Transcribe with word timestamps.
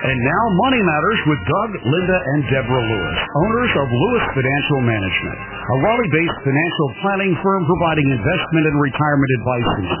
And 0.00 0.16
now 0.16 0.44
Money 0.64 0.80
Matters 0.80 1.20
with 1.28 1.36
Doug, 1.44 1.70
Linda, 1.84 2.18
and 2.32 2.40
Deborah 2.48 2.86
Lewis, 2.88 3.18
owners 3.44 3.68
of 3.84 3.84
Lewis 3.84 4.24
Financial 4.32 4.80
Management, 4.88 5.36
a 5.36 5.76
Raleigh-based 5.84 6.40
financial 6.40 6.88
planning 7.04 7.36
firm 7.44 7.68
providing 7.68 8.08
investment 8.08 8.64
and 8.64 8.80
retirement 8.80 9.28
advice 9.44 9.68
since 9.76 9.92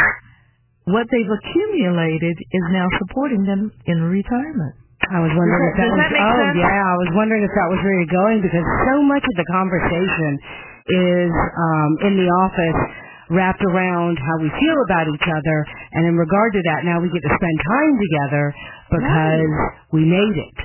what 0.86 1.08
they've 1.12 1.32
accumulated 1.32 2.38
is 2.52 2.66
now 2.72 2.88
supporting 3.00 3.44
them 3.44 3.72
in 3.86 4.02
retirement. 4.04 4.76
I 5.12 5.20
was 5.20 5.34
wondering 5.36 5.64
if 5.68 5.76
that 5.76 5.84
Does 5.84 5.94
was 5.94 6.02
that 6.04 6.12
make 6.16 6.24
oh 6.24 6.38
sense? 6.40 6.58
yeah, 6.64 6.80
I 6.88 6.96
was 7.02 7.12
wondering 7.18 7.44
if 7.44 7.54
that 7.54 7.68
was 7.68 7.80
where 7.84 7.96
you're 8.00 8.16
going 8.16 8.40
because 8.40 8.66
so 8.88 8.96
much 9.04 9.24
of 9.26 9.36
the 9.36 9.48
conversation 9.52 10.32
is 10.88 11.32
um 11.32 11.92
in 12.08 12.14
the 12.20 12.30
office 12.44 12.80
wrapped 13.32 13.64
around 13.64 14.20
how 14.20 14.36
we 14.44 14.52
feel 14.52 14.78
about 14.88 15.08
each 15.10 15.28
other 15.28 15.58
and 15.96 16.04
in 16.12 16.16
regard 16.20 16.52
to 16.54 16.62
that 16.70 16.84
now 16.86 17.00
we 17.00 17.08
get 17.10 17.24
to 17.24 17.34
spend 17.34 17.58
time 17.66 17.94
together 17.98 18.46
because 18.92 19.52
we 19.96 20.04
made 20.06 20.36
it. 20.38 20.58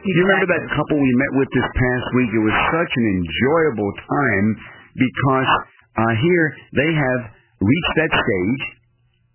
Do 0.00 0.08
you 0.10 0.24
remember 0.26 0.48
that 0.48 0.64
couple 0.74 0.96
we 0.96 1.12
met 1.16 1.32
with 1.38 1.48
this 1.54 1.68
past 1.76 2.06
week? 2.16 2.30
It 2.34 2.40
was 2.42 2.56
such 2.72 2.92
an 2.98 3.06
enjoyable 3.20 3.90
time 4.08 4.46
because 4.96 5.50
uh, 5.96 6.12
here 6.24 6.46
they 6.76 6.90
have 6.92 7.20
reached 7.60 7.94
that 8.00 8.12
stage. 8.12 8.62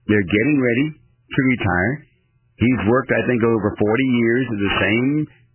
They're 0.10 0.26
getting 0.26 0.58
ready 0.62 0.88
to 1.00 1.40
retire. 1.54 1.94
He's 2.56 2.82
worked, 2.88 3.12
I 3.12 3.22
think, 3.28 3.44
over 3.44 3.70
40 3.76 4.20
years 4.20 4.46
at 4.48 4.60
the 4.60 4.74
same 4.80 5.10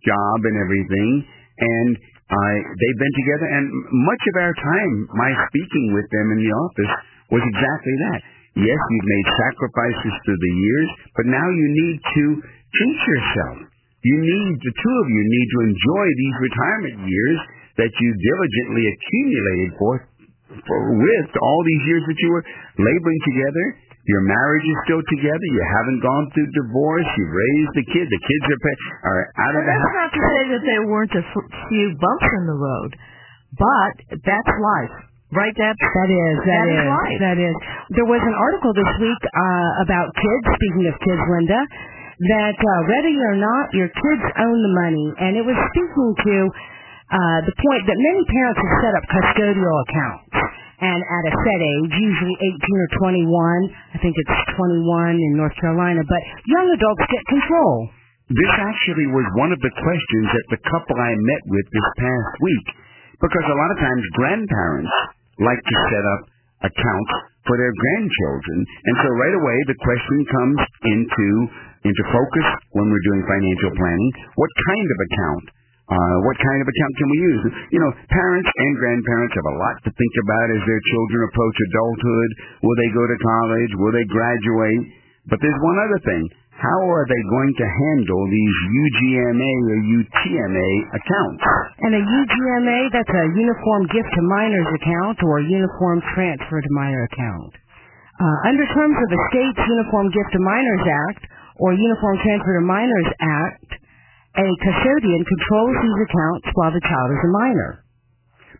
job 0.05 0.37
and 0.45 0.55
everything, 0.61 1.09
and 1.57 1.91
uh, 1.97 2.55
they've 2.61 2.99
been 3.01 3.15
together. 3.25 3.47
And 3.57 3.65
much 4.05 4.23
of 4.33 4.35
our 4.41 4.53
time, 4.53 4.93
my 5.17 5.31
speaking 5.49 5.97
with 5.97 6.07
them 6.13 6.27
in 6.37 6.39
the 6.45 6.51
office, 6.53 6.93
was 7.33 7.43
exactly 7.43 7.95
that. 8.09 8.19
Yes, 8.59 8.79
you've 8.79 9.09
made 9.09 9.27
sacrifices 9.31 10.13
through 10.27 10.39
the 10.39 10.53
years, 10.59 10.89
but 11.15 11.25
now 11.31 11.47
you 11.47 11.67
need 11.71 11.97
to 12.03 12.23
treat 12.43 12.99
yourself. 13.07 13.57
You 14.03 14.17
need, 14.17 14.51
the 14.59 14.75
two 14.75 14.95
of 15.01 15.07
you 15.07 15.23
need 15.23 15.47
to 15.55 15.59
enjoy 15.71 16.05
these 16.19 16.37
retirement 16.41 16.95
years 17.07 17.39
that 17.79 17.91
you 17.95 18.09
diligently 18.11 18.83
accumulated 18.91 19.69
for, 19.79 19.93
for 20.67 20.79
with 20.99 21.29
all 21.39 21.61
these 21.63 21.83
years 21.87 22.03
that 22.09 22.19
you 22.19 22.29
were 22.33 22.45
laboring 22.81 23.21
together. 23.29 23.65
Your 24.09 24.23
marriage 24.25 24.65
is 24.65 24.77
still 24.89 25.03
together. 25.13 25.45
You 25.53 25.61
haven't 25.61 25.99
gone 26.01 26.25
through 26.33 26.49
divorce. 26.57 27.05
You've 27.21 27.35
raised 27.37 27.73
the 27.77 27.85
kid. 27.85 28.05
The 28.09 28.21
kids 28.25 28.45
are, 28.49 28.61
pa- 28.65 28.85
are 29.05 29.21
out 29.45 29.53
of 29.57 29.61
the 29.61 29.69
That's 29.69 29.85
house. 29.85 29.97
not 30.01 30.11
to 30.17 30.21
say 30.25 30.41
that 30.57 30.63
there 30.65 30.83
weren't 30.89 31.13
a 31.13 31.23
few 31.69 31.87
bumps 32.01 32.29
in 32.41 32.43
the 32.49 32.57
road, 32.57 32.91
but 33.61 33.93
that's 34.25 34.51
life, 34.57 34.95
right? 35.37 35.53
Deb? 35.53 35.75
That 35.77 36.09
is, 36.09 36.35
that 36.41 36.49
That 36.49 36.65
is 36.65 36.79
is, 36.81 36.89
life. 36.89 37.17
that 37.21 37.37
is. 37.37 37.55
There 37.93 38.09
was 38.09 38.21
an 38.25 38.33
article 38.33 38.73
this 38.73 38.91
week 39.05 39.21
uh, 39.21 39.85
about 39.85 40.07
kids, 40.17 40.45
speaking 40.57 40.85
of 40.89 40.95
kids, 41.05 41.21
Linda, 41.37 41.61
that 42.33 42.57
uh, 42.57 42.69
whether 42.89 43.09
you 43.09 43.21
or 43.21 43.37
not 43.37 43.65
your 43.77 43.89
kids 43.93 44.23
own 44.41 44.57
the 44.65 44.73
money, 44.81 45.07
and 45.29 45.31
it 45.37 45.45
was 45.45 45.57
speaking 45.73 46.09
to 46.25 46.35
uh, 47.13 47.39
the 47.45 47.53
point 47.53 47.83
that 47.85 47.97
many 48.01 48.21
parents 48.33 48.57
have 48.65 48.73
set 48.81 48.93
up 48.97 49.03
custodial 49.13 49.75
accounts. 49.85 50.25
And 50.81 50.97
at 50.97 51.23
a 51.29 51.33
set 51.37 51.61
age, 51.61 51.93
usually 51.93 52.35
18 52.57 52.57
or 52.57 52.89
21, 53.05 53.93
I 53.93 53.97
think 54.01 54.17
it's 54.17 54.37
21 54.57 55.13
in 55.13 55.37
North 55.37 55.53
Carolina, 55.61 56.01
but 56.01 56.21
young 56.49 56.67
adults 56.73 57.05
get 57.05 57.21
control. 57.29 57.93
This 58.33 58.53
actually 58.57 59.05
was 59.13 59.27
one 59.37 59.53
of 59.53 59.61
the 59.61 59.73
questions 59.77 60.27
that 60.33 60.47
the 60.57 60.61
couple 60.73 60.97
I 60.97 61.13
met 61.13 61.43
with 61.53 61.67
this 61.69 61.87
past 62.01 62.33
week. 62.41 62.67
Because 63.21 63.45
a 63.45 63.59
lot 63.61 63.69
of 63.69 63.77
times 63.77 64.17
grandparents 64.17 64.93
like 65.37 65.61
to 65.61 65.75
set 65.93 66.05
up 66.17 66.21
accounts 66.65 67.13
for 67.45 67.55
their 67.61 67.73
grandchildren. 67.73 68.65
And 68.65 68.95
so 69.05 69.07
right 69.21 69.37
away 69.37 69.57
the 69.69 69.77
question 69.85 70.17
comes 70.33 70.59
into 70.89 71.27
into 71.81 72.03
focus 72.13 72.47
when 72.77 72.89
we're 72.93 73.05
doing 73.09 73.25
financial 73.25 73.73
planning. 73.73 74.11
What 74.37 74.51
kind 74.69 74.85
of 74.85 74.97
account? 75.01 75.45
Uh, 75.89 76.17
what 76.23 76.37
kind 76.39 76.59
of 76.61 76.67
account 76.69 76.93
can 76.97 77.09
we 77.09 77.19
use? 77.19 77.41
You 77.73 77.79
know, 77.81 77.91
parents 78.09 78.47
and 78.47 78.71
grandparents 78.79 79.33
have 79.35 79.49
a 79.49 79.57
lot 79.59 79.75
to 79.85 79.91
think 79.91 80.13
about 80.23 80.47
as 80.55 80.61
their 80.63 80.81
children 80.93 81.19
approach 81.27 81.57
adulthood. 81.67 82.29
Will 82.63 82.77
they 82.79 82.91
go 82.95 83.03
to 83.03 83.17
college? 83.17 83.71
Will 83.81 83.93
they 83.95 84.07
graduate? 84.07 84.83
But 85.27 85.37
there's 85.41 85.59
one 85.61 85.77
other 85.83 85.99
thing. 86.05 86.23
How 86.61 86.81
are 86.93 87.05
they 87.09 87.21
going 87.25 87.53
to 87.57 87.65
handle 87.65 88.21
these 88.29 88.57
UGMA 88.69 89.53
or 89.65 89.77
UTMA 89.97 90.71
accounts? 90.93 91.43
And 91.81 91.91
a 91.97 92.03
UGMA, 92.05 92.79
that's 92.93 93.09
a 93.17 93.25
Uniform 93.33 93.89
Gift 93.89 94.09
to 94.13 94.21
Minors 94.21 94.69
account 94.77 95.17
or 95.25 95.41
Uniform 95.41 96.05
Transfer 96.13 96.61
to 96.61 96.71
Minor 96.77 97.01
account. 97.09 97.51
Uh, 98.21 98.37
under 98.53 98.65
terms 98.77 98.93
of 98.93 99.07
the 99.09 99.21
state's 99.33 99.63
Uniform 99.65 100.13
Gift 100.13 100.29
to 100.37 100.41
Minors 100.45 100.85
Act 101.09 101.23
or 101.57 101.73
Uniform 101.73 102.15
Transfer 102.21 102.53
to 102.61 102.65
Minors 102.69 103.09
Act, 103.17 103.80
a 104.31 104.47
custodian 104.63 105.23
controls 105.27 105.75
these 105.83 106.01
accounts 106.07 106.47
while 106.55 106.71
the 106.71 106.85
child 106.87 107.09
is 107.11 107.23
a 107.27 107.31
minor. 107.35 107.71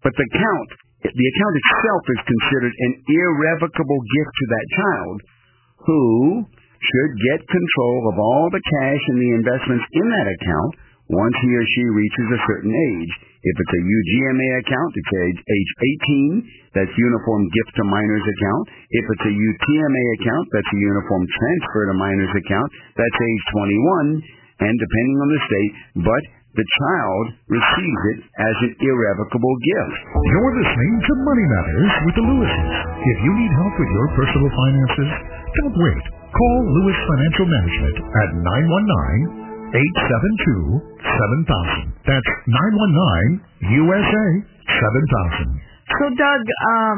But 0.04 0.12
the 0.18 0.28
account, 0.28 0.70
the 1.08 1.28
account 1.32 1.56
itself 1.56 2.04
is 2.12 2.22
considered 2.28 2.76
an 2.76 2.94
irrevocable 3.08 4.02
gift 4.04 4.34
to 4.36 4.46
that 4.52 4.68
child 4.76 5.18
who 5.88 6.04
should 6.82 7.14
get 7.32 7.46
control 7.46 8.00
of 8.12 8.16
all 8.20 8.46
the 8.50 8.66
cash 8.82 9.04
and 9.14 9.20
the 9.22 9.32
investments 9.38 9.86
in 9.96 10.08
that 10.10 10.28
account 10.34 10.72
once 11.14 11.36
he 11.44 11.52
or 11.54 11.66
she 11.76 11.84
reaches 11.88 12.28
a 12.32 12.44
certain 12.48 12.74
age. 12.74 13.14
If 13.42 13.56
it's 13.58 13.74
a 13.74 13.84
UGMA 13.84 14.48
account, 14.62 14.92
it's 14.94 15.14
age, 15.18 15.40
age 15.42 15.72
18, 16.78 16.78
that's 16.78 16.94
Uniform 16.94 17.50
Gift 17.50 17.72
to 17.82 17.84
Minors 17.90 18.22
account. 18.22 18.66
If 18.70 19.06
it's 19.10 19.28
a 19.28 19.34
UTMA 19.34 20.04
account, 20.22 20.46
that's 20.54 20.72
a 20.72 20.80
Uniform 20.80 21.24
Transfer 21.26 21.84
to 21.90 21.96
Minors 21.98 22.34
account, 22.38 22.70
that's 22.96 23.18
age 23.18 23.44
21, 24.22 24.41
and 24.62 24.76
depending 24.78 25.18
on 25.22 25.30
the 25.34 25.42
state, 25.42 25.74
but 26.06 26.24
the 26.52 26.68
child 26.68 27.26
receives 27.48 28.04
it 28.12 28.20
as 28.28 28.56
an 28.68 28.74
irrevocable 28.84 29.56
gift. 29.64 29.96
You're 30.36 30.52
listening 30.60 30.94
to 31.00 31.12
Money 31.24 31.48
Matters 31.48 31.94
with 32.04 32.16
the 32.20 32.26
Lewises. 32.28 32.76
If 33.08 33.18
you 33.24 33.32
need 33.40 33.52
help 33.56 33.72
with 33.80 33.88
your 33.88 34.08
personal 34.20 34.52
finances, 34.52 35.10
don't 35.64 35.76
wait. 35.80 36.04
Call 36.32 36.60
Lewis 36.76 37.00
Financial 37.08 37.48
Management 37.48 37.98
at 38.04 38.30
919-872-7000. 39.72 42.04
That's 42.04 42.32
919-USA 43.72 44.28
7000. 44.76 45.72
So, 45.92 46.04
Doug, 46.20 46.44
um, 46.72 46.98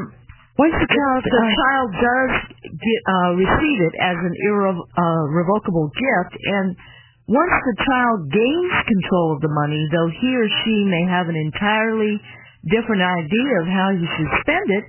Once 0.54 0.77
the 0.77 0.86
child, 0.86 1.25
the 1.25 1.33
uh, 1.33 1.50
child 1.50 1.89
does 1.98 2.33
get, 2.77 3.01
uh, 3.10 3.31
receive 3.42 3.80
it 3.89 3.95
as 3.98 4.18
an 4.21 4.33
irrevocable 4.38 5.89
uh, 5.89 5.98
gift, 5.98 6.33
and 6.38 6.77
once 7.28 7.56
the 7.56 7.78
child 7.88 8.20
gains 8.31 8.75
control 8.84 9.36
of 9.36 9.40
the 9.40 9.54
money, 9.54 9.80
though 9.92 10.12
he 10.12 10.30
or 10.36 10.48
she 10.64 10.75
may 10.92 11.04
have 11.08 11.31
an 11.31 11.40
entirely 11.40 12.20
different 12.68 13.04
idea 13.04 13.54
of 13.64 13.68
how 13.68 13.90
you 13.96 14.08
should 14.18 14.31
spend 14.44 14.68
it, 14.72 14.86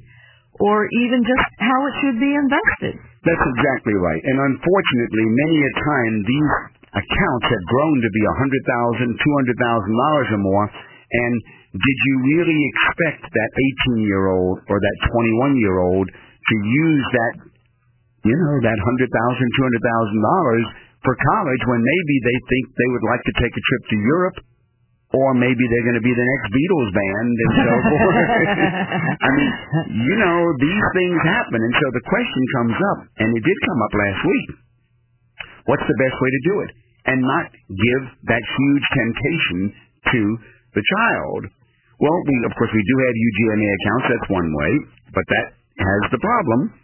or 0.63 0.87
even 1.03 1.23
just 1.27 1.47
how 1.59 1.79
it 1.91 1.95
should 2.03 2.19
be 2.23 2.31
invested. 2.31 2.95
That's 3.27 3.47
exactly 3.59 3.95
right. 3.99 4.23
And 4.23 4.39
unfortunately, 4.55 5.27
many 5.27 5.59
a 5.59 5.73
time 5.83 6.13
these 6.23 6.53
accounts 6.95 7.47
have 7.51 7.65
grown 7.71 7.97
to 8.03 8.11
be 8.15 8.23
a 8.23 8.37
hundred 8.39 8.63
thousand, 8.67 9.09
two 9.19 9.35
hundred 9.35 9.57
thousand 9.59 9.95
dollars 9.95 10.29
or 10.31 10.43
more. 10.43 10.67
And 10.71 11.35
did 11.75 11.99
you 12.07 12.15
really 12.39 12.61
expect 12.71 13.27
that 13.27 13.51
eighteen 13.59 14.07
year 14.07 14.31
old 14.31 14.63
or 14.71 14.79
that 14.79 14.97
twenty 15.11 15.35
one 15.43 15.55
year 15.59 15.79
old 15.83 16.07
to 16.07 16.55
use 16.55 17.07
that 17.15 17.35
you 18.25 18.33
know, 18.33 18.57
that 18.65 18.79
hundred 18.81 19.11
thousand, 19.13 19.47
two 19.53 19.65
hundred 19.69 19.85
thousand 19.85 20.21
dollars 20.23 20.67
for 21.05 21.15
college 21.15 21.63
when 21.69 21.81
maybe 21.85 22.17
they 22.25 22.39
think 22.49 22.65
they 22.73 22.91
would 22.97 23.07
like 23.07 23.23
to 23.29 23.35
take 23.39 23.55
a 23.55 23.63
trip 23.63 23.83
to 23.93 23.97
Europe 24.01 24.39
or 25.15 25.31
maybe 25.39 25.63
they're 25.71 25.87
going 25.87 26.01
to 26.01 26.03
be 26.03 26.11
the 26.11 26.27
next 26.27 26.47
Beatles 26.51 26.91
band 26.91 27.35
and 27.39 27.53
so 27.55 27.73
forth. 27.95 28.19
I 29.15 29.31
mean, 29.39 29.51
you 30.11 30.17
know, 30.19 30.39
these 30.59 30.85
things 30.99 31.19
happen. 31.23 31.61
And 31.63 31.75
so 31.79 31.87
the 31.95 32.05
question 32.11 32.43
comes 32.59 32.79
up, 32.91 32.99
and 33.23 33.29
it 33.31 33.43
did 33.47 33.59
come 33.63 33.81
up 33.87 33.93
last 33.95 34.21
week. 34.27 34.49
What's 35.71 35.87
the 35.87 35.99
best 36.03 36.17
way 36.19 36.31
to 36.35 36.43
do 36.51 36.55
it? 36.67 36.71
And 37.15 37.19
not 37.23 37.47
give 37.55 38.03
that 38.27 38.43
huge 38.43 38.87
temptation 38.91 39.59
to 40.13 40.23
the 40.75 40.83
child. 40.83 41.43
Well, 42.03 42.19
we, 42.27 42.35
of 42.51 42.53
course, 42.59 42.73
we 42.75 42.83
do 42.83 42.97
have 43.07 43.15
UGMA 43.15 43.67
accounts. 43.71 44.07
That's 44.11 44.29
one 44.35 44.51
way. 44.51 44.73
But 45.15 45.25
that 45.31 45.47
has 45.79 46.03
the 46.11 46.19
problem. 46.19 46.75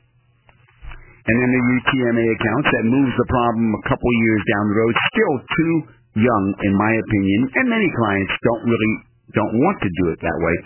And 1.21 1.37
then 1.37 1.51
the 1.53 1.63
UTMA 1.63 2.25
accounts, 2.25 2.69
that 2.73 2.85
moves 2.89 3.15
the 3.17 3.29
problem 3.29 3.67
a 3.77 3.85
couple 3.89 4.09
years 4.25 4.43
down 4.57 4.65
the 4.73 4.79
road. 4.81 4.95
Still 5.13 5.37
too 5.45 5.75
young, 6.17 6.45
in 6.65 6.73
my 6.75 6.93
opinion, 6.97 7.41
and 7.61 7.67
many 7.69 7.89
clients 7.95 8.33
don't 8.43 8.65
really 8.65 8.95
don't 9.37 9.55
want 9.63 9.79
to 9.79 9.91
do 10.03 10.05
it 10.11 10.19
that 10.25 10.39
way. 10.43 10.57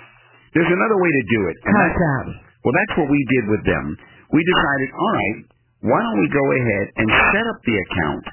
There's 0.56 0.73
another 0.73 0.97
way 0.97 1.11
to 1.11 1.25
do 1.35 1.41
it. 1.53 1.56
And 1.69 1.75
how's 1.75 1.97
that? 1.99 2.27
Well, 2.65 2.73
that's 2.73 2.95
what 2.97 3.09
we 3.12 3.21
did 3.37 3.45
with 3.53 3.65
them. 3.67 3.85
We 4.33 4.41
decided, 4.41 4.89
all 4.97 5.12
right, 5.12 5.39
why 5.85 6.01
don't 6.01 6.21
we 6.23 6.31
go 6.33 6.47
ahead 6.49 6.87
and 6.97 7.09
set 7.12 7.45
up 7.45 7.61
the 7.61 7.77
account 7.77 8.25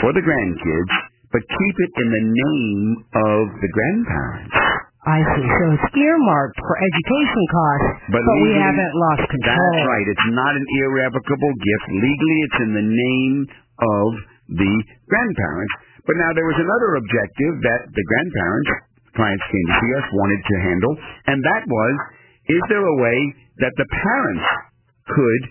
for 0.00 0.10
the 0.16 0.24
grandkids, 0.24 0.94
but 1.28 1.44
keep 1.44 1.76
it 1.76 1.92
in 2.00 2.08
the 2.08 2.24
name 2.24 2.84
of 3.12 3.42
the 3.60 3.68
grandparents. 3.68 4.56
I 5.02 5.18
see. 5.18 5.46
So 5.50 5.64
it's 5.74 5.88
earmarked 5.98 6.58
for 6.62 6.74
education 6.78 7.42
costs, 7.50 7.90
But 8.14 8.22
but, 8.22 8.36
we 8.38 8.54
haven't 8.54 8.94
lost 8.94 9.24
control. 9.26 9.58
That's 9.74 9.90
right. 9.90 10.06
It's 10.06 10.28
not 10.30 10.54
an 10.54 10.66
irrevocable 10.86 11.54
gift. 11.58 11.86
Legally, 11.90 12.38
it's 12.46 12.58
in 12.62 12.70
the 12.78 12.86
name 12.86 13.36
of 13.82 14.08
the 14.62 14.72
grandparents. 15.10 15.74
But 16.06 16.22
now 16.22 16.30
there 16.38 16.46
was 16.46 16.58
another 16.58 17.02
objective 17.02 17.52
that 17.66 17.80
the 17.90 18.04
grandparents, 18.14 18.70
clients 19.18 19.42
came 19.50 19.66
to 19.70 19.76
see 19.82 19.90
us, 19.98 20.06
wanted 20.14 20.40
to 20.42 20.54
handle, 20.70 20.94
and 21.34 21.38
that 21.50 21.62
was, 21.66 21.94
is 22.46 22.62
there 22.70 22.86
a 22.86 22.96
way 23.02 23.18
that 23.58 23.74
the 23.74 23.86
parents 23.90 24.46
could 25.10 25.42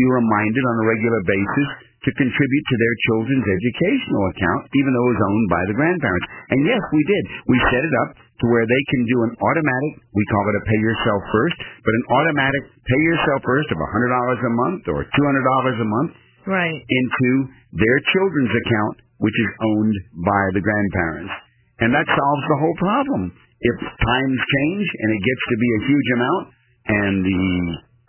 be 0.00 0.06
reminded 0.16 0.64
on 0.64 0.76
a 0.80 0.84
regular 0.88 1.20
basis 1.28 1.68
to 2.04 2.10
contribute 2.20 2.64
to 2.68 2.76
their 2.76 2.94
children's 3.08 3.48
educational 3.48 4.24
account, 4.36 4.62
even 4.76 4.90
though 4.92 5.06
it 5.08 5.14
was 5.16 5.24
owned 5.24 5.48
by 5.48 5.62
the 5.72 5.76
grandparents? 5.80 6.26
And 6.52 6.60
yes, 6.68 6.82
we 6.92 7.02
did. 7.08 7.24
We 7.48 7.56
set 7.72 7.82
it 7.84 7.94
up 8.04 8.10
to 8.20 8.44
where 8.50 8.66
they 8.66 8.82
can 8.92 9.02
do 9.08 9.16
an 9.24 9.32
automatic, 9.40 9.92
we 10.12 10.24
call 10.28 10.44
it 10.52 10.60
a 10.60 10.64
pay 10.68 10.80
yourself 10.84 11.20
first, 11.32 11.56
but 11.80 11.92
an 11.94 12.04
automatic 12.18 12.62
pay 12.84 13.02
yourself 13.08 13.40
first 13.46 13.68
of 13.72 13.78
$100 13.78 13.80
a 13.80 14.52
month 14.58 14.82
or 14.90 15.00
$200 15.06 15.80
a 15.80 15.88
month 15.88 16.12
Right. 16.44 16.76
into 16.76 17.30
their 17.72 17.98
children's 18.12 18.52
account, 18.52 18.96
which 19.22 19.32
is 19.38 19.50
owned 19.64 19.96
by 20.28 20.42
the 20.52 20.60
grandparents. 20.60 21.32
And 21.80 21.90
that 21.94 22.04
solves 22.04 22.44
the 22.52 22.58
whole 22.60 22.76
problem. 22.76 23.32
If 23.64 23.76
times 23.80 24.38
change 24.44 24.86
and 24.92 25.08
it 25.14 25.22
gets 25.24 25.44
to 25.48 25.56
be 25.56 25.70
a 25.72 25.80
huge 25.88 26.08
amount 26.20 26.44
and 26.84 27.14
the 27.24 27.44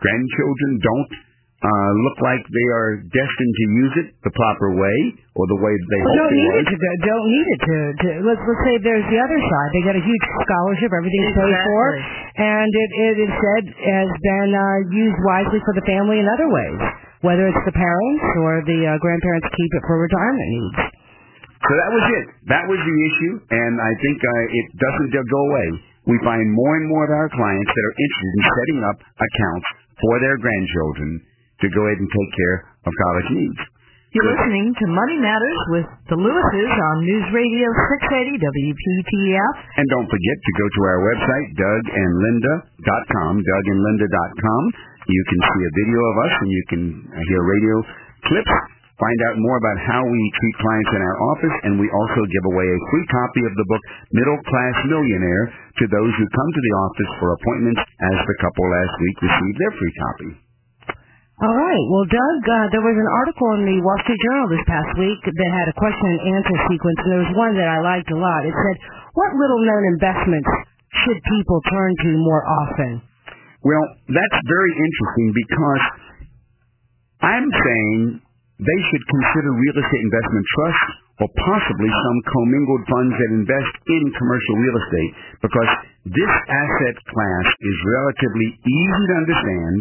grandchildren 0.03 0.71
don't 0.83 1.12
uh, 1.65 1.89
look 2.06 2.17
like 2.21 2.41
they 2.45 2.67
are 2.77 3.01
destined 3.09 3.53
to 3.57 3.65
use 3.81 3.94
it 4.06 4.07
the 4.21 4.33
proper 4.38 4.77
way 4.77 4.97
or 5.33 5.44
the 5.50 5.59
way 5.65 5.73
that 5.73 5.88
they 5.89 6.01
Well, 6.06 6.13
hope 6.13 6.21
don't 6.21 6.33
they 6.38 6.45
need 6.45 6.56
it 6.62 6.67
to 6.69 6.77
go. 6.77 6.89
Don't 7.09 7.27
need 7.33 7.47
it 7.50 7.62
to. 7.65 7.77
to 8.06 8.09
let's 8.29 8.44
let's 8.45 8.63
say 8.69 8.73
there's 8.85 9.07
the 9.09 9.17
other 9.17 9.39
side. 9.41 9.69
They 9.73 9.83
get 9.89 9.95
a 9.97 10.06
huge 10.06 10.25
scholarship. 10.45 10.94
Everything's 10.94 11.33
paid 11.33 11.57
for, 11.65 11.83
and 12.38 12.69
it 12.69 12.89
it 13.09 13.15
instead 13.25 13.63
has 13.81 14.09
been 14.21 14.51
uh, 14.53 14.65
used 14.94 15.19
wisely 15.25 15.59
for 15.65 15.73
the 15.73 15.85
family 15.89 16.21
in 16.21 16.27
other 16.29 16.47
ways. 16.53 16.79
Whether 17.25 17.50
it's 17.50 17.63
the 17.65 17.73
parents 17.73 18.25
or 18.45 18.62
the 18.69 18.79
uh, 18.85 19.01
grandparents 19.01 19.50
keep 19.50 19.71
it 19.73 19.83
for 19.89 19.97
retirement 19.97 20.47
needs. 20.53 20.79
So 21.65 21.73
that 21.73 21.89
was 21.89 22.06
it. 22.13 22.25
That 22.53 22.65
was 22.69 22.77
the 22.77 22.97
issue, 23.09 23.33
and 23.50 23.73
I 23.81 23.91
think 23.97 24.17
uh, 24.21 24.59
it 24.62 24.65
doesn't 24.77 25.09
go 25.17 25.41
away. 25.50 25.67
We 26.06 26.21
find 26.21 26.45
more 26.45 26.77
and 26.77 26.85
more 26.85 27.09
of 27.09 27.09
our 27.09 27.29
clients 27.33 27.71
that 27.73 27.83
are 27.89 27.95
interested 27.97 28.31
in 28.38 28.44
setting 28.45 28.79
up 28.85 28.97
accounts 29.01 29.67
for 29.97 30.13
their 30.21 30.38
grandchildren 30.38 31.25
to 31.61 31.67
go 31.71 31.81
ahead 31.87 31.99
and 31.99 32.09
take 32.09 32.31
care 32.35 32.55
of 32.85 32.91
college 32.91 33.29
needs. 33.31 33.61
You're 34.15 34.31
listening 34.31 34.71
to 34.71 34.85
Money 34.95 35.19
Matters 35.19 35.59
with 35.75 35.87
the 36.07 36.15
Lewises 36.15 36.71
on 36.71 36.95
News 37.03 37.27
Radio 37.35 37.67
680 37.99 38.39
WPTF. 38.47 39.53
And 39.75 39.85
don't 39.91 40.07
forget 40.07 40.37
to 40.39 40.51
go 40.55 40.65
to 40.71 40.81
our 40.87 40.99
website, 41.03 41.47
dougandlinda.com, 41.59 43.33
dougandlinda.com. 43.43 44.61
You 45.11 45.23
can 45.27 45.39
see 45.43 45.61
a 45.67 45.73
video 45.83 45.99
of 45.99 46.15
us 46.15 46.33
and 46.39 46.47
you 46.47 46.63
can 46.71 46.83
hear 47.27 47.41
radio 47.43 47.75
clips. 48.31 48.55
Find 48.95 49.19
out 49.27 49.35
more 49.35 49.59
about 49.59 49.79
how 49.83 49.99
we 50.07 50.21
treat 50.39 50.55
clients 50.63 50.91
in 50.95 51.01
our 51.03 51.17
office, 51.35 51.55
and 51.67 51.73
we 51.75 51.91
also 51.91 52.21
give 52.31 52.45
away 52.55 52.63
a 52.71 52.79
free 52.95 53.07
copy 53.11 53.43
of 53.43 53.51
the 53.59 53.67
book 53.67 53.83
Middle 54.15 54.39
Class 54.47 54.75
Millionaire 54.87 55.51
to 55.51 55.85
those 55.91 56.11
who 56.15 56.23
come 56.23 56.49
to 56.55 56.63
the 56.63 56.75
office 56.87 57.11
for 57.19 57.35
appointments, 57.35 57.83
as 57.83 58.17
the 58.23 58.37
couple 58.39 58.63
last 58.63 58.95
week 59.03 59.17
received 59.27 59.57
their 59.59 59.73
free 59.75 59.95
copy. 59.99 60.44
All 61.35 61.51
right. 61.51 61.85
Well, 61.91 62.07
Doug, 62.07 62.37
uh, 62.47 62.65
there 62.71 62.79
was 62.79 62.95
an 62.95 63.11
article 63.11 63.49
in 63.59 63.67
the 63.67 63.77
Wall 63.83 63.99
Street 64.07 64.21
Journal 64.23 64.47
this 64.55 64.63
past 64.71 64.87
week 64.95 65.19
that 65.19 65.49
had 65.51 65.67
a 65.67 65.75
question 65.75 66.07
and 66.15 66.21
answer 66.31 66.55
sequence, 66.71 66.99
and 67.03 67.11
there 67.11 67.23
was 67.27 67.33
one 67.35 67.53
that 67.59 67.67
I 67.67 67.83
liked 67.83 68.07
a 68.07 68.15
lot. 68.15 68.47
It 68.47 68.55
said, 68.55 68.75
"What 69.19 69.35
little-known 69.35 69.83
investments 69.99 70.47
should 71.03 71.19
people 71.19 71.59
turn 71.67 71.91
to 72.07 72.09
more 72.23 72.43
often?" 72.63 72.91
Well, 73.67 73.85
that's 74.07 74.39
very 74.48 74.74
interesting 74.79 75.27
because 75.36 75.83
I'm 77.19 77.48
saying 77.51 78.21
they 78.55 78.79
should 78.88 79.05
consider 79.12 79.51
real 79.51 79.77
estate 79.83 80.03
investment 80.07 80.45
trusts 80.55 80.89
or 81.19 81.27
possibly 81.36 81.91
some 81.91 82.17
commingled 82.31 82.83
funds 82.88 83.12
that 83.12 83.31
invest 83.43 83.74
in 83.91 84.03
commercial 84.15 84.55
real 84.55 84.77
estate 84.79 85.12
because 85.43 85.71
this 86.15 86.33
asset 86.48 86.95
class 87.12 87.48
is 87.60 87.75
relatively 87.91 88.50
easy 88.55 89.03
to 89.12 89.15
understand, 89.19 89.75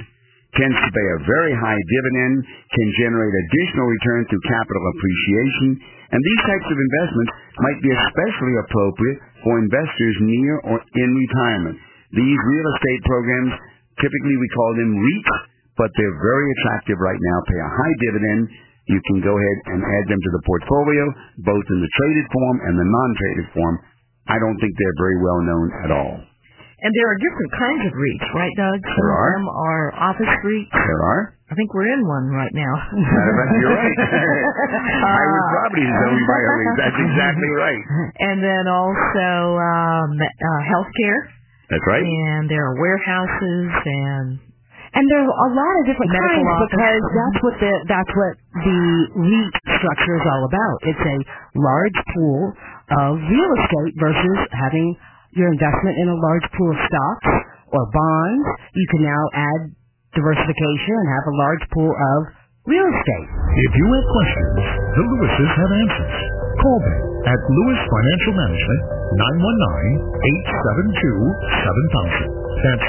tends 0.59 0.79
to 0.79 0.91
pay 0.91 1.09
a 1.19 1.25
very 1.27 1.55
high 1.55 1.79
dividend, 1.79 2.47
can 2.47 2.89
generate 2.99 3.35
additional 3.35 3.87
return 3.91 4.23
through 4.27 4.51
capital 4.51 4.85
appreciation, 4.95 5.69
and 6.15 6.21
these 6.23 6.43
types 6.47 6.69
of 6.71 6.79
investments 6.79 7.33
might 7.59 7.81
be 7.83 7.91
especially 7.91 8.55
appropriate 8.63 9.19
for 9.43 9.59
investors 9.59 10.17
near 10.23 10.53
or 10.71 10.79
in 10.79 11.11
retirement. 11.11 11.77
These 12.15 12.41
real 12.47 12.67
estate 12.79 13.03
programs, 13.03 13.53
typically 13.99 14.37
we 14.39 14.49
call 14.55 14.71
them 14.79 14.95
REITs, 14.95 15.37
but 15.75 15.91
they're 15.99 16.19
very 16.23 16.49
attractive 16.55 16.99
right 17.03 17.19
now, 17.19 17.39
pay 17.51 17.59
a 17.59 17.75
high 17.75 17.97
dividend. 18.07 18.43
You 18.87 19.01
can 19.11 19.19
go 19.27 19.35
ahead 19.35 19.59
and 19.75 19.81
add 19.83 20.07
them 20.07 20.23
to 20.23 20.31
the 20.39 20.45
portfolio, 20.47 21.05
both 21.43 21.67
in 21.67 21.81
the 21.83 21.93
traded 21.99 22.27
form 22.31 22.57
and 22.63 22.75
the 22.79 22.87
non-traded 22.87 23.49
form. 23.51 23.77
I 24.31 24.39
don't 24.39 24.59
think 24.61 24.73
they're 24.77 25.03
very 25.03 25.19
well 25.19 25.41
known 25.43 25.67
at 25.83 25.91
all. 25.91 26.15
And 26.85 26.93
there 26.93 27.09
are 27.09 27.17
different 27.17 27.53
kinds 27.57 27.83
of 27.89 27.93
REITs, 27.97 28.29
right, 28.37 28.55
Doug? 28.61 28.77
Some 28.85 28.93
There 29.01 29.09
of 29.09 29.17
are. 29.25 29.31
them 29.41 29.47
are 29.49 29.85
office 30.13 30.35
REITs. 30.45 30.69
There 30.77 31.01
are. 31.01 31.23
I 31.49 31.55
think 31.57 31.73
we're 31.73 31.89
in 31.89 32.05
one 32.05 32.29
right 32.29 32.53
now. 32.53 32.75
Matter 32.93 33.33
of 33.33 33.37
fact, 33.41 33.53
you're 33.57 33.73
right. 33.73 33.97
Highwood 35.01 35.47
Properties 35.49 35.89
is 35.89 36.01
owned 36.13 36.27
by 36.29 36.41
a 36.45 36.51
REIT. 36.61 36.77
That's 36.85 37.01
exactly 37.09 37.51
right. 37.57 37.83
and 38.29 38.37
then 38.45 38.65
also 38.69 39.29
um, 39.57 40.11
uh, 40.21 40.61
healthcare, 40.69 41.19
That's 41.73 41.87
right. 41.89 42.05
and 42.05 42.49
there 42.53 42.61
are 42.69 42.77
warehouses 42.77 43.69
and 43.89 44.27
And 44.95 45.05
there's 45.09 45.27
a 45.31 45.49
lot 45.57 45.73
of 45.81 45.83
different 45.89 46.11
Medical 46.13 46.37
kinds 46.37 46.53
office. 46.53 46.69
because 46.69 47.03
that's 47.17 47.39
what 47.45 47.55
the 47.65 47.73
that's 47.89 48.13
what 48.13 48.35
the 48.61 48.81
REIT 49.25 49.55
structure 49.81 50.15
is 50.21 50.25
all 50.29 50.43
about. 50.53 50.77
It's 50.85 51.05
a 51.17 51.19
large 51.57 51.99
pool 52.13 52.41
of 52.93 53.11
real 53.25 53.51
estate 53.65 53.95
versus 54.01 54.39
having 54.53 54.97
your 55.35 55.51
investment 55.51 55.95
in 55.99 56.07
a 56.11 56.19
large 56.19 56.47
pool 56.55 56.71
of 56.71 56.79
stocks 56.87 57.31
or 57.75 57.83
bonds. 57.91 58.47
You 58.75 58.87
can 58.95 59.03
now 59.03 59.23
add 59.35 59.61
diversification 60.15 60.95
and 60.95 61.09
have 61.11 61.27
a 61.27 61.37
large 61.37 61.65
pool 61.75 61.91
of 61.91 62.19
real 62.71 62.87
estate. 62.87 63.29
If 63.67 63.73
you 63.75 63.87
have 63.91 64.07
questions, 64.15 64.63
the 64.95 65.03
Lewises 65.03 65.53
have 65.59 65.73
answers. 65.75 66.17
Call 66.63 66.79
them 66.79 66.99
at 67.27 67.41
Lewis 67.51 67.81
Financial 67.83 68.35
Management, 68.39 68.83
919-872-7000. 72.31 72.31
That's 72.65 72.87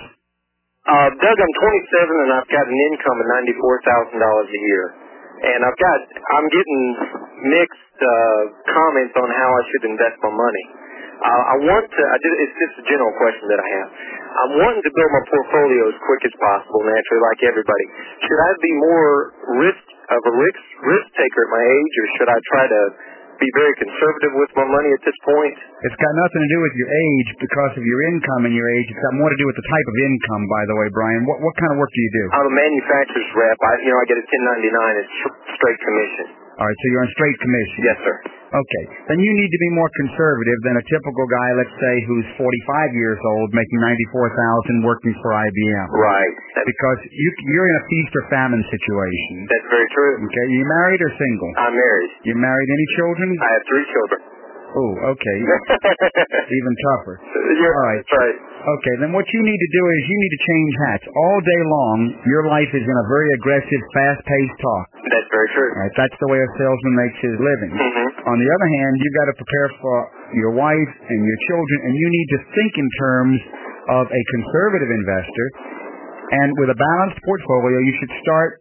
Uh, 0.85 1.09
Doug, 1.17 1.37
I'm 1.41 1.55
27 1.57 2.25
and 2.25 2.33
I've 2.37 2.51
got 2.53 2.69
an 2.69 2.77
income 2.93 3.17
of 3.21 3.27
$94,000 3.49 4.21
a 4.21 4.61
year. 4.69 4.93
And 5.41 5.65
I've 5.65 5.81
got, 5.81 6.01
I'm 6.37 6.45
getting 6.53 6.83
mixed 7.49 7.97
uh, 8.05 8.53
comments 8.69 9.17
on 9.17 9.33
how 9.33 9.49
I 9.49 9.65
should 9.73 9.89
invest 9.89 10.21
my 10.21 10.29
money. 10.29 10.65
Uh, 11.21 11.43
I 11.53 11.57
want 11.69 11.85
to, 11.85 12.01
I 12.01 12.17
just, 12.17 12.37
it's 12.49 12.57
just 12.57 12.75
a 12.81 12.85
general 12.89 13.13
question 13.21 13.45
that 13.53 13.61
I 13.61 13.69
have. 13.77 13.89
I'm 14.41 14.53
wanting 14.57 14.81
to 14.81 14.93
build 14.97 15.11
my 15.13 15.25
portfolio 15.29 15.83
as 15.93 15.97
quick 16.01 16.23
as 16.25 16.35
possible, 16.41 16.81
naturally, 16.81 17.23
like 17.29 17.41
everybody. 17.45 17.87
Should 18.25 18.41
I 18.41 18.51
be 18.57 18.73
more 18.81 19.13
risk 19.61 19.85
of 20.17 20.21
a 20.25 20.33
risk 20.33 20.63
risk 20.81 21.07
taker 21.21 21.41
at 21.45 21.51
my 21.53 21.65
age, 21.69 21.95
or 22.01 22.07
should 22.17 22.31
I 22.33 22.39
try 22.49 22.65
to 22.73 22.83
be 23.37 23.49
very 23.57 23.75
conservative 23.85 24.33
with 24.37 24.53
my 24.57 24.65
money 24.65 24.91
at 24.97 25.03
this 25.05 25.19
point? 25.25 25.57
It's 25.85 25.99
got 26.01 26.13
nothing 26.25 26.41
to 26.41 26.51
do 26.57 26.61
with 26.65 26.75
your 26.81 26.89
age 26.89 27.29
because 27.41 27.73
of 27.77 27.85
your 27.85 28.01
income 28.17 28.49
and 28.49 28.55
your 28.57 28.69
age. 28.81 28.89
It's 28.89 29.05
got 29.05 29.17
more 29.21 29.29
to 29.29 29.39
do 29.41 29.47
with 29.49 29.59
the 29.61 29.67
type 29.69 29.87
of 29.93 29.97
income, 30.01 30.43
by 30.49 30.63
the 30.73 30.75
way, 30.81 30.89
Brian. 30.93 31.29
What 31.29 31.45
what 31.45 31.53
kind 31.61 31.73
of 31.73 31.77
work 31.81 31.93
do 31.93 32.01
you 32.01 32.13
do? 32.17 32.25
I'm 32.33 32.49
a 32.49 32.57
manufacturer's 32.57 33.31
rep. 33.37 33.59
I, 33.61 33.73
you 33.85 33.93
know, 33.93 33.99
I 34.01 34.05
get 34.09 34.17
a 34.17 34.25
1099. 34.25 35.05
It's 35.05 35.15
straight 35.61 35.81
commission. 35.85 36.40
All 36.61 36.69
right, 36.69 36.77
so 36.77 36.85
you're 36.93 37.05
on 37.09 37.13
straight 37.17 37.39
commission. 37.41 37.81
Yes, 37.89 37.99
sir. 38.05 38.17
Okay. 38.53 38.85
Then 39.09 39.17
you 39.17 39.33
need 39.33 39.49
to 39.49 39.61
be 39.65 39.71
more 39.73 39.89
conservative 39.97 40.61
than 40.69 40.77
a 40.77 40.85
typical 40.93 41.25
guy, 41.25 41.49
let's 41.57 41.77
say, 41.81 41.95
who's 42.05 42.27
45 42.37 43.01
years 43.01 43.17
old, 43.17 43.49
making 43.57 43.81
94000 43.81 44.85
working 44.85 45.15
for 45.25 45.33
IBM. 45.41 45.89
Right. 45.89 46.35
That's 46.61 46.69
because 46.69 46.99
you, 47.15 47.29
you're 47.49 47.65
in 47.65 47.77
a 47.81 47.85
feast 47.89 48.13
or 48.13 48.25
famine 48.29 48.61
situation. 48.69 49.49
That's 49.49 49.69
very 49.73 49.89
true. 49.97 50.15
Okay. 50.29 50.47
You 50.53 50.63
married 50.69 51.01
or 51.01 51.11
single? 51.17 51.51
I'm 51.65 51.73
married. 51.79 52.11
You 52.29 52.35
married 52.37 52.69
any 52.69 52.87
children? 53.01 53.29
I 53.41 53.49
have 53.57 53.65
three 53.65 53.87
children. 53.89 54.21
Oh, 54.71 54.93
okay. 55.15 55.37
Even 56.59 56.73
tougher. 56.95 57.19
Yeah, 57.19 57.67
All 57.67 57.87
right. 57.91 58.03
That's 58.07 58.15
right. 58.15 58.37
Okay, 58.61 58.95
then 59.01 59.11
what 59.17 59.25
you 59.33 59.41
need 59.41 59.57
to 59.57 59.71
do 59.73 59.83
is 59.89 60.01
you 60.05 60.17
need 60.21 60.33
to 60.37 60.43
change 60.45 60.73
hats. 60.85 61.05
All 61.09 61.39
day 61.41 61.63
long, 61.65 61.99
your 62.29 62.45
life 62.53 62.69
is 62.77 62.85
in 62.85 62.97
a 63.01 63.07
very 63.09 63.29
aggressive, 63.41 63.81
fast-paced 63.97 64.59
talk. 64.61 64.87
That's 65.01 65.31
very 65.33 65.49
true. 65.57 65.71
All 65.75 65.81
right, 65.89 65.95
that's 65.97 66.17
the 66.21 66.29
way 66.29 66.39
a 66.45 66.49
salesman 66.61 66.95
makes 67.01 67.19
his 67.25 67.37
living. 67.41 67.73
Mhm. 67.73 68.07
On 68.29 68.37
the 68.37 68.51
other 68.53 68.69
hand, 68.79 68.93
you've 69.01 69.17
got 69.17 69.29
to 69.33 69.37
prepare 69.41 69.69
for 69.81 69.97
your 70.37 70.53
wife 70.53 70.93
and 71.09 71.19
your 71.25 71.39
children, 71.49 71.79
and 71.89 71.93
you 71.97 72.09
need 72.13 72.29
to 72.37 72.39
think 72.53 72.73
in 72.77 72.89
terms 73.01 73.39
of 73.97 74.05
a 74.13 74.23
conservative 74.37 74.91
investor. 74.93 75.47
And 76.31 76.53
with 76.61 76.71
a 76.71 76.79
balanced 76.79 77.19
portfolio, 77.25 77.79
you 77.81 77.95
should 77.99 78.13
start 78.23 78.61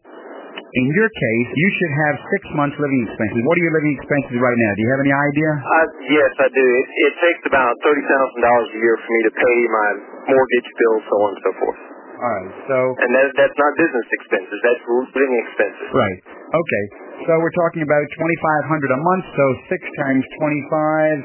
in 0.69 0.85
your 0.93 1.09
case, 1.09 1.47
you 1.49 1.69
should 1.81 1.93
have 2.05 2.15
six 2.29 2.41
months 2.53 2.77
living 2.77 3.01
expenses. 3.09 3.41
What 3.41 3.57
are 3.57 3.63
your 3.65 3.75
living 3.81 3.93
expenses 3.97 4.37
right 4.37 4.59
now? 4.59 4.71
Do 4.77 4.81
you 4.85 4.91
have 4.93 5.01
any 5.01 5.15
idea? 5.15 5.49
Uh, 5.57 5.87
yes, 6.13 6.31
I 6.37 6.47
do. 6.53 6.65
It, 6.65 6.87
it 7.09 7.13
takes 7.17 7.41
about 7.49 7.73
thirty 7.81 8.03
thousand 8.05 8.41
dollars 8.45 8.69
a 8.73 8.79
year 8.79 8.95
for 9.01 9.09
me 9.09 9.19
to 9.25 9.33
pay 9.33 9.57
my 9.65 9.89
mortgage 10.29 10.69
bills, 10.77 11.01
so 11.09 11.15
on 11.25 11.29
and 11.33 11.41
so 11.41 11.51
forth. 11.57 11.79
All 12.19 12.27
right, 12.35 12.51
so 12.67 12.77
And 12.99 13.11
that, 13.15 13.31
that's 13.39 13.55
not 13.55 13.71
business 13.79 14.07
expenses. 14.19 14.57
That's 14.59 14.83
living 15.15 15.39
expenses. 15.39 15.87
right, 15.95 16.19
okay. 16.51 16.83
So 17.25 17.31
we're 17.39 17.57
talking 17.63 17.81
about 17.83 18.03
twenty 18.13 18.37
five 18.43 18.63
hundred 18.67 18.91
a 18.93 18.99
month. 18.99 19.25
So 19.33 19.45
six 19.71 19.81
times 20.03 20.23
twenty 20.37 20.61
five 20.69 21.17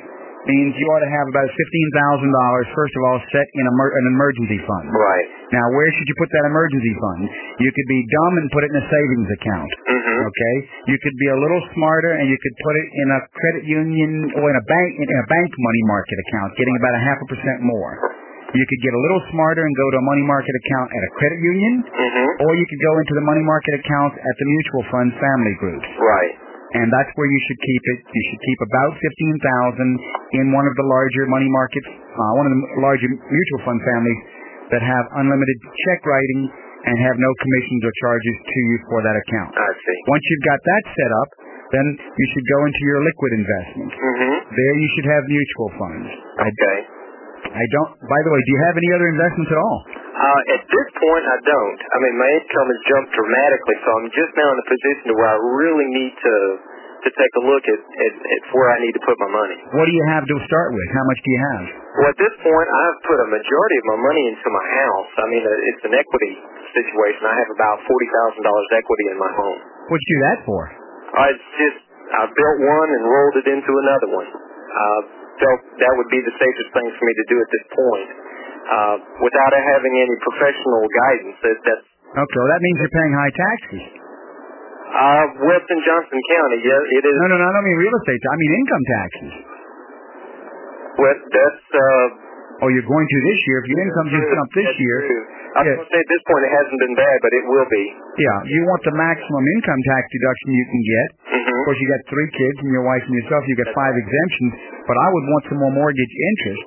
means 0.49 0.77
you 0.77 0.87
ought 0.93 1.05
to 1.05 1.13
have 1.13 1.27
about 1.33 1.49
fifteen 1.49 1.89
thousand 1.97 2.31
dollars. 2.33 2.67
First 2.77 2.95
of 2.97 3.03
all, 3.09 3.19
set 3.33 3.47
in 3.57 3.65
a 3.65 3.75
mer- 3.75 3.95
an 3.97 4.05
emergency 4.13 4.59
fund. 4.65 4.87
Right. 4.93 5.27
Now, 5.57 5.65
where 5.73 5.89
should 5.95 6.09
you 6.09 6.17
put 6.19 6.31
that 6.35 6.45
emergency 6.51 6.95
fund? 6.99 7.23
You 7.63 7.71
could 7.71 7.89
be 7.89 8.01
dumb 8.11 8.35
and 8.43 8.47
put 8.53 8.63
it 8.67 8.71
in 8.75 8.79
a 8.83 8.87
savings 8.91 9.31
account. 9.41 9.71
Mm-hmm. 9.87 10.19
Okay. 10.29 10.55
You 10.91 10.97
could 10.99 11.17
be 11.21 11.29
a 11.31 11.39
little 11.39 11.63
smarter 11.79 12.13
and 12.19 12.27
you 12.27 12.39
could 12.41 12.57
put 12.65 12.75
it 12.75 12.89
in 12.91 13.07
a 13.15 13.21
credit 13.33 13.65
union 13.69 14.11
or 14.41 14.51
in 14.51 14.57
a 14.59 14.65
bank 14.67 14.91
in 14.99 15.09
a 15.09 15.27
bank 15.31 15.49
money 15.55 15.83
market 15.89 16.17
account, 16.29 16.49
getting 16.59 16.77
about 16.77 16.95
a 16.99 17.03
half 17.07 17.19
a 17.23 17.27
percent 17.31 17.59
more. 17.63 17.93
You 18.55 18.63
could 18.71 18.83
get 18.87 18.95
a 18.95 19.03
little 19.03 19.23
smarter 19.35 19.63
and 19.67 19.75
go 19.75 19.87
to 19.91 19.97
a 19.99 20.07
money 20.07 20.23
market 20.31 20.55
account 20.63 20.87
at 20.95 21.03
a 21.03 21.11
credit 21.19 21.41
union, 21.43 21.75
Mm-hmm. 21.91 22.29
or 22.47 22.51
you 22.55 22.67
could 22.71 22.83
go 22.87 22.93
into 23.03 23.15
the 23.19 23.25
money 23.27 23.43
market 23.43 23.75
accounts 23.83 24.15
at 24.15 24.35
the 24.39 24.47
mutual 24.47 24.83
fund 24.95 25.09
family 25.19 25.55
groups. 25.59 25.89
Right. 25.99 26.33
And 26.75 26.91
that's 26.91 27.13
where 27.15 27.31
you 27.31 27.41
should 27.47 27.61
keep 27.63 27.83
it. 27.95 27.99
You 28.03 28.23
should 28.31 28.43
keep 28.43 28.61
about 28.67 28.93
fifteen 28.99 29.37
thousand 29.39 29.91
in 30.43 30.47
one 30.51 30.67
of 30.67 30.75
the 30.75 30.87
larger 30.91 31.25
money 31.31 31.47
markets, 31.47 31.87
uh, 31.87 32.33
one 32.35 32.47
of 32.51 32.53
the 32.55 32.63
larger 32.83 33.09
mutual 33.11 33.61
fund 33.63 33.79
families 33.87 34.21
that 34.75 34.83
have 34.83 35.05
unlimited 35.23 35.59
check 35.87 36.03
writing 36.03 36.51
and 36.85 36.95
have 37.01 37.17
no 37.17 37.31
commissions 37.41 37.81
or 37.87 37.93
charges 38.03 38.37
to 38.43 38.59
you 38.59 38.77
for 38.91 38.99
that 39.07 39.17
account. 39.17 39.53
I 39.55 39.71
see. 39.73 39.99
Once 40.11 40.25
you've 40.29 40.47
got 40.51 40.61
that 40.61 40.83
set 40.93 41.13
up, 41.25 41.29
then 41.73 41.87
you 41.97 42.27
should 42.35 42.47
go 42.47 42.59
into 42.69 42.83
your 42.87 43.01
liquid 43.03 43.33
investment. 43.39 43.91
Mm-hmm. 43.95 44.35
There 44.53 44.75
you 44.77 44.89
should 44.99 45.09
have 45.09 45.23
mutual 45.25 45.71
funds. 45.81 46.09
Okay. 46.45 46.79
I 46.85 46.94
don't, 47.71 47.91
by 48.11 48.21
the 48.27 48.31
way, 48.35 48.41
do 48.43 48.51
you 48.51 48.61
have 48.67 48.75
any 48.75 48.91
other 48.99 49.09
investments 49.15 49.51
at 49.55 49.61
all? 49.63 49.79
Uh, 50.15 50.41
at 50.59 50.63
this 50.67 50.89
point, 50.99 51.25
I 51.27 51.39
don't. 51.43 51.81
I 51.87 51.97
mean, 52.03 52.15
my 52.19 52.31
income 52.39 52.69
has 52.71 52.81
jumped 52.91 53.11
dramatically, 53.15 53.77
so 53.83 53.89
I'm 53.95 54.11
just 54.11 54.33
now 54.35 54.49
in 54.51 54.59
a 54.59 54.67
position 54.67 55.05
to 55.11 55.15
where 55.15 55.31
I 55.31 55.39
really 55.39 55.89
need 55.95 56.15
to 56.19 56.37
to 57.05 57.13
take 57.13 57.35
a 57.37 57.43
look 57.45 57.65
at, 57.69 57.81
at, 57.85 58.13
at 58.17 58.43
where 58.57 58.73
I 58.73 58.81
need 58.81 58.97
to 58.97 59.03
put 59.05 59.13
my 59.21 59.29
money. 59.29 59.61
What 59.77 59.85
do 59.85 59.93
you 59.93 60.07
have 60.09 60.25
to 60.25 60.37
start 60.49 60.73
with? 60.73 60.89
How 60.97 61.05
much 61.05 61.21
do 61.21 61.29
you 61.37 61.41
have? 61.53 61.65
Well, 62.01 62.09
at 62.09 62.17
this 62.17 62.35
point, 62.41 62.65
I've 62.65 62.99
put 63.05 63.19
a 63.21 63.29
majority 63.29 63.77
of 63.77 63.87
my 63.93 63.99
money 64.09 64.25
into 64.33 64.49
my 64.49 64.67
house. 64.73 65.11
I 65.21 65.27
mean, 65.29 65.45
uh, 65.45 65.69
it's 65.69 65.85
an 65.85 65.95
equity 66.01 66.35
situation. 66.73 67.23
I 67.29 67.37
have 67.45 67.51
about 67.53 67.77
forty 67.85 68.09
thousand 68.09 68.43
dollars 68.49 68.69
equity 68.73 69.07
in 69.13 69.19
my 69.21 69.33
home. 69.37 69.59
What'd 69.93 70.01
you 70.01 70.11
do 70.17 70.21
that 70.33 70.39
for? 70.49 70.61
I 71.13 71.29
just 71.61 71.79
I 72.09 72.23
built 72.25 72.59
one 72.65 72.89
and 72.97 73.03
rolled 73.05 73.37
it 73.37 73.47
into 73.53 73.73
another 73.85 74.09
one. 74.17 74.29
Uh, 74.33 75.01
felt 75.41 75.61
that 75.83 75.93
would 75.99 76.11
be 76.13 76.21
the 76.23 76.35
safest 76.39 76.69
thing 76.75 76.87
for 76.95 77.05
me 77.09 77.13
to 77.19 77.25
do 77.31 77.37
at 77.41 77.49
this 77.51 77.65
point, 77.75 78.09
uh, 78.71 78.97
without 79.23 79.53
having 79.75 79.95
any 79.99 80.17
professional 80.23 80.83
guidance. 80.89 81.37
That, 81.43 81.57
that's 81.67 81.87
Okay, 82.15 82.39
well 82.39 82.51
that 82.55 82.63
means 82.63 82.77
you're 82.79 82.95
paying 82.95 83.15
high 83.19 83.35
taxes. 83.35 83.83
uh, 84.95 85.25
Weston 85.51 85.81
Johnston 85.83 86.21
County. 86.31 86.59
Yeah, 86.63 86.79
it 86.99 87.03
is. 87.03 87.15
No, 87.19 87.27
no, 87.35 87.37
no, 87.43 87.47
I 87.47 87.53
don't 87.59 87.67
mean 87.67 87.79
real 87.83 87.97
estate. 87.99 88.23
I 88.23 88.37
mean 88.39 88.53
income 88.63 88.85
taxes. 88.95 89.33
Well, 90.95 91.17
that's 91.19 91.67
uh, 91.75 92.07
Oh, 92.63 92.69
you're 92.71 92.87
going 92.87 93.07
to 93.11 93.19
this 93.27 93.39
year. 93.51 93.57
If 93.63 93.67
your 93.67 93.81
income 93.83 94.07
just 94.15 94.27
jumped 94.31 94.55
this 94.55 94.69
That's 94.71 94.79
year, 94.85 94.99
true. 95.05 95.25
I 95.55 95.59
was 95.59 95.67
Yeah. 95.67 95.75
going 95.75 95.87
to 95.87 95.91
say 95.91 96.01
at 96.03 96.11
this 96.11 96.23
point 96.27 96.43
it 96.47 96.53
hasn't 96.55 96.79
been 96.83 96.97
bad, 96.99 97.17
but 97.25 97.33
it 97.35 97.45
will 97.51 97.69
be. 97.71 97.85
yeah, 98.23 98.39
you 98.47 98.61
want 98.71 98.83
the 98.87 98.95
maximum 98.95 99.43
income 99.59 99.81
tax 99.91 100.03
deduction 100.11 100.49
you 100.55 100.67
can 100.71 100.81
get. 100.87 101.09
Mm-hmm. 101.35 101.51
Of 101.51 101.63
course, 101.67 101.79
you 101.83 101.89
got 101.91 102.03
three 102.11 102.29
kids 102.31 102.57
and 102.63 102.71
your 102.71 102.87
wife 102.87 103.03
and 103.07 103.15
yourself. 103.19 103.43
You 103.51 103.57
get 103.59 103.71
five 103.75 103.95
exemptions. 103.99 104.53
But 104.87 104.97
I 104.99 105.09
would 105.13 105.25
want 105.35 105.43
some 105.51 105.59
more 105.63 105.75
mortgage 105.75 106.15
interest. 106.35 106.65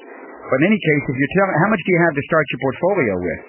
But 0.47 0.57
in 0.63 0.71
any 0.71 0.79
case, 0.79 1.03
if 1.07 1.15
you're 1.19 1.33
telling, 1.39 1.55
how 1.59 1.69
much 1.71 1.81
do 1.83 1.89
you 1.91 2.01
have 2.07 2.15
to 2.15 2.23
start 2.31 2.43
your 2.51 2.61
portfolio 2.63 3.13
with? 3.19 3.41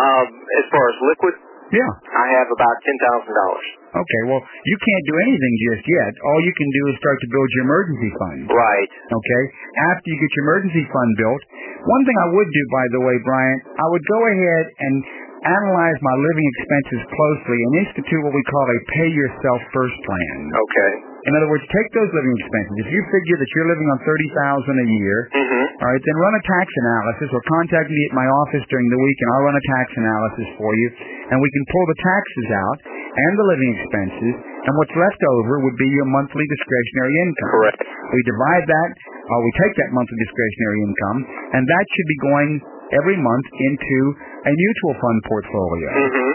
Um, 0.00 0.26
as 0.62 0.64
far 0.72 0.84
as 0.88 0.96
liquid, 1.12 1.34
Yeah. 1.70 1.86
I 2.16 2.26
have 2.40 2.48
about 2.50 2.76
ten 2.82 2.96
thousand 3.04 3.34
dollars. 3.36 3.66
Okay. 3.90 4.22
Well, 4.30 4.38
you 4.42 4.76
can't 4.78 5.04
do 5.10 5.14
anything 5.18 5.54
just 5.70 5.82
yet. 5.86 6.12
All 6.22 6.40
you 6.46 6.54
can 6.54 6.68
do 6.78 6.82
is 6.90 6.94
start 7.02 7.18
to 7.20 7.28
build 7.30 7.48
your 7.58 7.64
emergency 7.66 8.10
fund. 8.22 8.40
Right. 8.50 8.90
Okay. 9.10 9.42
After 9.90 10.06
you 10.10 10.16
get 10.18 10.30
your 10.38 10.44
emergency 10.50 10.82
fund 10.94 11.10
built, 11.18 11.42
one 11.84 12.02
thing 12.04 12.16
I 12.20 12.28
would 12.36 12.50
do, 12.50 12.62
by 12.72 12.86
the 12.92 13.00
way, 13.04 13.16
Brian, 13.24 13.58
I 13.80 13.86
would 13.88 14.04
go 14.04 14.20
ahead 14.28 14.64
and 14.68 14.94
analyze 15.40 15.98
my 16.04 16.16
living 16.20 16.46
expenses 16.52 17.00
closely 17.08 17.58
and 17.64 17.72
institute 17.88 18.20
what 18.20 18.36
we 18.36 18.44
call 18.52 18.64
a 18.68 18.78
pay 18.92 19.08
yourself 19.08 19.60
first 19.72 19.96
plan. 20.04 20.36
Okay. 20.52 20.92
In 21.20 21.32
other 21.36 21.48
words, 21.52 21.64
take 21.68 21.88
those 21.96 22.08
living 22.12 22.32
expenses. 22.40 22.74
If 22.84 22.88
you 22.92 23.00
figure 23.12 23.36
that 23.40 23.50
you're 23.56 23.68
living 23.68 23.88
on 23.92 23.98
thirty 24.04 24.28
thousand 24.36 24.76
a 24.80 24.88
year, 24.88 25.18
Mm-hmm. 25.32 25.64
all 25.84 25.88
right, 25.92 26.00
then 26.04 26.16
run 26.16 26.34
a 26.36 26.44
tax 26.44 26.66
analysis 26.68 27.28
or 27.32 27.40
contact 27.48 27.88
me 27.92 28.00
at 28.08 28.14
my 28.16 28.24
office 28.44 28.64
during 28.72 28.88
the 28.88 29.00
week 29.00 29.18
and 29.20 29.28
I'll 29.36 29.46
run 29.48 29.56
a 29.56 29.66
tax 29.80 29.86
analysis 30.00 30.48
for 30.60 30.70
you 30.76 30.88
and 31.32 31.36
we 31.40 31.50
can 31.52 31.64
pull 31.72 31.84
the 31.92 31.98
taxes 32.04 32.48
out 32.56 32.78
and 32.88 33.32
the 33.36 33.46
living 33.52 33.70
expenses 33.80 34.34
and 34.40 34.72
what's 34.80 34.96
left 34.96 35.20
over 35.40 35.60
would 35.64 35.76
be 35.80 35.88
your 35.92 36.08
monthly 36.08 36.44
discretionary 36.44 37.14
income. 37.24 37.52
Correct. 37.52 37.80
We 37.84 38.20
divide 38.28 38.64
that, 38.68 38.88
or 39.30 39.38
we 39.42 39.52
take 39.62 39.74
that 39.78 39.90
monthly 39.94 40.18
discretionary 40.18 40.80
income 40.84 41.18
and 41.54 41.62
that 41.64 41.84
should 41.86 42.08
be 42.10 42.18
going 42.26 42.50
every 42.94 43.18
month 43.18 43.46
into 43.54 43.98
a 44.46 44.52
mutual 44.52 44.94
fund 44.98 45.18
portfolio. 45.30 45.90
Mm-hmm. 45.94 46.32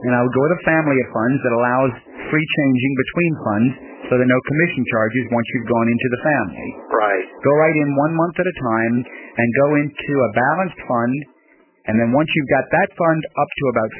And 0.00 0.12
I 0.16 0.20
would 0.24 0.32
go 0.32 0.42
with 0.48 0.56
a 0.56 0.64
family 0.64 0.96
of 0.96 1.08
funds 1.12 1.38
that 1.44 1.52
allows 1.52 1.92
free 2.32 2.46
changing 2.56 2.92
between 2.96 3.32
funds 3.44 3.72
so 4.10 4.18
there 4.18 4.26
are 4.26 4.34
no 4.34 4.42
commission 4.42 4.82
charges 4.90 5.22
once 5.30 5.46
you've 5.54 5.70
gone 5.70 5.86
into 5.86 6.08
the 6.10 6.22
family. 6.26 6.70
Right. 6.90 7.26
Go 7.46 7.52
right 7.62 7.78
in 7.78 7.94
one 7.94 8.10
month 8.18 8.34
at 8.42 8.48
a 8.48 8.56
time 8.58 8.94
and 9.06 9.48
go 9.62 9.68
into 9.78 10.12
a 10.18 10.30
balanced 10.34 10.82
fund. 10.82 11.14
And 11.86 11.94
then 11.94 12.10
once 12.10 12.26
you've 12.26 12.50
got 12.50 12.66
that 12.74 12.90
fund 12.98 13.22
up 13.38 13.50
to 13.54 13.64
about 13.70 13.90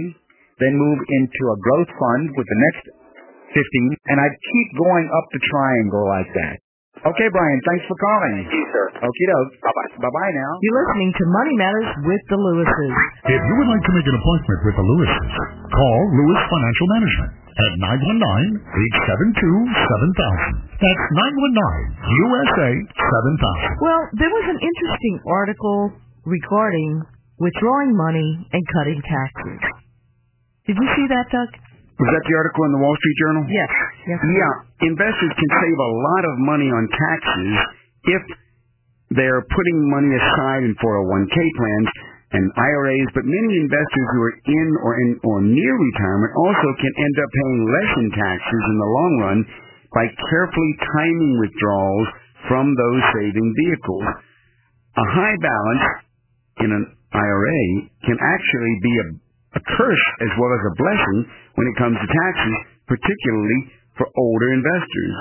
15,000, 0.00 0.16
then 0.64 0.80
move 0.80 1.00
into 1.20 1.42
a 1.52 1.60
growth 1.60 1.92
fund 1.92 2.24
with 2.40 2.48
the 2.48 2.60
next 2.72 2.84
15. 3.52 4.08
And 4.08 4.16
I'd 4.16 4.38
keep 4.40 4.68
going 4.80 5.06
up 5.12 5.26
the 5.28 5.44
triangle 5.44 6.08
like 6.08 6.32
that. 6.32 6.56
Okay, 6.98 7.28
Brian, 7.30 7.60
thanks 7.62 7.86
for 7.86 7.94
calling. 7.94 8.42
Thank 8.42 8.50
you, 8.50 8.66
sir. 8.74 8.90
Okie 9.06 9.26
doke. 9.30 9.54
Bye-bye. 9.62 10.02
Bye-bye 10.02 10.32
now. 10.34 10.50
You're 10.66 10.82
listening 10.82 11.14
to 11.14 11.22
Money 11.30 11.54
Matters 11.54 11.90
with 12.10 12.18
the 12.26 12.34
Lewises. 12.42 12.90
If 13.30 13.38
you 13.38 13.54
would 13.54 13.70
like 13.70 13.86
to 13.86 13.92
make 13.94 14.02
an 14.10 14.18
appointment 14.18 14.58
with 14.66 14.74
the 14.74 14.82
Lewises, 14.82 15.30
call 15.70 15.98
Lewis 16.10 16.42
Financial 16.50 16.86
Management 16.98 17.30
at 17.58 17.74
919-872-7000. 17.78 20.58
That's 20.82 21.04
919-USA 21.14 22.70
7000. 22.82 23.78
Well, 23.78 24.02
there 24.18 24.30
was 24.34 24.46
an 24.50 24.58
interesting 24.58 25.22
article 25.26 25.94
regarding 26.26 27.02
withdrawing 27.38 27.94
money 27.94 28.42
and 28.50 28.62
cutting 28.74 28.98
taxes. 29.06 29.62
Did 30.66 30.82
you 30.82 30.88
see 30.98 31.06
that, 31.14 31.30
Doug? 31.30 31.50
Was 31.98 32.08
that 32.14 32.24
the 32.30 32.36
article 32.38 32.62
in 32.70 32.72
the 32.78 32.82
Wall 32.82 32.94
Street 32.94 33.18
Journal? 33.18 33.42
Yes. 33.50 33.72
Yes. 34.06 34.18
Yeah, 34.22 34.54
investors 34.86 35.32
can 35.34 35.50
save 35.50 35.78
a 35.78 35.92
lot 35.98 36.22
of 36.30 36.34
money 36.46 36.70
on 36.70 36.84
taxes 36.86 37.54
if 38.06 38.22
they're 39.18 39.42
putting 39.42 39.78
money 39.90 40.14
aside 40.14 40.62
in 40.62 40.78
401k 40.78 41.36
plans 41.58 41.90
and 42.38 42.44
IRAs, 42.54 43.08
but 43.16 43.24
many 43.24 43.52
investors 43.56 44.08
who 44.12 44.20
are 44.20 44.36
in 44.36 44.68
or 44.84 44.92
in 45.00 45.10
or 45.24 45.40
near 45.40 45.74
retirement 45.74 46.32
also 46.36 46.68
can 46.76 46.92
end 46.92 47.16
up 47.18 47.30
paying 47.32 47.60
less 47.66 47.92
in 48.04 48.08
taxes 48.12 48.62
in 48.68 48.76
the 48.76 48.90
long 48.92 49.12
run 49.24 49.38
by 49.96 50.04
carefully 50.28 50.72
timing 50.92 51.34
withdrawals 51.40 52.08
from 52.46 52.68
those 52.76 53.02
saving 53.16 53.48
vehicles. 53.56 54.06
A 55.02 55.06
high 55.08 55.38
balance 55.40 55.86
in 56.60 56.70
an 56.76 56.84
IRA 57.16 57.62
can 58.04 58.18
actually 58.20 58.76
be 58.84 58.92
a, 59.00 59.06
a 59.56 59.60
curse 59.62 60.06
as 60.20 60.32
well 60.36 60.52
as 60.52 60.62
a 60.66 60.76
blessing 60.76 61.18
when 61.56 61.66
it 61.68 61.76
comes 61.80 61.96
to 61.96 62.08
taxes, 62.08 62.56
particularly 62.84 63.60
for 63.96 64.06
older 64.08 64.48
investors. 64.52 65.16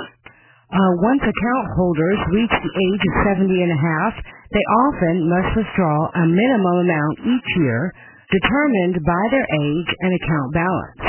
Uh, 0.67 0.91
once 0.99 1.23
account 1.23 1.65
holders 1.79 2.19
reach 2.35 2.51
the 2.51 2.73
age 2.75 3.03
of 3.07 3.13
70 3.39 3.47
and 3.55 3.71
a 3.71 3.79
half, 3.79 4.13
they 4.51 4.65
often 4.87 5.15
must 5.31 5.51
withdraw 5.55 6.11
a 6.11 6.25
minimum 6.27 6.75
amount 6.83 7.15
each 7.23 7.49
year 7.55 7.95
determined 8.27 8.99
by 9.07 9.23
their 9.31 9.47
age 9.47 9.89
and 10.03 10.11
account 10.11 10.49
balance. 10.51 11.03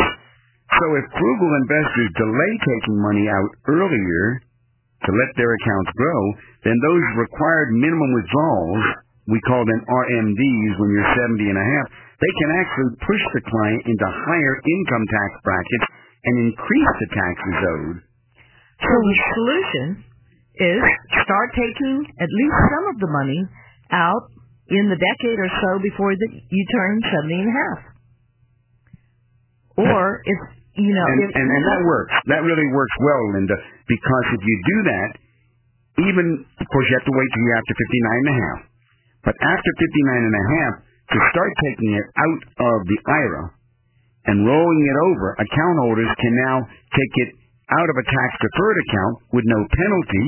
So 0.79 0.87
if 0.95 1.05
frugal 1.11 1.53
investors 1.67 2.11
delay 2.15 2.53
taking 2.63 3.03
money 3.03 3.27
out 3.27 3.51
earlier 3.67 4.23
to 4.39 5.11
let 5.11 5.31
their 5.35 5.51
accounts 5.51 5.91
grow, 5.99 6.21
then 6.63 6.79
those 6.79 7.27
required 7.27 7.75
minimum 7.75 8.15
withdrawals, 8.15 8.85
we 9.27 9.43
call 9.51 9.67
them 9.67 9.83
RMDs 9.91 10.73
when 10.79 10.91
you're 10.95 11.15
70 11.19 11.51
and 11.51 11.59
a 11.59 11.67
half, 11.67 11.87
they 12.19 12.33
can 12.43 12.51
actually 12.59 12.93
push 13.07 13.23
the 13.35 13.43
client 13.47 13.83
into 13.87 14.07
higher 14.27 14.55
income 14.59 15.05
tax 15.07 15.31
brackets 15.47 15.87
and 16.27 16.35
increase 16.51 16.93
the 16.99 17.11
taxes 17.15 17.59
owed. 17.63 17.99
So 18.83 18.93
the 18.95 19.17
solution 19.35 19.87
is 20.59 20.83
start 21.23 21.49
taking 21.55 21.97
at 22.19 22.31
least 22.31 22.57
some 22.75 22.85
of 22.91 22.97
the 22.99 23.11
money 23.11 23.41
out 23.95 24.25
in 24.69 24.91
the 24.91 24.99
decade 24.99 25.39
or 25.39 25.51
so 25.63 25.71
before 25.81 26.13
the, 26.15 26.29
you 26.43 26.65
turn 26.75 26.95
70 27.23 27.39
and 27.39 27.51
a 27.51 27.57
half. 27.57 27.81
Or 29.79 30.03
if, 30.27 30.39
you 30.75 30.91
know, 30.91 31.07
And, 31.07 31.19
if, 31.23 31.31
and, 31.39 31.47
and 31.47 31.63
that 31.63 31.81
works. 31.87 32.13
That 32.35 32.43
really 32.43 32.67
works 32.75 32.97
well, 32.99 33.23
Linda, 33.39 33.57
because 33.87 34.27
if 34.35 34.43
you 34.43 34.57
do 34.67 34.79
that, 34.91 35.11
even, 36.11 36.27
of 36.43 36.67
course, 36.71 36.87
you 36.91 36.95
have 36.99 37.07
to 37.07 37.15
wait 37.15 37.29
till 37.35 37.43
you're 37.47 37.59
after 37.59 37.75
59 37.75 38.11
and 38.19 38.31
a 38.31 38.37
half. 38.39 38.59
But 39.31 39.35
after 39.39 39.71
59 39.71 40.29
and 40.29 40.37
a 40.37 40.45
half, 40.59 40.75
to 41.09 41.19
start 41.33 41.53
taking 41.65 41.93
it 41.97 42.07
out 42.17 42.43
of 42.61 42.79
the 42.85 42.99
IRA 43.09 43.45
and 44.29 44.45
rolling 44.45 44.83
it 44.85 44.99
over, 45.09 45.27
account 45.41 45.77
holders 45.81 46.13
can 46.21 46.35
now 46.37 46.57
take 46.69 47.15
it 47.25 47.31
out 47.73 47.89
of 47.89 47.97
a 47.97 48.05
tax-deferred 48.05 48.79
account 48.85 49.17
with 49.33 49.45
no 49.49 49.61
penalty. 49.65 50.27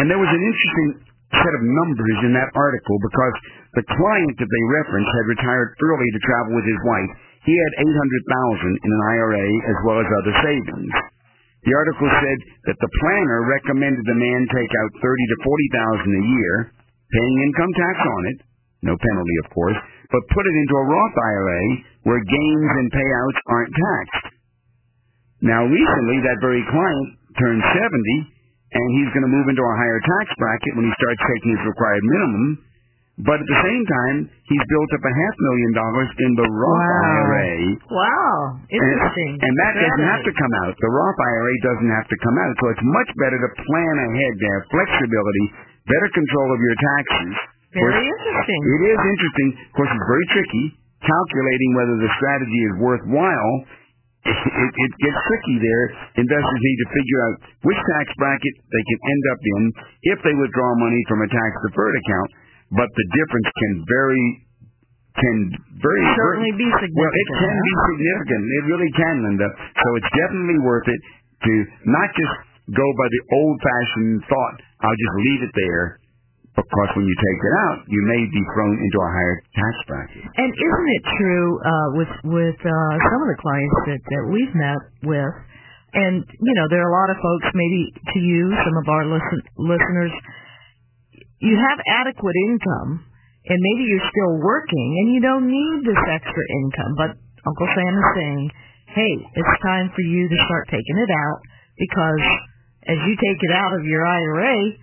And 0.00 0.08
there 0.08 0.20
was 0.20 0.32
an 0.32 0.40
interesting 0.40 0.88
set 1.36 1.52
of 1.56 1.62
numbers 1.64 2.18
in 2.28 2.32
that 2.36 2.52
article 2.52 2.96
because 3.00 3.34
the 3.76 3.86
client 3.88 4.34
that 4.40 4.48
they 4.48 4.64
referenced 4.72 5.12
had 5.12 5.32
retired 5.36 5.68
early 5.84 6.08
to 6.12 6.20
travel 6.24 6.52
with 6.56 6.68
his 6.68 6.80
wife. 6.84 7.12
He 7.44 7.56
had 7.56 7.72
800,000 7.88 7.92
in 7.92 8.90
an 8.92 9.02
IRA 9.16 9.46
as 9.68 9.78
well 9.84 9.98
as 10.00 10.08
other 10.08 10.34
savings. 10.44 10.92
The 11.64 11.76
article 11.76 12.08
said 12.08 12.38
that 12.68 12.78
the 12.80 12.92
planner 13.00 13.40
recommended 13.48 14.04
the 14.04 14.18
man 14.18 14.40
take 14.48 14.72
out 14.82 14.92
30 15.00 15.04
to 15.04 15.36
40,000 15.44 16.08
a 16.08 16.24
year, 16.36 16.54
paying 17.12 17.36
income 17.48 17.72
tax 17.76 17.96
on 18.02 18.22
it, 18.32 18.38
no 18.82 18.94
penalty 18.98 19.36
of 19.44 19.50
course, 19.54 19.78
but 20.10 20.22
put 20.34 20.44
it 20.46 20.56
into 20.58 20.74
a 20.76 20.84
Roth 20.90 21.16
IRA 21.16 21.62
where 22.06 22.20
gains 22.22 22.70
and 22.82 22.86
payouts 22.90 23.38
aren't 23.48 23.72
taxed. 23.74 24.26
Now 25.42 25.66
recently 25.66 26.18
that 26.22 26.38
very 26.42 26.62
client 26.70 27.06
turned 27.38 27.62
70 27.62 28.38
and 28.72 28.86
he's 28.96 29.10
going 29.12 29.26
to 29.26 29.32
move 29.32 29.46
into 29.52 29.62
a 29.64 29.74
higher 29.76 30.00
tax 30.00 30.26
bracket 30.40 30.72
when 30.78 30.86
he 30.88 30.92
starts 30.96 31.20
taking 31.28 31.50
his 31.58 31.62
required 31.68 32.04
minimum. 32.08 32.46
But 33.20 33.36
at 33.36 33.44
the 33.44 33.60
same 33.60 33.84
time, 33.84 34.16
he's 34.48 34.64
built 34.72 34.88
up 34.96 35.04
a 35.04 35.12
half 35.12 35.34
million 35.44 35.70
dollars 35.76 36.08
in 36.16 36.32
the 36.32 36.48
Roth 36.48 36.80
Wow. 36.80 37.12
IRA. 37.12 37.52
wow, 37.92 38.36
And, 38.72 38.80
interesting. 38.88 39.36
and 39.36 39.52
that 39.60 39.72
doesn't 39.76 40.08
have 40.16 40.24
to 40.24 40.32
come 40.32 40.54
out. 40.64 40.72
The 40.80 40.88
Roth 40.88 41.20
IRA 41.20 41.54
doesn't 41.60 41.92
have 41.92 42.08
to 42.08 42.16
come 42.24 42.36
out. 42.40 42.54
So 42.56 42.64
it's 42.72 42.80
much 42.88 43.10
better 43.20 43.36
to 43.36 43.48
plan 43.68 43.94
ahead, 44.08 44.32
to 44.40 44.46
have 44.56 44.62
flexibility, 44.72 45.44
better 45.92 46.08
control 46.16 46.48
of 46.56 46.60
your 46.64 46.76
taxes. 46.80 47.32
Course, 47.72 47.96
Very 47.96 48.04
interesting. 48.04 48.60
It 48.68 48.82
is 48.92 49.00
interesting. 49.00 49.48
Of 49.56 49.72
course, 49.76 49.90
it's 49.96 50.08
very 50.08 50.26
tricky 50.36 50.64
calculating 51.02 51.70
whether 51.74 51.96
the 51.98 52.10
strategy 52.20 52.60
is 52.68 52.74
worthwhile. 52.78 53.54
It, 54.22 54.70
it 54.70 54.92
gets 55.02 55.18
tricky 55.26 55.56
there. 55.58 55.84
Investors 56.14 56.60
need 56.62 56.78
to 56.78 56.88
figure 56.94 57.20
out 57.26 57.34
which 57.66 57.80
tax 57.90 58.06
bracket 58.22 58.54
they 58.70 58.84
can 58.86 58.98
end 59.02 59.24
up 59.34 59.40
in 59.42 59.62
if 60.14 60.18
they 60.22 60.34
withdraw 60.38 60.70
money 60.78 61.02
from 61.10 61.26
a 61.26 61.28
tax-deferred 61.32 61.96
account. 62.06 62.30
But 62.70 62.86
the 62.86 63.06
difference 63.18 63.48
can 63.50 63.72
vary, 63.82 64.24
can 65.18 65.36
very 65.82 66.06
Certainly 66.14 66.54
be 66.54 66.70
significant. 66.70 67.02
well, 67.02 67.10
it 67.18 67.28
can 67.34 67.56
be 67.66 67.74
significant. 67.90 68.42
It 68.46 68.64
really 68.70 68.90
can, 68.94 69.16
Linda. 69.26 69.48
So 69.82 69.86
it's 69.98 70.12
definitely 70.14 70.60
worth 70.62 70.86
it 70.86 71.00
to 71.42 71.52
not 71.90 72.08
just 72.14 72.34
go 72.78 72.86
by 72.94 73.08
the 73.10 73.22
old-fashioned 73.42 74.22
thought, 74.30 74.56
I'll 74.86 75.00
just 75.02 75.16
leave 75.26 75.42
it 75.50 75.54
there, 75.58 75.98
because 76.52 76.90
when 76.94 77.08
you 77.08 77.16
take 77.16 77.40
it 77.40 77.54
out, 77.64 77.78
you 77.88 78.00
may 78.04 78.22
be 78.28 78.42
thrown 78.52 78.76
into 78.76 78.98
a 79.00 79.10
higher 79.10 79.36
tax 79.56 79.74
bracket. 79.88 80.24
And 80.36 80.50
isn't 80.52 80.88
it 80.92 81.04
true 81.16 81.48
uh, 81.64 81.88
with 81.96 82.12
with 82.28 82.58
uh, 82.60 82.94
some 83.08 83.20
of 83.24 83.28
the 83.32 83.38
clients 83.40 83.78
that, 83.88 84.00
that 84.04 84.24
we've 84.28 84.54
met 84.54 84.82
with, 85.08 85.34
and 85.96 86.20
you 86.20 86.54
know 86.60 86.66
there 86.68 86.84
are 86.84 86.92
a 86.92 86.96
lot 87.00 87.08
of 87.08 87.18
folks, 87.24 87.48
maybe 87.56 87.82
to 88.12 88.18
you, 88.20 88.52
some 88.52 88.76
of 88.76 88.86
our 88.88 89.04
listen, 89.08 89.40
listeners, 89.56 90.12
you 91.40 91.56
have 91.56 91.78
adequate 92.04 92.36
income 92.52 93.08
and 93.42 93.58
maybe 93.58 93.82
you're 93.90 94.10
still 94.12 94.34
working 94.38 94.88
and 95.02 95.06
you 95.14 95.20
don't 95.20 95.50
need 95.50 95.82
this 95.82 95.98
extra 96.14 96.44
income, 96.62 96.92
but 96.94 97.10
Uncle 97.42 97.68
Sam 97.74 97.94
is 97.98 98.08
saying, 98.14 98.42
hey, 98.94 99.14
it's 99.34 99.56
time 99.66 99.90
for 99.90 100.04
you 100.06 100.30
to 100.30 100.38
start 100.46 100.70
taking 100.70 100.98
it 101.02 101.10
out 101.10 101.38
because 101.74 102.22
as 102.86 102.98
you 103.02 103.14
take 103.18 103.40
it 103.42 103.50
out 103.50 103.74
of 103.74 103.82
your 103.82 104.06
IRA, 104.06 104.78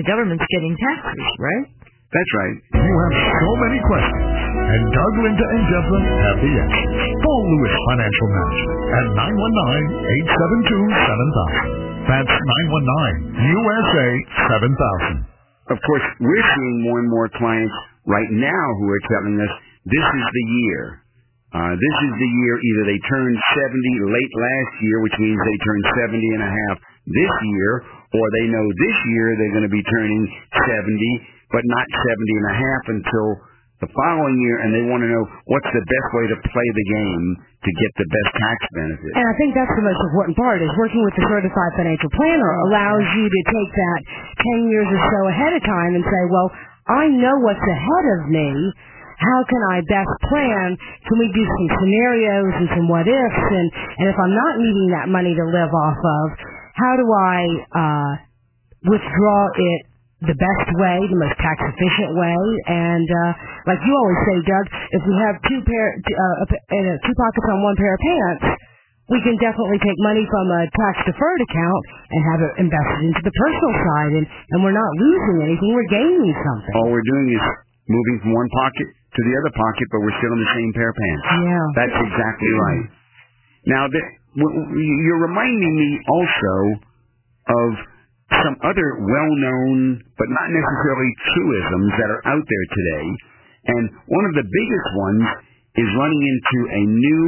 the 0.00 0.08
government's 0.08 0.48
getting 0.48 0.72
taxes, 0.80 1.28
right? 1.36 1.68
That's 2.08 2.32
right. 2.40 2.56
You 2.72 2.88
have 2.88 3.16
so 3.20 3.50
many 3.60 3.76
questions, 3.84 4.32
and 4.32 4.82
Doug, 4.96 5.12
Linda, 5.20 5.44
and 5.44 5.60
Deborah 5.68 6.08
have 6.24 6.40
the 6.40 6.56
answers. 6.56 6.88
Call 7.20 7.40
Lewis 7.44 7.76
Financial 7.84 8.28
Management 8.32 8.80
at 8.96 9.12
919-872-7000. 9.12 12.08
That's 12.08 12.32
919-USA 12.32 14.08
7000. 14.56 15.28
Of 15.70 15.78
course, 15.84 16.02
we're 16.18 16.46
seeing 16.56 16.82
more 16.82 16.98
and 16.98 17.06
more 17.12 17.28
clients 17.36 17.76
right 18.08 18.32
now 18.32 18.64
who 18.80 18.88
are 18.90 19.04
telling 19.06 19.38
us 19.38 19.52
this 19.84 20.02
is 20.02 20.26
the 20.32 20.46
year. 20.64 21.04
Uh, 21.52 21.76
this 21.76 21.96
is 22.08 22.12
the 22.16 22.30
year 22.40 22.56
either 22.58 22.82
they 22.88 22.98
turned 23.06 23.36
70 23.36 24.00
late 24.10 24.32
last 24.34 24.72
year, 24.82 24.98
which 25.04 25.14
means 25.20 25.38
they 25.38 25.58
turned 25.62 25.84
70 26.08 26.18
and 26.40 26.42
a 26.42 26.50
half 26.50 26.80
this 27.06 27.30
year, 27.54 27.86
or 28.14 28.24
they 28.40 28.46
know 28.50 28.64
this 28.66 28.96
year 29.14 29.26
they're 29.38 29.54
going 29.54 29.68
to 29.68 29.72
be 29.72 29.84
turning 29.86 30.22
70, 30.54 31.54
but 31.54 31.62
not 31.66 31.86
70 31.86 32.40
and 32.42 32.46
a 32.50 32.56
half 32.58 32.82
until 32.98 33.28
the 33.80 33.88
following 33.96 34.36
year, 34.44 34.60
and 34.60 34.76
they 34.76 34.84
want 34.84 35.00
to 35.00 35.08
know 35.08 35.24
what's 35.48 35.72
the 35.72 35.80
best 35.80 36.08
way 36.12 36.24
to 36.28 36.36
play 36.52 36.68
the 36.76 36.86
game 36.92 37.24
to 37.64 37.70
get 37.72 37.90
the 37.96 38.08
best 38.12 38.30
tax 38.36 38.58
benefit. 38.76 39.12
And 39.16 39.24
I 39.24 39.34
think 39.40 39.56
that's 39.56 39.72
the 39.72 39.84
most 39.84 40.00
important 40.12 40.36
part 40.36 40.60
is 40.60 40.68
working 40.76 41.00
with 41.00 41.16
a 41.16 41.24
certified 41.24 41.72
financial 41.80 42.12
planner 42.12 42.50
allows 42.68 43.04
you 43.16 43.24
to 43.24 43.40
take 43.48 43.70
that 43.72 44.00
10 44.60 44.68
years 44.68 44.84
or 44.84 45.00
so 45.00 45.20
ahead 45.32 45.52
of 45.56 45.62
time 45.64 45.92
and 45.96 46.04
say, 46.04 46.22
well, 46.28 46.48
I 46.92 47.08
know 47.08 47.40
what's 47.40 47.60
ahead 47.64 48.06
of 48.20 48.28
me. 48.28 48.48
How 49.20 49.40
can 49.48 49.60
I 49.72 49.84
best 49.84 50.12
plan? 50.32 50.76
Can 51.08 51.16
we 51.20 51.28
do 51.32 51.44
some 51.44 51.68
scenarios 51.80 52.52
and 52.56 52.68
some 52.76 52.88
what 52.88 53.04
ifs? 53.04 53.44
And, 53.52 53.68
and 54.00 54.06
if 54.08 54.16
I'm 54.16 54.32
not 54.32 54.54
needing 54.60 54.88
that 54.96 55.08
money 55.12 55.36
to 55.36 55.44
live 55.44 55.72
off 55.72 56.00
of, 56.00 56.26
how 56.80 56.94
do 56.96 57.06
I 57.12 57.40
uh, 57.76 58.12
withdraw 58.88 59.40
it 59.52 59.80
the 60.20 60.36
best 60.36 60.68
way, 60.76 60.96
the 61.08 61.16
most 61.16 61.36
tax 61.40 61.56
efficient 61.64 62.12
way. 62.12 62.40
And 62.68 63.08
uh, 63.08 63.30
like 63.72 63.80
you 63.80 63.92
always 63.92 64.20
say, 64.28 64.36
Doug, 64.44 64.64
if 64.68 65.02
we 65.08 65.14
have 65.16 65.34
two 65.48 65.60
pair, 65.64 65.86
uh, 65.96 66.44
uh, 66.44 66.96
two 67.04 67.16
pockets 67.16 67.46
on 67.48 67.58
one 67.64 67.76
pair 67.76 67.92
of 67.96 68.00
pants, 68.04 68.44
we 69.08 69.18
can 69.26 69.34
definitely 69.40 69.80
take 69.82 69.98
money 70.06 70.22
from 70.28 70.46
a 70.54 70.62
tax 70.76 70.94
deferred 71.08 71.40
account 71.42 71.82
and 72.14 72.20
have 72.30 72.40
it 72.46 72.52
invested 72.62 73.00
into 73.10 73.22
the 73.26 73.34
personal 73.34 73.74
side, 73.74 74.12
and 74.22 74.26
and 74.54 74.58
we're 74.62 74.76
not 74.76 74.92
losing 75.02 75.50
anything, 75.50 75.74
we're 75.74 75.90
gaining 75.90 76.30
something. 76.46 76.72
All 76.78 76.94
we're 76.94 77.02
doing 77.02 77.26
is 77.34 77.42
moving 77.90 78.16
from 78.22 78.38
one 78.38 78.46
pocket 78.54 78.86
to 78.86 79.20
the 79.26 79.34
other 79.34 79.50
pocket, 79.50 79.86
but 79.90 79.98
we're 80.06 80.14
still 80.22 80.30
in 80.30 80.40
the 80.46 80.52
same 80.54 80.70
pair 80.78 80.94
of 80.94 80.96
pants. 81.00 81.24
Yeah, 81.26 81.66
that's 81.74 81.98
exactly 82.06 82.52
right. 82.54 82.86
Now, 83.66 83.82
the, 83.90 84.00
you're 84.36 85.24
reminding 85.26 85.74
me 85.74 85.90
also 86.06 86.54
of 87.50 87.70
some 88.30 88.56
other 88.62 88.88
well-known 89.02 89.98
but 90.14 90.28
not 90.30 90.48
necessarily 90.54 91.10
truisms 91.34 91.90
that 91.98 92.08
are 92.14 92.22
out 92.30 92.44
there 92.46 92.66
today. 92.70 93.06
And 93.74 93.84
one 94.06 94.24
of 94.30 94.34
the 94.38 94.46
biggest 94.46 94.88
ones 94.94 95.26
is 95.82 95.88
running 95.98 96.22
into 96.22 96.58
a 96.70 96.82
new 96.86 97.24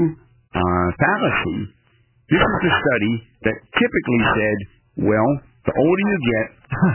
uh, 0.55 0.89
fallacy. 0.95 1.59
This 2.31 2.41
is 2.41 2.59
the 2.63 2.73
study 2.73 3.15
that 3.51 3.57
typically 3.77 4.23
said, 4.39 4.59
well, 5.05 5.31
the 5.67 5.75
older 5.75 6.05
you 6.07 6.19
get, 6.39 6.47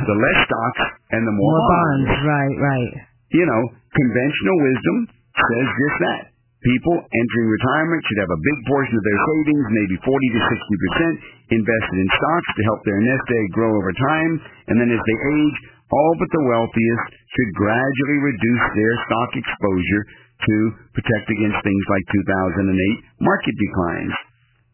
the 0.07 0.17
less 0.23 0.39
stocks 0.47 0.83
and 1.11 1.21
the 1.27 1.35
more, 1.35 1.51
more 1.51 1.67
bonds. 1.67 2.07
bonds. 2.07 2.25
Right, 2.25 2.55
right. 2.57 2.91
You 3.35 3.45
know, 3.45 3.61
conventional 3.91 4.57
wisdom 4.63 4.97
says 5.35 5.67
just 5.67 5.97
that 5.99 6.21
people 6.65 6.95
entering 6.97 7.47
retirement 7.49 8.01
should 8.05 8.21
have 8.25 8.33
a 8.33 8.43
big 8.43 8.59
portion 8.65 8.95
of 8.97 9.05
their 9.05 9.21
savings, 9.29 9.65
maybe 9.69 9.95
40 10.01 10.09
to 10.09 10.41
60 10.41 10.83
percent, 10.83 11.15
invested 11.53 11.97
in 12.01 12.09
stocks 12.09 12.51
to 12.57 12.67
help 12.67 12.81
their 12.83 13.01
nest 13.01 13.27
egg 13.29 13.47
grow 13.53 13.71
over 13.77 13.93
time, 13.93 14.31
and 14.73 14.75
then 14.81 14.89
as 14.89 15.01
they 15.01 15.19
age, 15.37 15.57
all 15.87 16.13
but 16.19 16.31
the 16.35 16.47
wealthiest 16.51 17.05
should 17.31 17.51
gradually 17.55 18.19
reduce 18.33 18.65
their 18.75 18.93
stock 19.07 19.31
exposure 19.37 20.03
to 20.37 20.55
protect 20.93 21.27
against 21.31 21.59
things 21.63 21.85
like 21.89 22.05
2008 22.27 23.25
market 23.25 23.55
declines. 23.57 24.15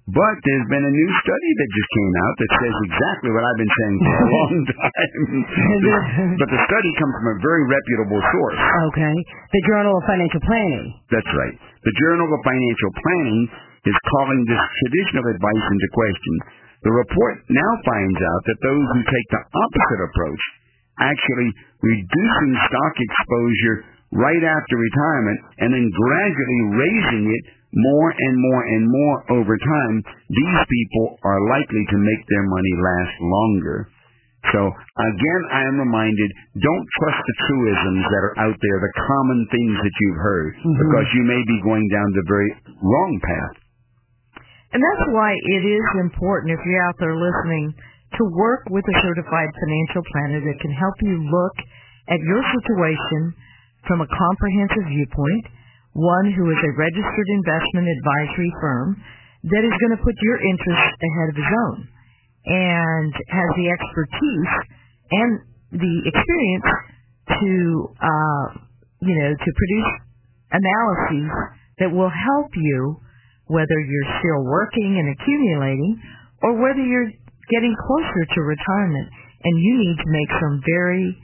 But 0.03 0.35
there's 0.43 0.67
been 0.67 0.83
a 0.83 0.91
new 0.99 1.11
study 1.23 1.51
that 1.63 1.69
just 1.71 1.89
came 1.95 2.13
out 2.27 2.33
that 2.35 2.51
says 2.59 2.75
exactly 2.91 3.29
what 3.31 3.43
I've 3.47 3.59
been 3.63 3.71
saying 3.79 3.97
for 4.03 4.11
a 4.19 4.27
long 4.35 4.55
time. 4.67 5.11
but 6.43 6.49
the 6.51 6.61
study 6.67 6.91
comes 6.99 7.13
from 7.15 7.27
a 7.31 7.37
very 7.39 7.63
reputable 7.71 8.19
source. 8.19 8.59
Okay. 8.91 9.15
The 9.55 9.63
Journal 9.71 9.95
of 9.95 10.03
Financial 10.03 10.43
Planning. 10.43 10.85
That's 11.07 11.31
right. 11.39 11.55
The 11.55 11.95
Journal 12.03 12.27
of 12.27 12.39
Financial 12.43 12.91
Planning 12.99 13.41
is 13.87 13.97
calling 14.11 14.39
this 14.43 14.63
traditional 14.83 15.25
advice 15.39 15.65
into 15.71 15.87
question. 15.95 16.35
The 16.83 16.91
report 16.91 17.39
now 17.47 17.71
finds 17.87 18.19
out 18.19 18.41
that 18.43 18.59
those 18.59 18.83
who 18.83 19.01
take 19.07 19.27
the 19.31 19.43
opposite 19.55 20.01
approach, 20.03 20.43
actually 20.99 21.49
reducing 21.79 22.51
stock 22.67 22.93
exposure 22.99 23.77
right 24.19 24.43
after 24.43 24.75
retirement 24.75 25.39
and 25.63 25.69
then 25.71 25.85
gradually 25.87 26.61
raising 26.75 27.25
it 27.31 27.43
more 27.73 28.09
and 28.13 28.35
more 28.37 28.63
and 28.69 28.83
more 28.85 29.17
over 29.41 29.57
time, 29.57 29.95
these 30.29 30.59
people 30.69 31.17
are 31.25 31.41
likely 31.49 31.83
to 31.89 31.97
make 31.97 32.23
their 32.29 32.45
money 32.45 32.73
last 32.77 33.15
longer. 33.21 33.89
So 34.51 34.61
again, 34.67 35.41
I 35.55 35.61
am 35.71 35.79
reminded, 35.79 36.29
don't 36.59 36.87
trust 36.99 37.21
the 37.23 37.37
truisms 37.47 38.03
that 38.03 38.23
are 38.27 38.37
out 38.43 38.57
there, 38.59 38.77
the 38.77 38.95
common 39.07 39.39
things 39.49 39.75
that 39.79 39.95
you've 40.03 40.21
heard, 40.21 40.51
mm-hmm. 40.59 40.77
because 40.83 41.07
you 41.15 41.23
may 41.23 41.41
be 41.47 41.63
going 41.63 41.87
down 41.87 42.11
the 42.11 42.27
very 42.27 42.51
wrong 42.83 43.13
path. 43.23 43.55
And 44.75 44.81
that's 44.81 45.05
why 45.15 45.31
it 45.31 45.63
is 45.63 45.85
important 46.01 46.51
if 46.51 46.61
you're 46.65 46.85
out 46.85 46.97
there 46.99 47.15
listening 47.15 47.71
to 48.19 48.23
work 48.35 48.67
with 48.69 48.83
a 48.83 48.99
certified 49.01 49.49
financial 49.63 50.03
planner 50.11 50.41
that 50.43 50.57
can 50.59 50.73
help 50.75 50.97
you 51.01 51.15
look 51.23 51.55
at 52.11 52.19
your 52.19 52.41
situation 52.41 53.33
from 53.87 54.01
a 54.01 54.09
comprehensive 54.11 54.85
viewpoint 54.91 55.45
one 55.93 56.27
who 56.33 56.45
is 56.49 56.61
a 56.65 56.71
registered 56.77 57.29
investment 57.37 57.85
advisory 57.85 58.51
firm 58.59 58.97
that 59.45 59.63
is 59.63 59.75
going 59.77 59.93
to 59.93 60.01
put 60.01 60.15
your 60.21 60.37
interests 60.41 60.97
ahead 60.97 61.27
of 61.29 61.37
his 61.37 61.51
own 61.69 61.77
and 62.45 63.13
has 63.13 63.49
the 63.55 63.67
expertise 63.69 64.53
and 65.11 65.31
the 65.77 65.95
experience 66.09 66.69
to, 67.29 67.53
uh, 68.01 68.45
you 69.05 69.15
know, 69.15 69.31
to 69.31 69.49
produce 69.53 69.91
analyses 70.51 71.31
that 71.79 71.89
will 71.89 72.11
help 72.11 72.49
you 72.55 72.97
whether 73.47 73.79
you're 73.79 74.11
still 74.19 74.43
working 74.45 74.97
and 74.97 75.07
accumulating 75.13 76.01
or 76.41 76.57
whether 76.61 76.83
you're 76.83 77.11
getting 77.51 77.75
closer 77.87 78.21
to 78.33 78.39
retirement. 78.41 79.07
And 79.43 79.59
you 79.59 79.73
need 79.77 79.97
to 79.99 80.09
make 80.09 80.31
some 80.39 80.61
very 80.63 81.17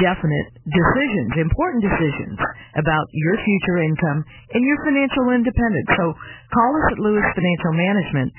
definite 0.00 0.48
decisions, 0.64 1.32
important 1.40 1.84
decisions 1.84 2.38
about 2.76 3.06
your 3.12 3.36
future 3.40 3.78
income 3.84 4.24
and 4.52 4.64
your 4.64 4.76
financial 4.84 5.30
independence. 5.32 5.88
So 5.96 6.12
call 6.52 6.70
us 6.76 6.92
at 6.92 6.98
Lewis 7.00 7.24
Financial 7.32 7.72
Management. 7.72 8.32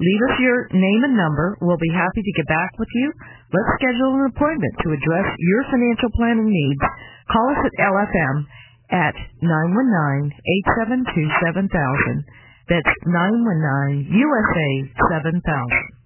Leave 0.00 0.22
us 0.32 0.40
your 0.40 0.64
name 0.72 1.04
and 1.04 1.12
number. 1.12 1.60
We'll 1.60 1.80
be 1.80 1.92
happy 1.92 2.24
to 2.24 2.32
get 2.40 2.48
back 2.48 2.72
with 2.80 2.88
you. 2.96 3.12
Let's 3.52 3.76
schedule 3.76 4.16
an 4.16 4.32
appointment 4.32 4.72
to 4.80 4.96
address 4.96 5.28
your 5.36 5.62
financial 5.68 6.08
planning 6.16 6.48
needs. 6.48 6.80
Call 7.28 7.52
us 7.52 7.60
at 7.68 7.76
LFM 7.76 8.48
at 8.96 9.12
919-872-7000. 9.44 12.24
That's 12.72 12.88
919-USA 13.04 14.70
7000. 15.20 15.99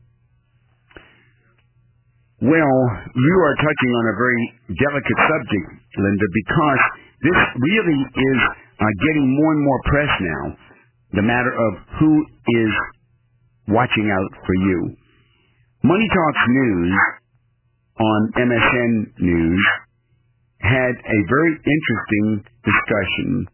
Well, 2.44 2.76
you 3.16 3.36
are 3.40 3.56
touching 3.56 3.92
on 3.96 4.04
a 4.04 4.16
very 4.20 4.44
delicate 4.76 5.20
subject, 5.32 5.68
Linda, 5.96 6.28
because 6.44 6.82
this 7.24 7.40
really 7.56 8.00
is 8.04 8.40
uh, 8.44 8.84
getting 8.84 9.32
more 9.32 9.52
and 9.56 9.64
more 9.64 9.80
press 9.88 10.12
now, 10.20 10.44
the 11.16 11.24
matter 11.24 11.48
of 11.56 11.72
who 11.96 12.12
is 12.20 12.72
watching 13.72 14.12
out 14.12 14.32
for 14.44 14.54
you. 14.60 14.92
Money 15.88 16.04
Talks 16.04 16.44
News 16.52 16.92
on 17.96 18.20
MSN 18.36 18.92
News 19.24 19.64
had 20.60 20.94
a 21.00 21.18
very 21.24 21.52
interesting 21.56 22.44
discussion. 22.60 23.48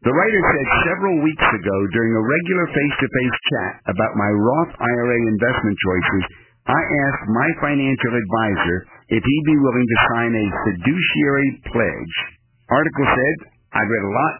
The 0.00 0.16
writer 0.16 0.40
said 0.40 0.68
several 0.88 1.20
weeks 1.20 1.44
ago 1.44 1.76
during 1.92 2.12
a 2.16 2.24
regular 2.24 2.66
face-to-face 2.72 3.36
chat 3.52 3.72
about 3.92 4.16
my 4.16 4.32
Roth 4.32 4.72
IRA 4.80 5.18
investment 5.28 5.76
choices 5.76 6.24
I 6.70 6.82
asked 6.86 7.26
my 7.34 7.48
financial 7.58 8.14
advisor 8.14 8.76
if 9.10 9.22
he'd 9.26 9.48
be 9.50 9.58
willing 9.58 9.88
to 9.90 9.98
sign 10.14 10.32
a 10.38 10.46
fiduciary 10.70 11.50
pledge. 11.66 12.14
Article 12.70 13.06
said, 13.10 13.36
I 13.74 13.82
read 13.82 14.04
a 14.06 14.14
lot 14.14 14.34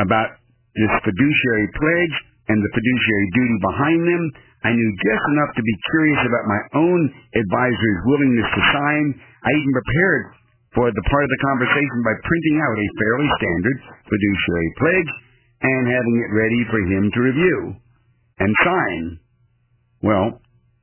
about 0.00 0.30
this 0.72 0.92
fiduciary 1.04 1.68
pledge 1.76 2.14
and 2.48 2.58
the 2.64 2.72
fiduciary 2.72 3.28
duty 3.36 3.56
behind 3.60 4.00
them. 4.08 4.24
I 4.64 4.72
knew 4.72 4.90
just 5.04 5.24
enough 5.36 5.52
to 5.56 5.64
be 5.64 5.76
curious 5.92 6.20
about 6.24 6.48
my 6.48 6.60
own 6.80 7.00
advisor's 7.36 8.00
willingness 8.08 8.48
to 8.56 8.62
sign. 8.72 9.04
I 9.44 9.50
even 9.52 9.72
prepared 9.76 10.24
for 10.72 10.86
the 10.88 11.04
part 11.12 11.24
of 11.24 11.32
the 11.32 11.44
conversation 11.44 11.98
by 12.00 12.14
printing 12.24 12.56
out 12.64 12.76
a 12.76 12.88
fairly 12.96 13.28
standard 13.36 13.78
fiduciary 14.08 14.70
pledge 14.80 15.10
and 15.60 15.82
having 15.92 16.16
it 16.24 16.30
ready 16.32 16.62
for 16.72 16.80
him 16.88 17.04
to 17.12 17.20
review 17.20 17.58
and 18.40 18.50
sign. 18.64 19.02
Well, 20.00 20.40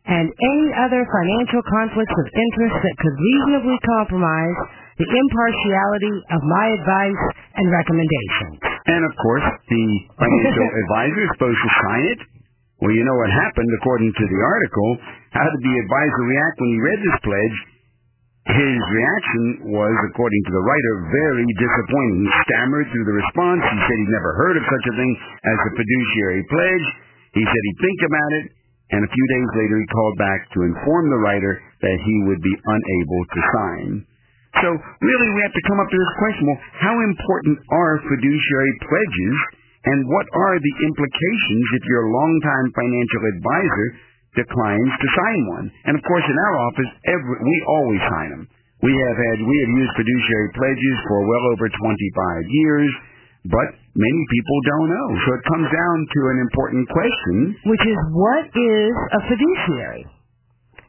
and 0.08 0.28
any 0.28 0.68
other 0.84 1.06
financial 1.08 1.64
conflicts 1.70 2.18
of 2.18 2.28
interest 2.36 2.76
that 2.84 2.96
could 3.00 3.18
reasonably 3.22 3.80
compromise 3.98 4.58
the 5.00 5.08
impartiality 5.08 6.16
of 6.36 6.42
my 6.44 6.66
advice 6.76 7.24
and 7.58 7.72
recommendations. 7.72 8.69
And 8.90 9.02
of 9.06 9.14
course, 9.22 9.48
the 9.70 9.86
financial 10.18 10.68
advisor 10.82 11.22
is 11.22 11.32
supposed 11.38 11.62
to 11.62 11.72
sign 11.86 12.04
it. 12.10 12.22
Well, 12.82 12.96
you 12.96 13.04
know 13.04 13.18
what 13.20 13.30
happened 13.30 13.70
according 13.84 14.12
to 14.16 14.26
the 14.26 14.40
article. 14.40 14.90
How 15.36 15.46
did 15.46 15.62
the 15.62 15.76
advisor 15.84 16.24
react 16.26 16.56
when 16.64 16.72
he 16.74 16.80
read 16.80 17.00
this 17.04 17.20
pledge? 17.22 17.58
His 18.50 18.82
reaction 18.82 19.44
was, 19.78 19.94
according 20.10 20.42
to 20.50 20.52
the 20.58 20.64
writer, 20.64 20.94
very 21.12 21.46
disappointing. 21.60 22.26
He 22.26 22.32
stammered 22.50 22.88
through 22.90 23.06
the 23.06 23.20
response. 23.20 23.62
He 23.62 23.78
said 23.84 23.98
he'd 24.00 24.16
never 24.16 24.32
heard 24.42 24.56
of 24.58 24.66
such 24.66 24.86
a 24.90 24.96
thing 24.96 25.12
as 25.44 25.60
a 25.70 25.72
fiduciary 25.76 26.44
pledge. 26.50 26.88
He 27.38 27.44
said 27.46 27.62
he'd 27.62 27.82
think 27.84 28.00
about 28.10 28.32
it, 28.42 28.46
and 28.96 29.02
a 29.06 29.12
few 29.12 29.26
days 29.38 29.50
later 29.54 29.76
he 29.78 29.88
called 29.94 30.18
back 30.18 30.40
to 30.56 30.66
inform 30.66 31.14
the 31.14 31.22
writer 31.22 31.62
that 31.62 31.98
he 32.02 32.16
would 32.26 32.42
be 32.42 32.56
unable 32.58 33.22
to 33.28 33.40
sign. 33.54 33.90
So 34.58 34.70
really 34.74 35.30
we 35.30 35.42
have 35.46 35.56
to 35.56 35.66
come 35.70 35.80
up 35.80 35.90
to 35.90 35.98
this 35.98 36.14
question, 36.18 36.44
well, 36.50 36.62
how 36.82 36.96
important 37.06 37.56
are 37.70 38.02
fiduciary 38.02 38.74
pledges, 38.82 39.36
and 39.86 40.00
what 40.10 40.28
are 40.36 40.58
the 40.60 40.76
implications 40.84 41.66
if 41.80 41.84
your 41.88 42.10
longtime 42.10 42.68
financial 42.76 43.24
advisor 43.38 43.88
declines 44.36 44.92
to 45.00 45.08
sign 45.16 45.40
one. 45.54 45.66
And 45.90 45.94
of 45.98 46.04
course, 46.06 46.26
in 46.28 46.38
our 46.38 46.56
office, 46.70 46.92
every, 47.08 47.38
we 47.42 47.56
always 47.80 48.02
sign 48.12 48.30
them. 48.36 48.44
We 48.80 48.94
have 48.96 49.18
had 49.18 49.38
we 49.44 49.56
have 49.60 49.72
used 49.76 49.94
fiduciary 49.96 50.50
pledges 50.56 50.96
for 51.08 51.20
well 51.28 51.46
over 51.52 51.68
25 51.68 51.78
years, 52.48 52.92
but 53.52 53.68
many 53.92 54.24
people 54.32 54.58
don't 54.72 54.90
know. 54.92 55.08
So 55.28 55.30
it 55.36 55.44
comes 55.52 55.68
down 55.68 55.98
to 56.08 56.20
an 56.32 56.38
important 56.48 56.84
question, 56.88 57.38
which 57.68 57.84
is 57.84 57.98
what 58.16 58.46
is 58.56 58.94
a 58.96 59.22
fiduciary? 59.28 60.04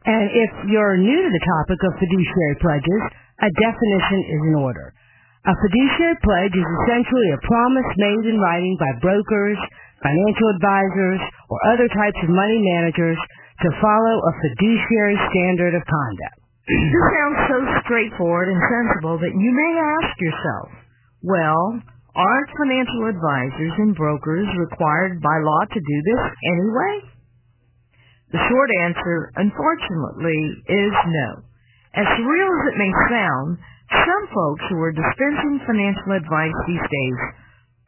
And 0.08 0.24
if 0.32 0.50
you're 0.72 0.96
new 0.96 1.20
to 1.20 1.30
the 1.30 1.44
topic 1.60 1.80
of 1.84 2.00
fiduciary 2.00 2.56
pledges, 2.60 3.02
a 3.44 3.50
definition 3.52 4.20
is 4.32 4.40
in 4.48 4.56
order. 4.56 4.96
A 5.44 5.54
fiduciary 5.56 6.16
pledge 6.24 6.56
is 6.56 6.68
essentially 6.84 7.28
a 7.32 7.44
promise 7.48 7.90
made 7.96 8.24
in 8.28 8.36
writing 8.40 8.76
by 8.80 8.92
brokers, 9.00 9.60
financial 10.00 10.48
advisors, 10.56 11.20
or 11.48 11.58
other 11.72 11.88
types 11.88 12.20
of 12.24 12.32
money 12.32 12.60
managers 12.60 13.20
to 13.64 13.68
follow 13.80 14.16
a 14.24 14.32
fiduciary 14.40 15.16
standard 15.32 15.76
of 15.76 15.84
conduct. 15.84 16.36
this 16.68 17.06
sounds 17.16 17.40
so 17.48 17.58
straightforward 17.84 18.48
and 18.48 18.60
sensible 18.72 19.20
that 19.20 19.32
you 19.36 19.50
may 19.52 19.72
ask 19.76 20.12
yourself, 20.20 20.68
well, 21.24 21.80
aren't 22.16 22.50
financial 22.56 23.08
advisors 23.12 23.74
and 23.84 23.96
brokers 23.96 24.48
required 24.56 25.20
by 25.20 25.36
law 25.44 25.62
to 25.68 25.80
do 25.80 25.96
this 26.04 26.22
anyway? 26.56 27.19
The 28.30 28.42
short 28.46 28.70
answer, 28.86 29.16
unfortunately, 29.42 30.40
is 30.70 30.94
no. 31.10 31.28
As 31.98 32.06
surreal 32.14 32.50
as 32.54 32.64
it 32.70 32.78
may 32.78 32.92
sound, 33.10 33.58
some 33.90 34.24
folks 34.30 34.64
who 34.70 34.78
are 34.78 34.94
dispensing 34.94 35.58
financial 35.66 36.14
advice 36.14 36.58
these 36.70 36.86
days 36.86 37.18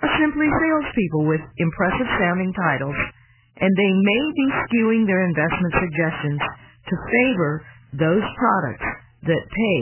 are 0.02 0.18
simply 0.18 0.50
salespeople 0.50 1.30
with 1.30 1.42
impressive 1.62 2.10
sounding 2.18 2.50
titles, 2.58 2.98
and 3.62 3.70
they 3.70 3.92
may 3.94 4.24
be 4.34 4.46
skewing 4.66 5.06
their 5.06 5.22
investment 5.22 5.74
suggestions 5.78 6.42
to 6.90 6.94
favor 7.06 7.52
those 7.94 8.26
products 8.34 8.88
that 9.30 9.42
pay 9.46 9.78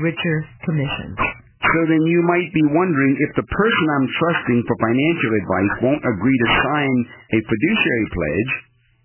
richer 0.00 0.36
commissions. 0.64 1.20
So 1.60 1.78
then 1.84 2.00
you 2.00 2.24
might 2.24 2.48
be 2.56 2.64
wondering 2.72 3.12
if 3.28 3.36
the 3.36 3.44
person 3.44 3.86
I'm 3.92 4.08
trusting 4.08 4.60
for 4.64 4.76
financial 4.80 5.32
advice 5.36 5.74
won't 5.84 6.04
agree 6.16 6.38
to 6.38 6.50
sign 6.64 6.96
a 7.34 7.38
fiduciary 7.44 8.08
pledge, 8.08 8.52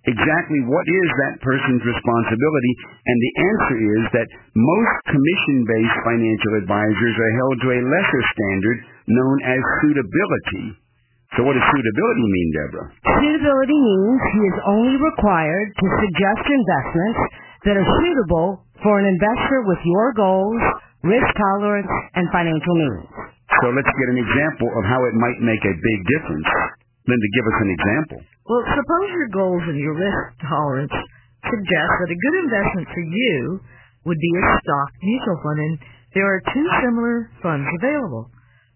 exactly 0.08 0.60
what 0.68 0.86
is 0.88 1.08
that 1.26 1.42
person's 1.44 1.84
responsibility? 1.84 2.74
And 3.08 3.18
the 3.20 3.34
answer 3.39 3.78
is 3.80 4.04
that 4.20 4.28
most 4.56 4.94
commission-based 5.12 6.00
financial 6.04 6.54
advisors 6.60 7.16
are 7.20 7.34
held 7.39 7.56
to 7.63 7.70
a 7.74 7.80
lesser 7.84 8.24
standard 8.36 8.78
known 9.08 9.38
as 9.48 9.60
suitability. 9.84 10.66
So 11.34 11.42
what 11.42 11.58
does 11.58 11.66
suitability 11.66 12.26
mean, 12.30 12.50
Deborah? 12.54 12.89
Suitability 13.18 13.80
means 13.80 14.20
he 14.38 14.42
is 14.54 14.58
only 14.70 14.96
required 15.02 15.68
to 15.74 15.86
suggest 16.06 16.44
investments 16.46 17.20
that 17.66 17.76
are 17.80 17.89
suitable 18.06 18.62
for 18.86 19.02
an 19.02 19.08
investor 19.10 19.66
with 19.66 19.82
your 19.82 20.13
goals, 20.13 20.62
risk 21.02 21.26
tolerance, 21.34 21.89
and 22.13 22.30
financial 22.30 22.76
needs. 22.86 23.10
So 23.62 23.70
let's 23.74 23.89
get 23.89 24.08
an 24.13 24.20
example 24.22 24.70
of 24.78 24.84
how 24.86 25.02
it 25.10 25.16
might 25.18 25.39
make 25.42 25.63
a 25.66 25.74
big 25.74 26.00
difference. 26.10 26.50
Linda, 27.04 27.28
give 27.36 27.46
us 27.52 27.60
an 27.60 27.72
example. 27.76 28.20
Well, 28.48 28.63
suppose 28.63 29.08
your 29.12 29.30
goals 29.36 29.63
and 29.68 29.80
your 29.80 29.96
risk 29.96 30.24
tolerance 30.48 30.96
suggest 31.44 31.92
that 32.00 32.12
a 32.12 32.20
good 32.20 32.38
investment 32.48 32.88
for 32.96 33.04
you 33.04 33.60
would 34.08 34.20
be 34.20 34.34
a 34.39 34.44
stock 34.63 34.89
mutual 35.04 35.39
fund, 35.44 35.60
and 35.60 35.74
there 36.16 36.28
are 36.28 36.42
two 36.52 36.68
similar 36.84 37.28
funds 37.44 37.68
available. 37.80 38.32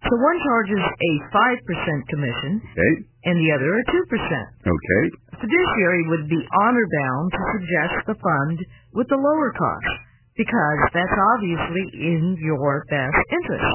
So 0.08 0.14
one 0.14 0.40
charges 0.44 0.80
a 0.80 1.12
5% 1.36 2.12
commission, 2.12 2.62
okay. 2.64 2.94
and 3.28 3.36
the 3.42 3.50
other 3.56 3.72
a 3.76 3.84
2%. 3.92 3.98
Okay. 3.98 5.04
A 5.34 5.38
fiduciary 5.42 6.04
would 6.12 6.30
be 6.30 6.40
honor 6.64 6.88
bound 6.88 7.28
to 7.32 7.42
suggest 7.60 7.96
the 8.08 8.18
fund 8.20 8.58
with 8.94 9.08
the 9.10 9.20
lower 9.20 9.52
cost, 9.56 9.92
because 10.38 10.80
that's 10.94 11.18
obviously 11.36 11.84
in 11.98 12.38
your 12.40 12.84
best 12.92 13.20
interest. 13.42 13.74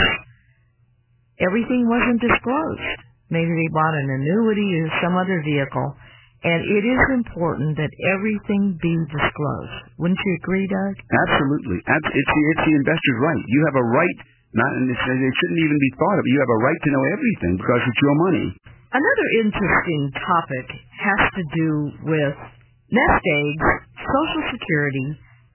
everything 1.45 1.86
wasn't 1.86 2.21
disclosed. 2.21 2.97
Maybe 3.30 3.54
they 3.54 3.69
bought 3.71 3.95
an 3.95 4.10
annuity 4.10 4.69
or 4.82 4.89
some 5.06 5.15
other 5.15 5.41
vehicle, 5.45 5.95
and 6.41 6.62
it 6.65 6.84
is 6.86 7.04
important 7.13 7.77
that 7.77 7.93
everything 8.17 8.73
be 8.82 8.93
disclosed. 9.13 9.77
Wouldn't 10.01 10.17
you 10.17 10.34
agree, 10.41 10.65
Doug? 10.65 10.93
Absolutely. 11.30 11.77
It's 11.86 12.10
the, 12.10 12.41
it's 12.49 12.63
the 12.65 12.75
investor's 12.82 13.19
right. 13.21 13.43
You 13.45 13.62
have 13.69 13.77
a 13.77 13.86
right, 13.86 14.17
not, 14.58 14.71
and 14.82 14.89
it 14.89 14.97
shouldn't 14.97 15.62
even 15.62 15.77
be 15.77 15.91
thought 16.01 16.17
of. 16.17 16.25
You 16.25 16.38
have 16.41 16.54
a 16.54 16.62
right 16.65 16.80
to 16.82 16.89
know 16.89 17.04
everything 17.13 17.54
because 17.62 17.82
it's 17.86 18.01
your 18.01 18.15
money. 18.25 18.47
Another 18.91 19.27
interesting 19.45 20.04
topic 20.17 20.67
has 20.99 21.21
to 21.39 21.43
do 21.56 21.69
with 22.10 22.36
nest 22.91 23.23
eggs, 23.23 23.67
Social 24.01 24.43
Security, 24.58 25.08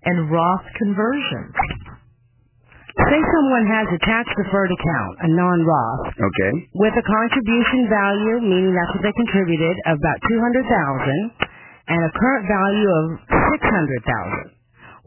and 0.06 0.30
Roth 0.30 0.66
conversions. 0.78 1.52
Say 2.96 3.20
someone 3.20 3.66
has 3.68 3.86
a 3.92 4.00
tax-deferred 4.08 4.72
account, 4.72 5.14
a 5.20 5.28
non-Roth, 5.28 6.16
Okay? 6.16 6.52
with 6.80 6.96
a 6.96 7.04
contribution 7.04 7.92
value, 7.92 8.40
meaning 8.40 8.72
that's 8.72 8.88
what 8.96 9.04
they 9.04 9.12
contributed, 9.12 9.76
of 9.84 10.00
about 10.00 10.18
200000 10.24 11.52
and 11.92 12.00
a 12.02 12.10
current 12.16 12.44
value 12.48 12.88
of 12.88 13.04
600000 13.52 14.48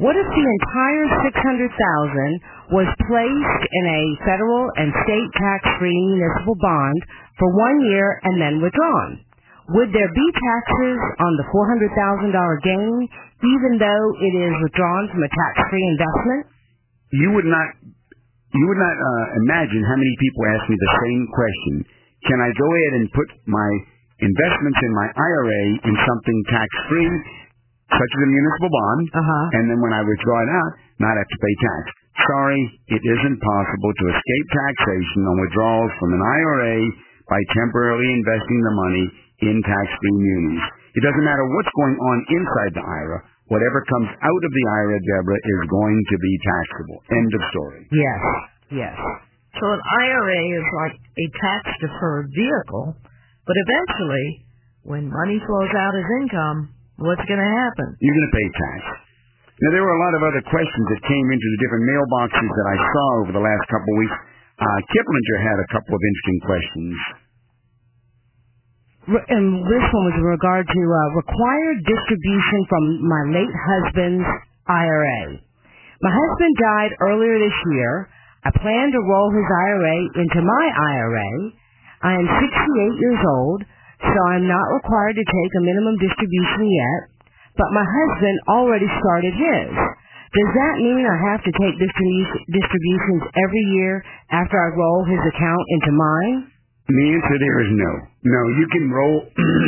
What 0.05 0.15
if 0.15 0.27
the 0.29 0.45
entire 0.45 1.05
600000 1.33 2.77
was 2.77 2.87
placed 3.09 3.63
in 3.73 3.85
a 3.89 4.01
federal 4.21 4.69
and 4.77 4.93
state 5.03 5.29
tax-free 5.41 6.01
municipal 6.13 6.55
bond 6.61 6.99
for 7.41 7.49
one 7.57 7.81
year 7.89 8.21
and 8.23 8.37
then 8.39 8.61
withdrawn? 8.61 9.17
Would 9.73 9.89
there 9.97 10.13
be 10.13 10.27
taxes 10.37 10.99
on 11.25 11.31
the 11.41 11.45
$400,000 11.49 12.37
gain 12.63 13.09
even 13.43 13.81
though 13.81 14.05
it 14.21 14.33
is 14.37 14.53
withdrawn 14.61 15.09
from 15.09 15.25
a 15.25 15.31
tax-free 15.33 15.87
investment? 15.97 16.45
You 17.11 17.29
would 17.33 17.47
not, 17.49 17.67
you 18.53 18.65
would 18.69 18.81
not 18.81 18.95
uh, 18.97 19.25
imagine 19.45 19.81
how 19.85 19.97
many 19.97 20.13
people 20.21 20.41
ask 20.53 20.63
me 20.69 20.77
the 20.77 20.93
same 21.05 21.23
question. 21.33 21.75
Can 22.29 22.37
I 22.43 22.49
go 22.53 22.67
ahead 22.69 22.93
and 23.01 23.05
put 23.15 23.29
my 23.49 23.69
investments 24.19 24.79
in 24.83 24.91
my 24.93 25.07
IRA 25.09 25.61
in 25.89 25.95
something 26.05 26.37
tax-free, 26.51 27.11
such 27.89 28.11
as 28.13 28.21
a 28.21 28.29
municipal 28.29 28.69
bond, 28.69 29.05
Uh-huh. 29.15 29.45
and 29.57 29.63
then 29.71 29.79
when 29.81 29.93
I 29.95 30.03
withdraw 30.03 30.37
it 30.45 30.51
out, 30.53 30.71
not 31.01 31.15
have 31.17 31.25
to 31.25 31.39
pay 31.39 31.55
tax? 31.63 31.81
Sorry, 32.27 32.61
it 32.93 33.01
isn't 33.01 33.37
possible 33.39 33.91
to 33.95 34.05
escape 34.11 34.47
taxation 34.51 35.21
on 35.23 35.39
withdrawals 35.39 35.91
from 36.03 36.11
an 36.13 36.21
IRA 36.21 36.75
by 37.31 37.39
temporarily 37.55 38.11
investing 38.11 38.59
the 38.59 38.75
money 38.75 39.05
in 39.49 39.55
tax-free 39.63 40.17
munis. 40.19 40.65
It 40.99 41.01
doesn't 41.07 41.23
matter 41.23 41.45
what's 41.47 41.71
going 41.79 41.95
on 41.95 42.17
inside 42.27 42.71
the 42.75 42.83
IRA. 42.83 43.19
Whatever 43.49 43.81
comes 43.89 44.09
out 44.13 44.43
of 44.45 44.51
the 44.53 44.65
IRA, 44.77 44.97
Deborah, 45.01 45.41
is 45.41 45.61
going 45.73 45.97
to 45.97 46.17
be 46.21 46.33
taxable. 46.45 46.97
End 47.09 47.31
of 47.33 47.41
story. 47.49 47.81
Yes. 47.89 48.21
Yes. 48.85 48.97
So 49.57 49.65
an 49.73 49.81
IRA 49.81 50.41
is 50.53 50.65
like 50.85 50.95
a 50.95 51.25
tax-deferred 51.41 52.29
vehicle, 52.29 52.93
but 53.49 53.55
eventually, 53.57 54.45
when 54.85 55.09
money 55.09 55.41
flows 55.41 55.73
out 55.73 55.93
as 55.97 56.07
income, 56.21 56.69
what's 57.01 57.25
going 57.25 57.41
to 57.41 57.51
happen? 57.57 57.87
You're 57.97 58.13
going 58.13 58.29
to 58.29 58.37
pay 58.37 58.47
tax. 58.53 58.79
Now, 59.59 59.69
there 59.75 59.83
were 59.83 59.97
a 59.97 60.03
lot 60.05 60.13
of 60.15 60.21
other 60.23 60.43
questions 60.45 60.85
that 60.93 61.01
came 61.03 61.27
into 61.33 61.47
the 61.49 61.59
different 61.65 61.83
mailboxes 61.89 62.47
that 62.53 62.67
I 62.69 62.77
saw 62.79 63.07
over 63.25 63.31
the 63.33 63.43
last 63.43 63.65
couple 63.67 63.91
of 63.91 63.97
weeks. 63.99 64.17
Uh, 64.61 64.79
Kiplinger 64.93 65.37
had 65.41 65.57
a 65.59 65.67
couple 65.73 65.93
of 65.97 66.01
interesting 66.05 66.39
questions. 66.45 66.95
And 69.09 69.45
this 69.65 69.85
one 69.89 70.05
was 70.05 70.17
in 70.21 70.27
regard 70.27 70.69
to 70.69 70.81
uh, 70.85 70.99
required 71.17 71.77
distribution 71.81 72.59
from 72.69 72.83
my 73.09 73.21
late 73.33 73.55
husband's 73.57 74.29
IRA. 74.69 75.41
My 76.05 76.13
husband 76.13 76.53
died 76.61 76.91
earlier 77.01 77.41
this 77.41 77.57
year. 77.73 78.09
I 78.45 78.53
plan 78.53 78.93
to 78.93 79.01
roll 79.09 79.33
his 79.33 79.49
IRA 79.49 79.97
into 80.13 80.39
my 80.45 80.65
IRA. 80.93 81.31
I 82.05 82.11
am 82.21 82.27
68 82.29 83.01
years 83.01 83.21
old, 83.25 83.59
so 84.05 84.19
I'm 84.29 84.45
not 84.45 84.77
required 84.77 85.17
to 85.17 85.25
take 85.25 85.51
a 85.57 85.65
minimum 85.65 85.97
distribution 85.97 86.69
yet, 86.69 87.01
but 87.57 87.73
my 87.75 87.83
husband 87.83 88.37
already 88.47 88.87
started 89.01 89.33
his. 89.33 89.69
Does 90.37 90.51
that 90.53 90.75
mean 90.85 91.03
I 91.09 91.17
have 91.33 91.41
to 91.41 91.53
take 91.57 91.75
distribu- 91.81 92.41
distributions 92.53 93.25
every 93.33 93.65
year 93.73 94.05
after 94.29 94.53
I 94.53 94.77
roll 94.77 95.01
his 95.03 95.19
account 95.33 95.65
into 95.81 95.91
mine? 95.97 96.48
The 96.89 97.05
answer 97.13 97.37
there 97.37 97.59
is 97.61 97.71
no. 97.77 97.91
No, 98.25 98.41
you 98.57 98.65
can 98.73 98.85
roll, 98.89 99.21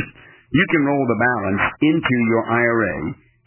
you 0.58 0.66
can 0.74 0.82
roll 0.90 1.04
the 1.06 1.20
balance 1.22 1.64
into 1.86 2.16
your 2.34 2.44
IRA, 2.50 2.98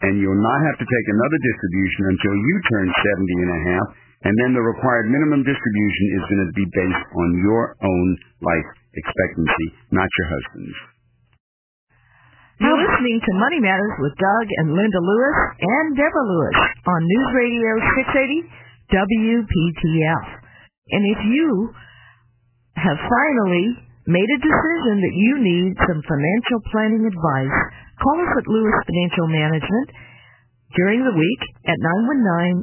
and 0.07 0.15
you'll 0.15 0.39
not 0.39 0.59
have 0.71 0.79
to 0.79 0.87
take 0.87 1.07
another 1.11 1.39
distribution 1.43 2.03
until 2.15 2.35
you 2.39 2.55
turn 2.71 2.87
70 2.87 3.43
and 3.43 3.51
a 3.51 3.61
half, 3.67 3.87
and 4.31 4.33
then 4.39 4.55
the 4.55 4.63
required 4.63 5.11
minimum 5.11 5.43
distribution 5.43 6.05
is 6.15 6.23
going 6.23 6.43
to 6.47 6.51
be 6.55 6.67
based 6.71 7.05
on 7.19 7.29
your 7.43 7.75
own 7.83 8.07
life 8.47 8.69
expectancy, 8.95 9.67
not 9.91 10.07
your 10.07 10.27
husband's. 10.31 10.79
You're 12.63 12.79
listening 12.79 13.19
to 13.19 13.31
Money 13.35 13.59
Matters 13.59 13.95
with 13.99 14.15
Doug 14.15 14.47
and 14.63 14.71
Linda 14.71 15.01
Lewis 15.03 15.37
and 15.59 15.99
Deborah 15.99 16.27
Lewis 16.31 16.57
on 16.87 16.99
News 17.03 17.29
Radio 17.35 17.71
680 18.07 18.47
WPTF. 18.95 20.25
And 20.95 21.03
if 21.11 21.19
you 21.27 21.75
have 22.75 22.99
finally 22.99 23.79
made 24.05 24.29
a 24.29 24.43
decision 24.43 25.01
that 25.01 25.15
you 25.17 25.33
need 25.41 25.73
some 25.89 25.97
financial 26.05 26.59
planning 26.69 27.09
advice, 27.09 27.57
call 27.97 28.21
us 28.21 28.37
at 28.37 28.45
Lewis 28.51 28.77
Financial 28.85 29.25
Management 29.31 29.89
during 30.75 31.01
the 31.01 31.15
week 31.15 31.41
at 31.65 31.79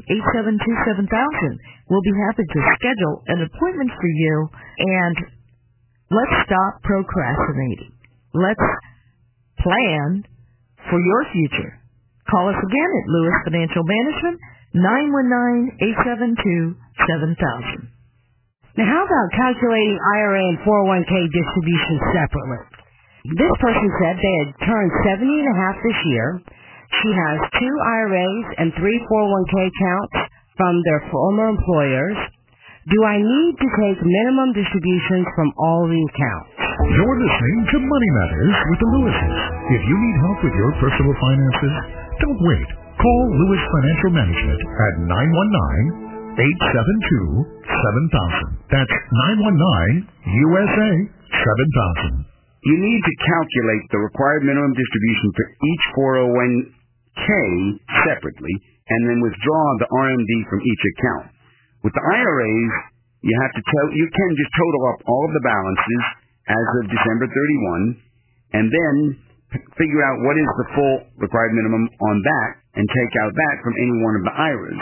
919-872-7000. 0.07 1.59
We'll 1.88 2.05
be 2.05 2.12
happy 2.29 2.44
to 2.44 2.61
schedule 2.79 3.25
an 3.27 3.42
appointment 3.42 3.90
for 3.96 4.07
you 4.07 4.48
and 4.79 5.16
let's 6.12 6.37
stop 6.46 6.79
procrastinating. 6.85 7.90
Let's 8.37 8.68
plan 9.59 10.22
for 10.88 11.01
your 11.01 11.25
future. 11.33 11.81
Call 12.31 12.48
us 12.48 12.57
again 12.61 12.90
at 13.03 13.09
Lewis 13.11 13.35
Financial 13.44 13.83
Management, 13.83 14.38
919-872-7000. 15.81 17.89
Now, 18.73 18.89
how 18.89 19.03
about 19.05 19.29
calculating 19.37 20.01
IRA 20.16 20.43
and 20.49 20.59
401k 20.64 21.12
distributions 21.29 22.03
separately? 22.16 22.61
This 23.37 23.55
person 23.61 23.89
said 24.01 24.16
they 24.16 24.37
had 24.49 24.51
turned 24.64 24.93
70 25.12 25.29
and 25.29 25.51
a 25.53 25.57
half 25.61 25.77
this 25.85 26.01
year. 26.09 26.41
She 27.05 27.11
has 27.12 27.37
two 27.61 27.75
IRAs 28.01 28.45
and 28.64 28.73
three 28.81 28.97
401k 29.12 29.55
accounts 29.68 30.16
from 30.57 30.81
their 30.89 31.05
former 31.12 31.53
employers. 31.53 32.16
Do 32.89 32.99
I 33.05 33.20
need 33.20 33.55
to 33.61 33.68
take 33.77 34.01
minimum 34.01 34.57
distributions 34.57 35.29
from 35.37 35.53
all 35.61 35.85
the 35.85 36.03
accounts? 36.09 36.57
You're 36.97 37.18
listening 37.20 37.59
to 37.70 37.77
Money 37.77 38.11
Matters 38.25 38.57
with 38.73 38.79
the 38.81 38.89
Lewises. 38.89 39.37
If 39.68 39.83
you 39.85 39.97
need 40.01 40.16
help 40.25 40.39
with 40.49 40.55
your 40.57 40.73
personal 40.81 41.14
finances, 41.20 41.75
don't 42.25 42.41
wait. 42.41 42.68
Call 42.99 43.23
Lewis 43.37 43.62
Financial 43.68 44.11
Management 44.16 44.61
at 44.64 44.93
919-872-7000. 46.33 48.72
That's 48.72 48.89
919-USA 48.89 50.93
7000. 51.28 52.24
You 52.62 52.78
need 52.78 53.03
to 53.05 53.14
calculate 53.20 53.85
the 53.91 53.99
required 54.01 54.47
minimum 54.47 54.72
distribution 54.72 55.28
for 55.37 55.45
each 55.51 55.85
401k 55.99 57.28
separately 58.09 58.55
and 58.89 59.01
then 59.11 59.20
withdraw 59.20 59.66
the 59.83 59.91
RMD 59.93 60.49
from 60.49 60.64
each 60.64 60.83
account. 60.97 61.37
With 61.85 61.93
the 61.93 62.01
IRAs, 62.01 62.72
you 63.26 63.35
have 63.37 63.53
to 63.53 63.61
tell, 63.66 63.93
you 63.93 64.09
can 64.09 64.30
just 64.39 64.53
total 64.57 64.89
up 64.95 65.03
all 65.05 65.28
of 65.28 65.35
the 65.37 65.45
balances 65.45 66.03
as 66.49 66.64
of 66.80 66.89
December 66.97 67.28
31 67.28 68.01
and 68.57 68.72
then 68.72 69.20
figure 69.76 70.01
out 70.01 70.16
what 70.24 70.41
is 70.41 70.49
the 70.64 70.68
full 70.72 71.12
required 71.20 71.53
minimum 71.53 71.85
on 71.85 72.16
that 72.24 72.57
and 72.78 72.89
take 72.89 73.12
out 73.20 73.37
that 73.37 73.61
from 73.61 73.76
any 73.76 74.01
one 74.01 74.16
of 74.16 74.24
the 74.24 74.33
IRAs. 74.33 74.80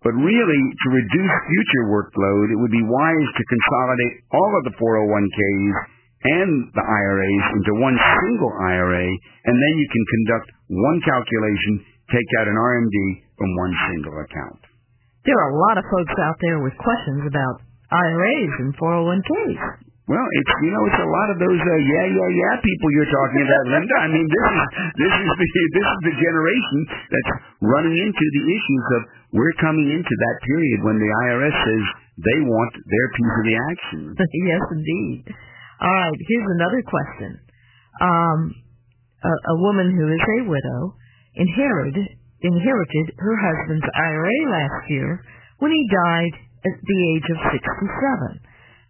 But 0.00 0.16
really, 0.16 0.62
to 0.64 0.88
reduce 0.96 1.34
future 1.44 1.84
workload, 1.92 2.48
it 2.48 2.58
would 2.60 2.72
be 2.72 2.84
wise 2.88 3.30
to 3.36 3.44
consolidate 3.44 4.14
all 4.32 4.52
of 4.56 4.62
the 4.64 4.74
401ks 4.80 5.76
and 6.20 6.50
the 6.72 6.84
IRAs 6.84 7.44
into 7.56 7.72
one 7.80 7.96
single 7.96 8.52
IRA, 8.64 9.08
and 9.08 9.56
then 9.56 9.74
you 9.76 9.88
can 9.88 10.04
conduct 10.04 10.48
one 10.68 10.98
calculation, 11.04 11.84
take 12.12 12.30
out 12.40 12.48
an 12.48 12.56
RMD 12.56 12.96
from 13.36 13.50
one 13.56 13.72
single 13.92 14.16
account. 14.20 14.60
There 15.24 15.36
are 15.36 15.52
a 15.52 15.60
lot 15.68 15.76
of 15.76 15.84
folks 15.88 16.16
out 16.16 16.38
there 16.40 16.60
with 16.64 16.76
questions 16.80 17.28
about 17.28 17.64
IRAs 17.92 18.52
and 18.64 18.72
401ks. 18.76 19.90
Well, 20.10 20.26
it's 20.26 20.54
you 20.66 20.74
know 20.74 20.82
it's 20.90 21.02
a 21.06 21.06
lot 21.06 21.28
of 21.30 21.38
those 21.38 21.54
uh, 21.54 21.70
yeah 21.86 22.06
yeah 22.10 22.30
yeah 22.34 22.54
people 22.58 22.88
you're 22.98 23.12
talking 23.14 23.46
about, 23.46 23.64
Linda. 23.78 23.94
I 23.94 24.08
mean 24.10 24.26
this 24.26 24.42
is 24.42 24.62
this 25.06 25.14
is 25.22 25.28
the 25.38 25.48
this 25.78 25.86
is 25.86 26.00
the 26.02 26.14
generation 26.18 26.78
that's 27.14 27.32
running 27.62 27.94
into 27.94 28.24
the 28.34 28.44
issues 28.50 28.86
of 28.98 29.00
we're 29.32 29.56
coming 29.62 29.88
into 29.90 30.14
that 30.14 30.36
period 30.42 30.78
when 30.82 30.98
the 30.98 31.10
IRS 31.26 31.56
says 31.62 31.84
they 32.18 32.40
want 32.42 32.72
their 32.86 33.08
piece 33.14 33.34
of 33.38 33.44
the 33.46 33.56
action. 33.70 34.00
yes, 34.50 34.62
indeed. 34.74 35.22
All 35.80 35.94
right, 35.94 36.18
here's 36.28 36.50
another 36.58 36.82
question. 36.84 37.30
Um, 38.00 38.38
a, 39.22 39.32
a 39.32 39.56
woman 39.60 39.94
who 39.94 40.06
is 40.12 40.20
a 40.20 40.48
widow 40.48 40.80
inherited 41.36 42.20
inherited 42.42 43.06
her 43.20 43.36
husband's 43.36 43.84
IRA 43.94 44.38
last 44.48 44.88
year 44.88 45.20
when 45.60 45.70
he 45.70 45.84
died 45.92 46.34
at 46.64 46.76
the 46.80 46.98
age 47.12 47.26
of 47.36 47.38
67. 47.52 48.40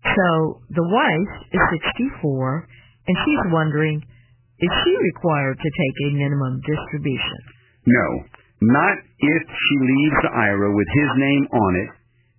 So 0.07 0.63
the 0.71 0.87
wife 0.87 1.33
is 1.51 1.63
64, 1.99 2.69
and 3.11 3.17
she's 3.27 3.45
wondering, 3.51 3.99
is 3.99 4.73
she 4.85 4.95
required 4.95 5.59
to 5.59 5.71
take 5.71 5.97
a 6.07 6.15
minimum 6.15 6.63
distribution? 6.63 7.41
No, 7.87 8.07
not 8.61 8.95
if 9.01 9.43
she 9.49 9.77
leaves 9.81 10.19
the 10.25 10.35
IRA 10.37 10.71
with 10.73 10.89
his 10.93 11.11
name 11.17 11.45
on 11.53 11.73
it 11.81 11.91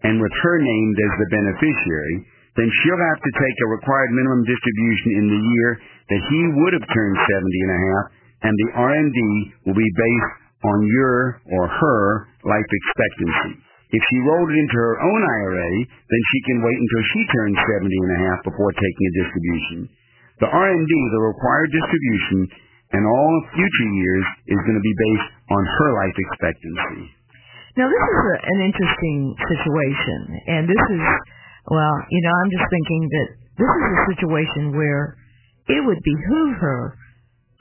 and 0.06 0.22
with 0.22 0.34
her 0.34 0.58
named 0.62 0.98
as 0.98 1.14
the 1.18 1.30
beneficiary, 1.34 2.16
then 2.58 2.68
she'll 2.68 3.06
have 3.10 3.22
to 3.22 3.32
take 3.40 3.58
a 3.64 3.74
required 3.74 4.12
minimum 4.12 4.44
distribution 4.44 5.10
in 5.18 5.26
the 5.32 5.42
year 5.42 5.70
that 6.10 6.22
he 6.28 6.40
would 6.62 6.74
have 6.76 6.88
turned 6.94 7.18
70 7.18 7.66
and 7.66 7.74
a 7.74 7.80
half, 7.80 8.06
and 8.44 8.54
the 8.54 8.70
RMD 8.76 9.20
will 9.66 9.78
be 9.78 9.92
based 9.96 10.34
on 10.68 10.78
your 10.84 11.42
or 11.58 11.64
her 11.70 12.02
life 12.44 12.70
expectancy. 12.70 13.62
If 13.92 14.02
she 14.08 14.24
rolled 14.24 14.48
it 14.48 14.56
into 14.56 14.78
her 14.78 14.98
own 15.04 15.22
IRA, 15.22 15.72
then 15.84 16.22
she 16.32 16.40
can 16.48 16.64
wait 16.64 16.80
until 16.80 17.04
she 17.12 17.22
turns 17.36 17.58
70 17.82 17.92
and 17.92 18.14
a 18.16 18.20
half 18.24 18.40
before 18.48 18.72
taking 18.72 19.06
a 19.08 19.18
distribution. 19.20 19.80
The 20.40 20.50
RMD, 20.52 20.92
the 21.12 21.24
required 21.28 21.70
distribution, 21.72 22.40
and 22.92 23.04
all 23.08 23.34
future 23.56 23.90
years 23.96 24.26
is 24.52 24.60
going 24.68 24.78
to 24.78 24.86
be 24.86 24.96
based 24.96 25.32
on 25.52 25.62
her 25.64 25.90
life 25.96 26.16
expectancy. 26.16 27.04
Now 27.80 27.88
this 27.88 28.04
is 28.04 28.20
a, 28.20 28.36
an 28.52 28.60
interesting 28.68 29.18
situation, 29.40 30.20
and 30.52 30.64
this 30.68 30.84
is, 30.92 31.04
well, 31.72 31.96
you 32.12 32.22
know, 32.24 32.34
I'm 32.44 32.52
just 32.52 32.68
thinking 32.68 33.02
that 33.08 33.28
this 33.56 33.72
is 33.72 33.84
a 33.88 34.02
situation 34.12 34.64
where 34.76 35.16
it 35.72 35.82
would 35.88 36.02
behoove 36.04 36.56
her 36.60 36.82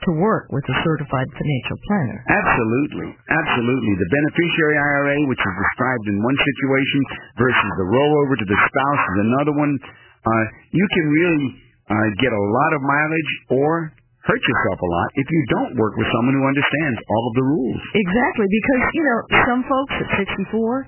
to 0.01 0.11
work 0.17 0.49
with 0.49 0.65
a 0.65 0.75
certified 0.81 1.29
financial 1.37 1.77
planner. 1.85 2.19
Absolutely. 2.25 3.09
Absolutely. 3.13 3.93
The 4.01 4.09
beneficiary 4.09 4.77
IRA, 4.81 5.17
which 5.29 5.37
is 5.37 5.53
described 5.53 6.05
in 6.09 6.17
one 6.25 6.37
situation, 6.41 6.99
versus 7.37 7.71
the 7.77 7.87
rollover 7.87 8.33
to 8.33 8.47
the 8.49 8.59
spouse 8.65 9.03
is 9.13 9.17
another 9.29 9.53
one. 9.53 9.73
Uh, 10.25 10.45
you 10.73 10.85
can 10.89 11.05
really 11.05 11.45
uh, 11.85 12.07
get 12.17 12.33
a 12.33 12.43
lot 12.49 12.71
of 12.73 12.81
mileage 12.81 13.31
or 13.53 13.73
hurt 14.25 14.41
yourself 14.41 14.77
a 14.81 14.89
lot 14.89 15.09
if 15.17 15.27
you 15.29 15.41
don't 15.49 15.73
work 15.77 15.97
with 15.97 16.09
someone 16.13 16.35
who 16.37 16.45
understands 16.45 16.99
all 17.09 17.23
of 17.29 17.33
the 17.37 17.45
rules. 17.45 17.81
Exactly, 17.95 18.47
because, 18.49 18.81
you 18.93 19.03
know, 19.03 19.19
some 19.49 19.61
folks 19.65 19.95
at 19.97 20.09
64, 20.25 20.87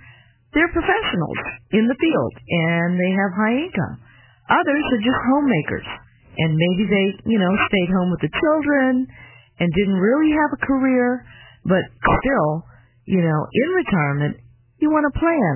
they're 0.54 0.74
professionals 0.74 1.40
in 1.74 1.90
the 1.90 1.98
field, 1.98 2.34
and 2.70 3.00
they 3.02 3.10
have 3.10 3.32
high 3.34 3.58
income. 3.66 3.96
Others 4.54 4.86
are 4.94 5.02
just 5.02 5.22
homemakers 5.34 5.88
and 6.38 6.58
maybe 6.58 6.84
they, 6.90 7.06
you 7.30 7.38
know, 7.38 7.54
stayed 7.70 7.92
home 7.94 8.10
with 8.10 8.22
the 8.26 8.34
children 8.34 9.06
and 9.60 9.70
didn't 9.70 10.00
really 10.02 10.34
have 10.34 10.52
a 10.58 10.66
career, 10.66 11.26
but 11.66 11.84
still, 12.02 12.66
you 13.06 13.22
know, 13.22 13.40
in 13.54 13.70
retirement, 13.78 14.38
you 14.82 14.90
want 14.90 15.06
to 15.06 15.20
plan 15.20 15.54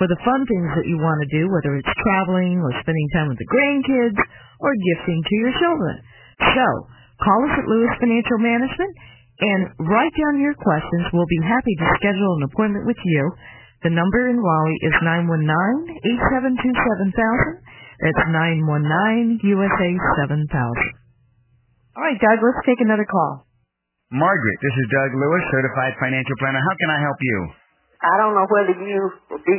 for 0.00 0.08
the 0.08 0.18
fun 0.24 0.40
things 0.48 0.70
that 0.74 0.88
you 0.88 0.96
want 0.96 1.20
to 1.22 1.28
do, 1.30 1.46
whether 1.52 1.76
it's 1.76 1.92
traveling 2.02 2.58
or 2.58 2.72
spending 2.80 3.08
time 3.12 3.28
with 3.28 3.38
the 3.38 3.50
grandkids 3.52 4.18
or 4.64 4.72
gifting 4.72 5.20
to 5.22 5.34
your 5.44 5.52
children. 5.60 5.94
So, 6.56 6.66
call 7.24 7.40
us 7.48 7.54
at 7.58 7.66
Lewis 7.66 7.92
Financial 7.98 8.38
Management 8.38 8.92
and 9.40 9.60
write 9.88 10.14
down 10.14 10.38
your 10.38 10.54
questions. 10.54 11.10
We'll 11.10 11.26
be 11.26 11.42
happy 11.42 11.74
to 11.80 11.86
schedule 11.98 12.32
an 12.38 12.46
appointment 12.52 12.84
with 12.86 13.00
you. 13.02 13.22
The 13.82 13.92
number 13.92 14.28
in 14.28 14.38
Raleigh 14.38 14.80
is 14.84 14.96
919 15.02 15.98
872 16.60 16.72
7000 17.16 17.74
it's 18.04 18.24
919 18.26 19.40
USA 19.54 19.88
7000. 20.26 20.50
All 21.94 22.02
right, 22.02 22.18
Doug, 22.18 22.42
let's 22.42 22.62
take 22.66 22.82
another 22.82 23.06
call. 23.06 23.46
Margaret, 24.10 24.58
this 24.60 24.76
is 24.76 24.86
Doug 24.90 25.10
Lewis, 25.14 25.44
certified 25.54 25.94
financial 26.02 26.36
planner. 26.42 26.58
How 26.58 26.74
can 26.74 26.90
I 26.90 26.98
help 27.00 27.18
you? 27.22 27.38
I 28.02 28.14
don't 28.18 28.34
know 28.34 28.48
whether 28.50 28.74
you 28.76 29.00
be, 29.46 29.56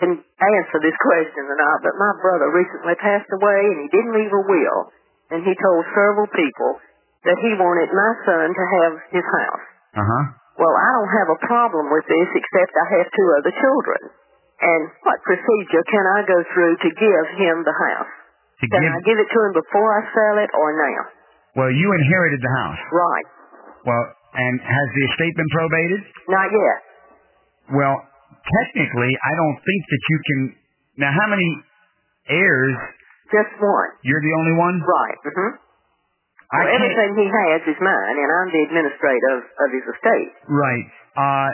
can 0.00 0.10
answer 0.16 0.78
this 0.80 0.96
question 0.96 1.44
or 1.44 1.58
not, 1.60 1.84
but 1.84 1.94
my 1.94 2.12
brother 2.24 2.48
recently 2.56 2.96
passed 2.98 3.28
away 3.36 3.60
and 3.68 3.78
he 3.84 3.88
didn't 3.92 4.16
leave 4.16 4.32
a 4.32 4.42
will. 4.48 4.80
And 5.28 5.44
he 5.44 5.52
told 5.52 5.82
several 5.92 6.26
people 6.32 6.80
that 7.28 7.38
he 7.44 7.52
wanted 7.60 7.92
my 7.92 8.12
son 8.24 8.46
to 8.56 8.64
have 8.80 8.92
his 9.12 9.26
house. 9.28 9.64
Uh-huh. 10.00 10.24
Well, 10.58 10.74
I 10.74 10.88
don't 10.96 11.12
have 11.22 11.30
a 11.36 11.40
problem 11.46 11.92
with 11.92 12.06
this 12.08 12.28
except 12.34 12.72
I 12.72 12.86
have 12.98 13.06
two 13.12 13.28
other 13.38 13.52
children. 13.52 14.00
And 14.58 14.82
what 15.06 15.22
procedure 15.22 15.84
can 15.86 16.04
I 16.18 16.20
go 16.26 16.38
through 16.50 16.74
to 16.82 16.90
give 16.90 17.24
him 17.38 17.62
the 17.62 17.76
house? 17.76 18.10
To 18.58 18.66
can 18.66 18.82
give... 18.82 18.90
I 18.90 19.00
give 19.06 19.18
it 19.22 19.30
to 19.30 19.38
him 19.46 19.52
before 19.54 19.88
I 19.94 20.02
sell 20.10 20.36
it 20.42 20.50
or 20.50 20.68
now? 20.74 21.00
Well, 21.54 21.70
you 21.70 21.86
inherited 21.94 22.42
the 22.42 22.54
house. 22.58 22.82
Right. 22.90 23.28
Well, 23.86 24.04
and 24.34 24.54
has 24.58 24.86
the 24.98 25.02
estate 25.14 25.34
been 25.38 25.52
probated? 25.54 26.00
Not 26.26 26.48
yet. 26.50 26.78
Well, 27.70 27.96
technically, 28.34 29.12
I 29.14 29.32
don't 29.38 29.58
think 29.62 29.82
that 29.86 30.02
you 30.10 30.18
can. 30.26 30.38
Now, 31.06 31.10
how 31.14 31.28
many 31.30 31.48
heirs? 32.28 32.76
Just 33.30 33.54
one. 33.60 33.90
You're 34.02 34.24
the 34.24 34.34
only 34.42 34.54
one? 34.58 34.76
Right. 34.82 35.18
Mm-hmm. 35.22 35.50
I 36.48 36.64
well, 36.64 36.80
everything 36.80 37.10
he 37.20 37.28
has 37.28 37.60
is 37.68 37.76
mine, 37.76 38.16
and 38.16 38.30
I'm 38.32 38.48
the 38.48 38.62
administrator 38.72 39.30
of, 39.36 39.42
of 39.44 39.68
his 39.68 39.84
estate. 39.84 40.32
Right. 40.48 40.84
Uh, 41.12 41.48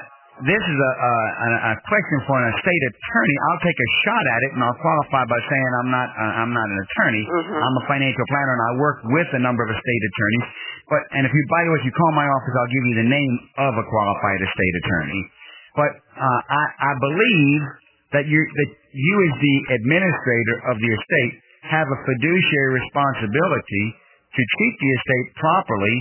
this 0.46 0.62
is 0.62 0.78
a, 0.78 0.92
a, 0.98 1.50
a 1.70 1.74
question 1.82 2.18
for 2.26 2.34
an 2.38 2.46
estate 2.54 2.82
attorney. 2.90 3.36
I'll 3.50 3.62
take 3.62 3.74
a 3.74 3.90
shot 4.06 4.22
at 4.22 4.40
it, 4.46 4.50
and 4.54 4.62
I'll 4.62 4.78
qualify 4.78 5.22
by 5.26 5.40
saying 5.50 5.70
I'm 5.82 5.90
not 5.94 6.08
uh, 6.14 6.42
I'm 6.42 6.52
not 6.54 6.66
an 6.66 6.78
attorney. 6.78 7.22
Mm-hmm. 7.26 7.58
I'm 7.58 7.76
a 7.78 7.84
financial 7.90 8.26
planner, 8.30 8.54
and 8.54 8.64
I 8.66 8.72
work 8.78 8.98
with 9.10 9.28
a 9.34 9.40
number 9.42 9.62
of 9.66 9.70
estate 9.74 10.02
attorneys. 10.14 10.46
But 10.90 11.02
and 11.14 11.22
if 11.26 11.32
you, 11.34 11.42
by 11.50 11.62
the 11.66 11.70
way, 11.74 11.78
if 11.82 11.86
you 11.86 11.94
call 11.94 12.12
my 12.14 12.26
office, 12.26 12.54
I'll 12.54 12.74
give 12.74 12.86
you 12.90 12.96
the 13.02 13.10
name 13.10 13.34
of 13.66 13.72
a 13.78 13.84
qualified 13.86 14.40
estate 14.42 14.74
attorney. 14.82 15.20
But 15.74 15.90
uh, 16.18 16.40
I, 16.50 16.64
I 16.86 16.92
believe 16.98 17.62
that 18.14 18.26
you 18.30 18.38
that 18.38 18.70
you 18.94 19.14
as 19.26 19.34
the 19.38 19.56
administrator 19.74 20.56
of 20.70 20.78
the 20.78 20.90
estate 20.98 21.32
have 21.66 21.86
a 21.90 21.98
fiduciary 22.06 22.78
responsibility 22.78 23.84
to 24.34 24.42
treat 24.58 24.74
the 24.82 24.90
estate 24.98 25.28
properly 25.38 25.96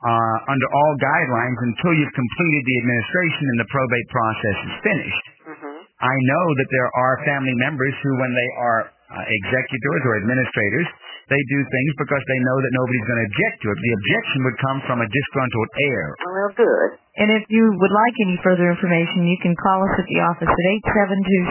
uh, 0.00 0.36
under 0.48 0.68
all 0.72 0.92
guidelines 1.00 1.58
until 1.72 1.92
you've 1.96 2.16
completed 2.16 2.62
the 2.64 2.76
administration 2.84 3.44
and 3.52 3.58
the 3.60 3.68
probate 3.68 4.08
process 4.08 4.56
is 4.64 4.74
finished. 4.80 5.26
Mm-hmm. 5.44 5.76
I 6.00 6.16
know 6.24 6.44
that 6.56 6.68
there 6.72 6.90
are 6.96 7.14
family 7.28 7.56
members 7.60 7.92
who, 8.00 8.12
when 8.16 8.32
they 8.32 8.50
are 8.56 8.80
uh, 8.88 9.24
executors 9.28 10.02
or 10.08 10.12
administrators, 10.24 10.88
they 11.28 11.42
do 11.46 11.60
things 11.62 11.92
because 11.94 12.24
they 12.26 12.40
know 12.42 12.56
that 12.58 12.72
nobody's 12.74 13.06
going 13.06 13.20
to 13.22 13.28
object 13.30 13.56
to 13.62 13.66
it. 13.70 13.78
The 13.78 13.94
objection 14.02 14.38
would 14.50 14.58
come 14.58 14.78
from 14.88 14.98
a 14.98 15.06
disgruntled 15.06 15.70
heir. 15.78 16.04
Well, 16.26 16.52
good. 16.58 16.90
And 17.22 17.28
if 17.38 17.44
you 17.52 17.70
would 17.70 17.94
like 17.94 18.16
any 18.26 18.38
further 18.42 18.66
information, 18.66 19.30
you 19.30 19.38
can 19.38 19.54
call 19.54 19.78
us 19.86 19.94
at 19.94 20.08
the 20.10 20.18
office 20.26 20.50
at 20.50 20.66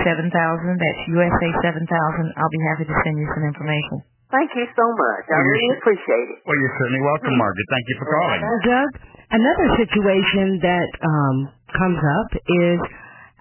872-7000. 0.04 0.84
That's 0.84 1.02
USA 1.16 1.48
7000. 1.64 1.88
I'll 2.36 2.52
be 2.52 2.64
happy 2.74 2.86
to 2.92 2.96
send 3.08 3.16
you 3.24 3.28
some 3.32 3.46
information. 3.48 4.04
Thank 4.30 4.54
you 4.54 4.66
so 4.78 4.86
much. 4.94 5.26
I 5.26 5.42
Well, 5.42 5.50
really 5.50 5.74
appreciate 5.82 6.28
it. 6.38 6.40
Well, 6.46 6.58
you're 6.62 6.76
certainly 6.78 7.02
welcome, 7.02 7.34
Margaret. 7.34 7.68
Thank 7.74 7.86
you 7.90 7.96
for 7.98 8.08
calling. 8.14 8.42
Doug, 8.62 8.90
another 9.34 9.68
situation 9.82 10.46
that 10.62 10.90
um, 11.02 11.36
comes 11.74 11.98
up 11.98 12.30
is 12.38 12.80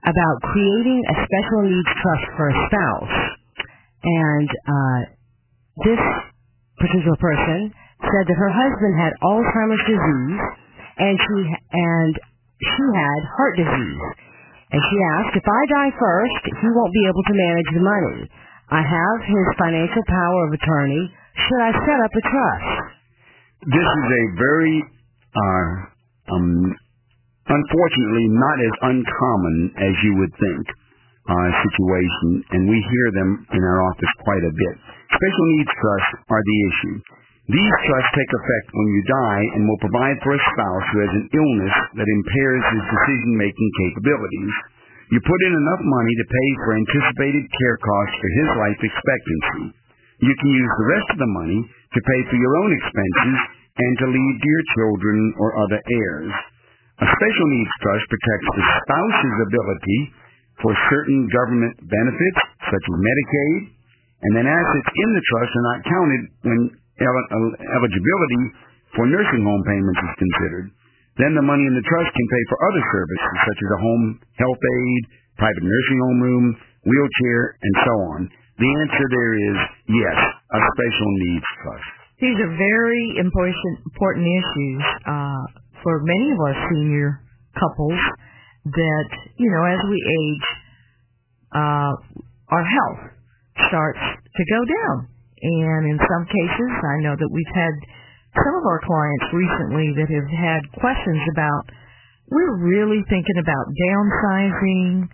about 0.08 0.36
creating 0.48 1.00
a 1.12 1.14
special 1.28 1.60
needs 1.68 1.92
trust 1.92 2.26
for 2.40 2.46
a 2.48 2.56
spouse. 2.72 3.16
And 4.00 4.48
uh, 4.48 5.00
this 5.84 6.02
particular 6.80 7.18
person 7.20 7.68
said 8.08 8.24
that 8.24 8.38
her 8.40 8.52
husband 8.56 8.94
had 8.96 9.12
Alzheimer's 9.28 9.84
disease, 9.84 10.40
and 11.04 11.14
she 11.20 11.38
and 11.52 12.12
she 12.64 12.84
had 12.96 13.20
heart 13.36 13.54
disease. 13.60 14.04
And 14.72 14.80
she 14.88 14.96
asked, 15.20 15.34
if 15.36 15.44
I 15.48 15.62
die 15.68 15.92
first, 15.96 16.42
he 16.48 16.68
won't 16.72 16.92
be 16.92 17.04
able 17.08 17.24
to 17.28 17.34
manage 17.36 17.70
the 17.76 17.84
money. 17.84 18.18
I 18.68 18.84
have 18.84 19.18
his 19.24 19.46
financial 19.56 20.04
power 20.04 20.40
of 20.46 20.52
attorney. 20.52 21.02
Should 21.40 21.62
I 21.64 21.72
set 21.72 21.98
up 22.04 22.12
a 22.12 22.22
trust? 22.22 22.76
This 23.64 23.88
is 23.88 24.06
a 24.12 24.24
very, 24.36 24.76
uh, 25.32 25.68
um, 26.36 26.76
unfortunately 27.48 28.28
not 28.28 28.56
as 28.60 28.74
uncommon 28.92 29.56
as 29.80 29.94
you 30.04 30.12
would 30.20 30.34
think 30.36 30.64
uh, 31.28 31.48
situation, 31.64 32.44
and 32.52 32.62
we 32.68 32.78
hear 32.92 33.08
them 33.16 33.30
in 33.56 33.62
our 33.64 33.80
office 33.88 34.12
quite 34.24 34.44
a 34.44 34.52
bit. 34.52 34.74
Special 35.16 35.46
needs 35.56 35.72
trusts 35.72 36.12
are 36.28 36.44
the 36.44 36.58
issue. 36.68 36.96
These 37.48 37.76
trusts 37.88 38.12
take 38.12 38.32
effect 38.36 38.66
when 38.76 38.88
you 38.92 39.02
die 39.08 39.44
and 39.56 39.64
will 39.64 39.80
provide 39.80 40.20
for 40.20 40.36
a 40.36 40.44
spouse 40.52 40.86
who 40.92 40.98
has 41.00 41.12
an 41.16 41.26
illness 41.32 41.76
that 41.96 42.08
impairs 42.20 42.64
his 42.76 42.84
decision-making 42.84 43.70
capabilities. 43.80 44.54
You 45.08 45.18
put 45.24 45.40
in 45.48 45.54
enough 45.56 45.82
money 45.88 46.14
to 46.20 46.26
pay 46.28 46.48
for 46.60 46.76
anticipated 46.76 47.44
care 47.48 47.78
costs 47.80 48.16
for 48.20 48.30
his 48.32 48.48
life 48.60 48.80
expectancy. 48.84 49.64
You 50.20 50.34
can 50.36 50.50
use 50.52 50.72
the 50.76 50.90
rest 50.92 51.08
of 51.16 51.18
the 51.22 51.32
money 51.32 51.60
to 51.64 52.00
pay 52.04 52.20
for 52.28 52.36
your 52.36 52.54
own 52.60 52.70
expenses 52.76 53.38
and 53.78 53.92
to 54.04 54.06
leave 54.12 54.36
to 54.36 54.48
your 54.52 54.64
children 54.76 55.18
or 55.40 55.48
other 55.64 55.80
heirs. 55.80 56.34
A 57.00 57.06
special 57.08 57.46
needs 57.46 57.72
trust 57.80 58.04
protects 58.10 58.50
the 58.52 58.64
spouse's 58.82 59.36
ability 59.48 60.00
for 60.60 60.74
certain 60.90 61.30
government 61.30 61.78
benefits, 61.86 62.40
such 62.66 62.84
as 62.84 62.96
Medicaid, 62.98 63.78
and 64.26 64.32
then 64.34 64.50
assets 64.50 64.90
in 64.90 65.10
the 65.14 65.24
trust 65.30 65.52
are 65.54 65.66
not 65.70 65.86
counted 65.86 66.22
when 66.42 66.60
eligibility 66.98 68.42
for 68.98 69.06
nursing 69.06 69.46
home 69.46 69.62
payments 69.62 70.02
is 70.02 70.14
considered. 70.18 70.66
Then 71.18 71.34
the 71.34 71.42
money 71.42 71.66
in 71.66 71.74
the 71.74 71.82
trust 71.82 72.10
can 72.14 72.28
pay 72.30 72.44
for 72.46 72.58
other 72.70 72.84
services, 72.94 73.34
such 73.42 73.60
as 73.60 73.70
a 73.74 73.80
home 73.82 74.04
health 74.38 74.62
aide, 74.62 75.04
private 75.34 75.66
nursing 75.66 76.00
home 76.06 76.20
room, 76.22 76.46
wheelchair, 76.86 77.58
and 77.58 77.74
so 77.82 77.94
on. 78.14 78.20
The 78.58 78.70
answer 78.86 79.04
there 79.10 79.34
is 79.34 79.58
yes, 79.98 80.18
a 80.54 80.60
special 80.62 81.10
needs 81.26 81.48
trust. 81.62 81.90
These 82.18 82.38
are 82.42 82.52
very 82.58 83.02
important, 83.22 83.74
important 83.86 84.26
issues 84.26 84.82
uh, 85.06 85.42
for 85.82 86.02
many 86.02 86.34
of 86.34 86.38
our 86.42 86.56
senior 86.70 87.22
couples 87.54 88.00
that, 88.66 89.08
you 89.38 89.50
know, 89.50 89.64
as 89.70 89.80
we 89.86 89.98
age, 90.02 90.46
uh, 91.54 91.92
our 92.50 92.66
health 92.66 93.02
starts 93.70 94.02
to 94.22 94.42
go 94.50 94.60
down. 94.66 94.96
And 95.38 95.82
in 95.94 95.98
some 96.02 96.24
cases, 96.26 96.70
I 96.82 96.96
know 97.06 97.14
that 97.14 97.30
we've 97.30 97.54
had 97.54 97.74
some 98.44 98.54
of 98.58 98.64
our 98.66 98.80
clients 98.84 99.26
recently 99.32 99.86
that 99.98 100.08
have 100.10 100.30
had 100.30 100.60
questions 100.78 101.22
about, 101.34 101.64
we're 102.30 102.56
really 102.60 103.02
thinking 103.08 103.38
about 103.40 103.64
downsizing. 103.72 105.08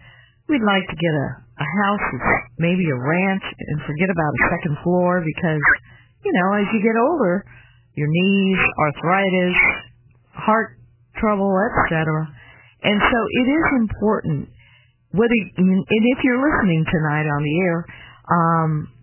We'd 0.49 0.67
like 0.67 0.85
to 0.85 0.97
get 0.99 1.15
a, 1.15 1.29
a 1.63 1.69
house 1.85 2.09
maybe 2.59 2.85
a 2.91 2.99
ranch 2.99 3.45
and 3.45 3.79
forget 3.87 4.11
about 4.11 4.33
a 4.35 4.43
second 4.51 4.75
floor 4.83 5.23
because, 5.25 5.63
you 6.25 6.33
know, 6.33 6.49
as 6.59 6.67
you 6.75 6.81
get 6.83 6.97
older, 6.99 7.45
your 7.95 8.09
knees, 8.11 8.59
arthritis, 8.79 9.59
heart 10.35 10.79
trouble, 11.17 11.55
etc. 11.55 12.29
And 12.83 12.99
so 13.01 13.19
it 13.41 13.47
is 13.49 13.67
important, 13.81 14.49
whether 15.13 15.39
and 15.57 15.85
if 15.89 16.19
you're 16.23 16.43
listening 16.43 16.85
tonight 16.85 17.27
on 17.31 17.41
the 17.43 17.55
air, 17.63 17.79
um, 18.29 18.94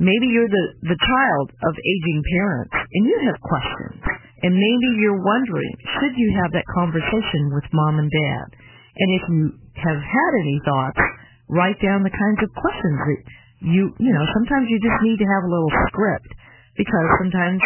maybe 0.00 0.26
you're 0.32 0.48
the 0.48 0.66
the 0.88 0.98
child 0.98 1.46
of 1.52 1.72
aging 1.76 2.20
parents 2.24 2.74
and 2.74 3.02
you 3.04 3.16
have 3.28 3.38
questions, 3.44 4.00
and 4.42 4.52
maybe 4.56 4.88
you're 4.98 5.20
wondering 5.20 5.72
should 6.00 6.16
you 6.16 6.28
have 6.42 6.50
that 6.56 6.66
conversation 6.74 7.52
with 7.52 7.64
mom 7.70 8.00
and 8.00 8.10
dad, 8.10 8.46
and 8.96 9.08
if 9.14 9.24
you 9.28 9.42
have 9.78 10.00
had 10.00 10.32
any 10.40 10.58
thoughts, 10.64 11.00
write 11.52 11.78
down 11.84 12.02
the 12.02 12.10
kinds 12.10 12.40
of 12.40 12.48
questions 12.56 12.98
that 13.04 13.20
you 13.68 13.92
you 14.00 14.12
know 14.16 14.24
sometimes 14.34 14.66
you 14.66 14.80
just 14.80 14.98
need 15.04 15.20
to 15.20 15.28
have 15.38 15.44
a 15.44 15.50
little 15.52 15.72
script 15.92 16.30
because 16.74 17.06
sometimes. 17.20 17.60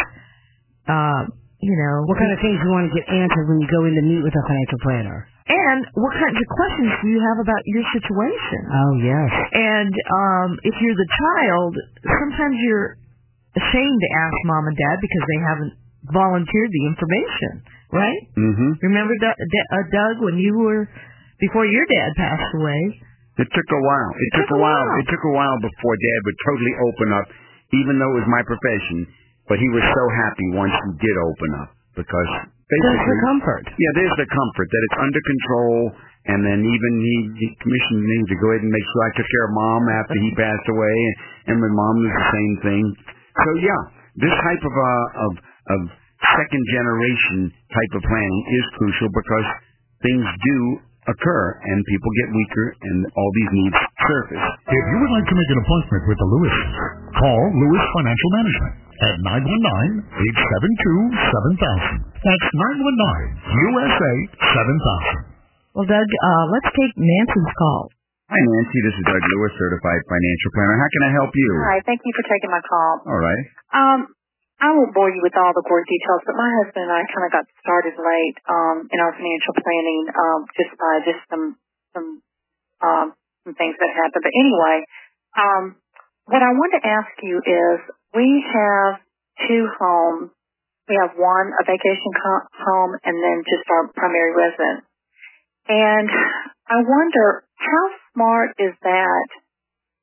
Uh, 0.85 1.25
you 1.65 1.73
know, 1.73 2.05
what 2.05 2.21
kind 2.21 2.29
of 2.29 2.37
things 2.45 2.61
you 2.61 2.69
want 2.69 2.85
to 2.85 2.93
get 2.93 3.09
answered 3.09 3.49
when 3.49 3.57
you 3.57 3.65
go 3.73 3.89
in 3.89 3.97
to 3.97 4.05
meet 4.05 4.21
with 4.21 4.37
a 4.37 4.45
financial 4.45 4.77
planner. 4.85 5.25
And 5.45 5.81
what 6.01 6.15
kinds 6.17 6.41
of 6.41 6.47
questions 6.49 6.91
do 7.05 7.07
you 7.13 7.21
have 7.21 7.39
about 7.45 7.63
your 7.69 7.85
situation? 7.93 8.61
Oh, 8.65 8.93
yes. 8.97 9.31
And 9.53 9.93
um, 9.93 10.51
if 10.65 10.73
you're 10.81 10.97
the 10.97 11.11
child, 11.21 11.73
sometimes 12.01 12.57
you're 12.65 12.97
ashamed 13.53 14.01
to 14.01 14.11
ask 14.25 14.35
mom 14.49 14.65
and 14.73 14.77
dad 14.77 14.97
because 15.05 15.25
they 15.29 15.41
haven't 15.45 15.73
volunteered 16.09 16.71
the 16.73 16.85
information, 16.89 17.53
right? 17.93 18.23
Mm-hmm. 18.41 18.71
Remember, 18.89 19.13
D- 19.21 19.37
D- 19.37 19.69
uh, 19.69 19.85
Doug, 19.93 20.15
when 20.25 20.41
you 20.41 20.57
were, 20.57 20.89
before 21.41 21.69
your 21.69 21.85
dad 21.93 22.11
passed 22.17 22.53
away? 22.57 22.81
It 23.37 23.49
took 23.53 23.69
a 23.69 23.83
while. 23.85 24.11
It, 24.17 24.21
it 24.21 24.33
took, 24.41 24.49
took 24.49 24.57
a 24.57 24.61
while. 24.65 24.81
while. 24.81 25.01
It 25.05 25.07
took 25.13 25.25
a 25.29 25.35
while 25.37 25.57
before 25.61 25.95
dad 26.01 26.21
would 26.25 26.41
totally 26.49 26.75
open 26.89 27.09
up, 27.21 27.27
even 27.77 28.01
though 28.01 28.17
it 28.17 28.25
was 28.25 28.31
my 28.33 28.43
profession 28.49 29.13
but 29.49 29.61
he 29.61 29.69
was 29.69 29.85
so 29.85 30.05
happy 30.25 30.47
once 30.57 30.73
he 30.73 30.91
did 31.05 31.17
open 31.21 31.51
up 31.61 31.71
because 31.97 32.31
there's 32.81 33.05
the 33.07 33.19
comfort. 33.29 33.65
Yeah, 33.77 33.93
there's 33.99 34.17
the 34.19 34.29
comfort 34.31 34.69
that 34.73 34.83
it's 34.89 34.99
under 34.99 35.23
control, 35.23 35.77
and 36.33 36.41
then 36.43 36.61
even 36.65 36.93
he, 36.99 37.17
he 37.45 37.47
commissioned 37.61 38.03
me 38.03 38.17
to 38.33 38.37
go 38.41 38.47
ahead 38.55 38.63
and 38.65 38.73
make 38.73 38.87
sure 38.89 39.01
I 39.05 39.13
took 39.21 39.29
care 39.29 39.47
of 39.47 39.53
mom 39.53 39.83
after 39.93 40.17
he 40.17 40.31
passed 40.35 40.67
away, 40.73 40.97
and, 40.97 41.15
and 41.53 41.57
my 41.61 41.73
mom 41.73 41.95
was 42.01 42.13
the 42.15 42.29
same 42.33 42.55
thing. 42.65 42.85
So 43.37 43.51
yeah, 43.61 43.81
this 44.17 44.33
type 44.33 44.63
of 44.65 44.75
uh, 44.75 45.25
of 45.29 45.33
of 45.77 45.81
second 46.41 46.65
generation 46.73 47.53
type 47.69 47.93
of 48.01 48.03
planning 48.07 48.43
is 48.57 48.65
crucial 48.81 49.11
because 49.13 49.47
things 50.01 50.25
do 50.25 50.59
occur 51.05 51.45
and 51.69 51.85
people 51.85 52.11
get 52.25 52.33
weaker 52.33 52.67
and 52.81 53.05
all 53.13 53.31
these 53.37 53.51
needs 53.53 53.77
surface. 54.09 54.47
If 54.73 54.85
you 54.89 54.97
would 55.05 55.13
like 55.13 55.29
to 55.29 55.37
make 55.37 55.51
an 55.53 55.61
appointment 55.61 56.03
with 56.09 56.17
the 56.17 56.29
Lewises, 56.33 56.73
call 57.21 57.41
Lewis 57.61 57.85
Financial 57.93 58.31
Management 58.41 58.75
at 59.05 59.15
919-872-7000. 62.01 62.04
That's 62.25 62.49
919-USA 62.57 64.13
7000. 64.57 65.77
Well, 65.77 65.85
Doug, 65.85 66.09
uh, 66.09 66.45
let's 66.57 66.71
take 66.73 66.97
Nancy's 66.97 67.53
call. 67.61 67.93
Hi, 68.33 68.41
Nancy. 68.41 68.79
This 68.81 68.97
is 68.97 69.05
Doug 69.05 69.21
Lewis, 69.21 69.53
certified 69.61 70.01
financial 70.09 70.51
planner. 70.57 70.77
How 70.81 70.89
can 70.89 71.03
I 71.05 71.13
help 71.21 71.33
you? 71.37 71.51
Hi. 71.69 71.85
Thank 71.85 72.01
you 72.01 72.13
for 72.17 72.25
taking 72.25 72.49
my 72.49 72.65
call. 72.65 72.93
All 73.05 73.21
right. 73.21 73.45
Um, 73.77 73.99
I 74.57 74.73
won't 74.73 74.97
bore 74.97 75.13
you 75.13 75.21
with 75.21 75.37
all 75.37 75.53
the 75.53 75.61
gory 75.69 75.85
details, 75.85 76.25
but 76.25 76.33
my 76.33 76.49
husband 76.65 76.89
and 76.89 76.95
I 76.97 77.05
kind 77.13 77.29
of 77.29 77.33
got 77.37 77.45
started 77.61 77.93
late 78.01 78.37
um, 78.49 78.89
in 78.89 78.99
our 79.05 79.13
financial 79.13 79.55
planning 79.61 80.03
um, 80.09 80.41
just 80.57 80.73
by 80.81 80.93
just 81.05 81.21
some 81.29 81.61
some 81.93 82.09
um, 82.81 83.07
some 83.45 83.53
things 83.53 83.77
that 83.77 83.91
happened. 83.93 84.25
But 84.25 84.33
anyway, 84.33 84.77
um, 85.37 85.63
what 86.33 86.41
I 86.41 86.57
want 86.57 86.73
to 86.73 86.81
ask 86.81 87.13
you 87.21 87.37
is, 87.45 87.77
we 88.17 88.41
have 88.49 89.05
two 89.45 89.69
homes. 89.77 90.33
We 90.89 91.01
have 91.01 91.17
one 91.17 91.49
a 91.57 91.63
vacation 91.65 92.13
home, 92.21 92.93
and 93.05 93.17
then 93.17 93.43
just 93.49 93.65
our 93.73 93.89
primary 93.97 94.37
residence. 94.37 94.85
And 95.69 96.09
I 96.69 96.85
wonder 96.85 97.45
how 97.57 97.85
smart 98.13 98.51
is 98.59 98.75
that 98.83 99.29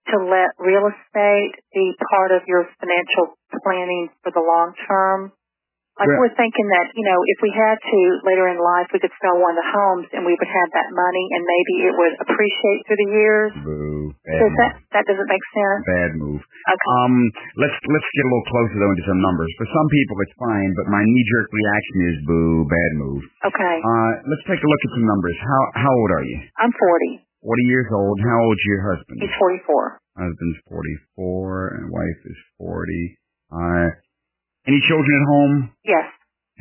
to 0.10 0.18
let 0.18 0.58
real 0.58 0.90
estate 0.90 1.54
be 1.74 1.94
part 2.10 2.32
of 2.32 2.42
your 2.48 2.66
financial 2.80 3.38
planning 3.62 4.10
for 4.24 4.32
the 4.34 4.42
long 4.42 4.74
term? 4.88 5.32
Like 6.02 6.10
Yeah. 6.10 6.18
we're 6.18 6.34
thinking 6.34 6.66
that, 6.74 6.90
you 6.98 7.06
know, 7.06 7.20
if 7.30 7.38
we 7.46 7.54
had 7.54 7.78
to 7.78 8.00
later 8.26 8.50
in 8.50 8.58
life, 8.58 8.90
we 8.90 8.98
could 8.98 9.14
sell 9.22 9.38
one 9.38 9.54
of 9.54 9.62
the 9.62 9.70
homes 9.70 10.10
and 10.18 10.26
we 10.26 10.34
would 10.34 10.50
have 10.50 10.70
that 10.74 10.90
money 10.98 11.26
and 11.38 11.46
maybe 11.46 11.74
it 11.86 11.94
would 11.94 12.16
appreciate 12.26 12.80
through 12.90 12.98
the 13.06 13.12
years. 13.14 13.52
Boo. 13.62 14.10
Bad 14.26 14.40
Does 14.42 14.54
that, 14.58 14.72
that 14.98 15.04
doesn't 15.06 15.30
make 15.30 15.46
sense? 15.54 15.82
Bad 15.86 16.12
move. 16.18 16.42
Okay. 16.42 16.90
Um, 17.06 17.14
let's 17.62 17.78
let's 17.78 18.10
get 18.18 18.24
a 18.26 18.30
little 18.34 18.48
closer 18.50 18.76
though 18.82 18.92
into 18.98 19.06
some 19.06 19.22
numbers. 19.22 19.50
For 19.62 19.70
some 19.70 19.88
people, 19.94 20.16
it's 20.26 20.36
fine, 20.42 20.70
but 20.82 20.90
my 20.90 21.04
knee-jerk 21.06 21.48
reaction 21.54 21.98
is 22.10 22.16
boo, 22.26 22.66
bad 22.66 22.92
move. 22.98 23.22
Okay. 23.54 23.76
Uh, 23.86 24.12
let's 24.26 24.46
take 24.50 24.58
a 24.58 24.70
look 24.70 24.82
at 24.82 24.92
some 24.98 25.06
numbers. 25.06 25.38
How 25.38 25.62
how 25.86 25.92
old 25.94 26.12
are 26.18 26.26
you? 26.26 26.38
I'm 26.58 26.74
40. 26.74 27.30
Forty 27.46 27.66
years 27.70 27.90
old. 27.94 28.18
How 28.26 28.38
old's 28.42 28.62
your 28.66 28.82
husband? 28.90 29.18
He's 29.22 29.38
44. 29.38 30.02
Husband's 30.18 30.60
forty-four, 30.70 31.78
and 31.78 31.84
wife 31.90 32.22
is 32.26 32.38
forty. 32.58 33.18
Uh, 33.54 33.90
any 34.70 34.80
children 34.86 35.14
at 35.18 35.26
home? 35.30 35.54
Yes. 35.86 36.08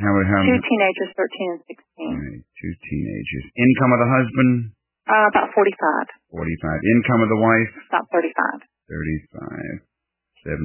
How 0.00 0.12
how 0.16 0.40
Two 0.48 0.60
teenagers, 0.64 1.10
13 1.12 1.52
and 1.52 1.62
16. 1.68 2.16
Alright, 2.16 2.42
two 2.56 2.72
teenagers. 2.88 3.44
Income 3.52 3.90
of 3.92 4.00
the 4.00 4.10
husband? 4.10 4.50
Uh, 5.04 5.26
about 5.28 5.48
45. 5.52 6.08
Forty-five. 6.32 6.80
Income 6.96 7.20
of 7.26 7.28
the 7.28 7.40
wife? 7.40 7.70
About 7.92 8.06
35. 8.08 8.64
35, 8.88 9.84
70, 10.46 10.56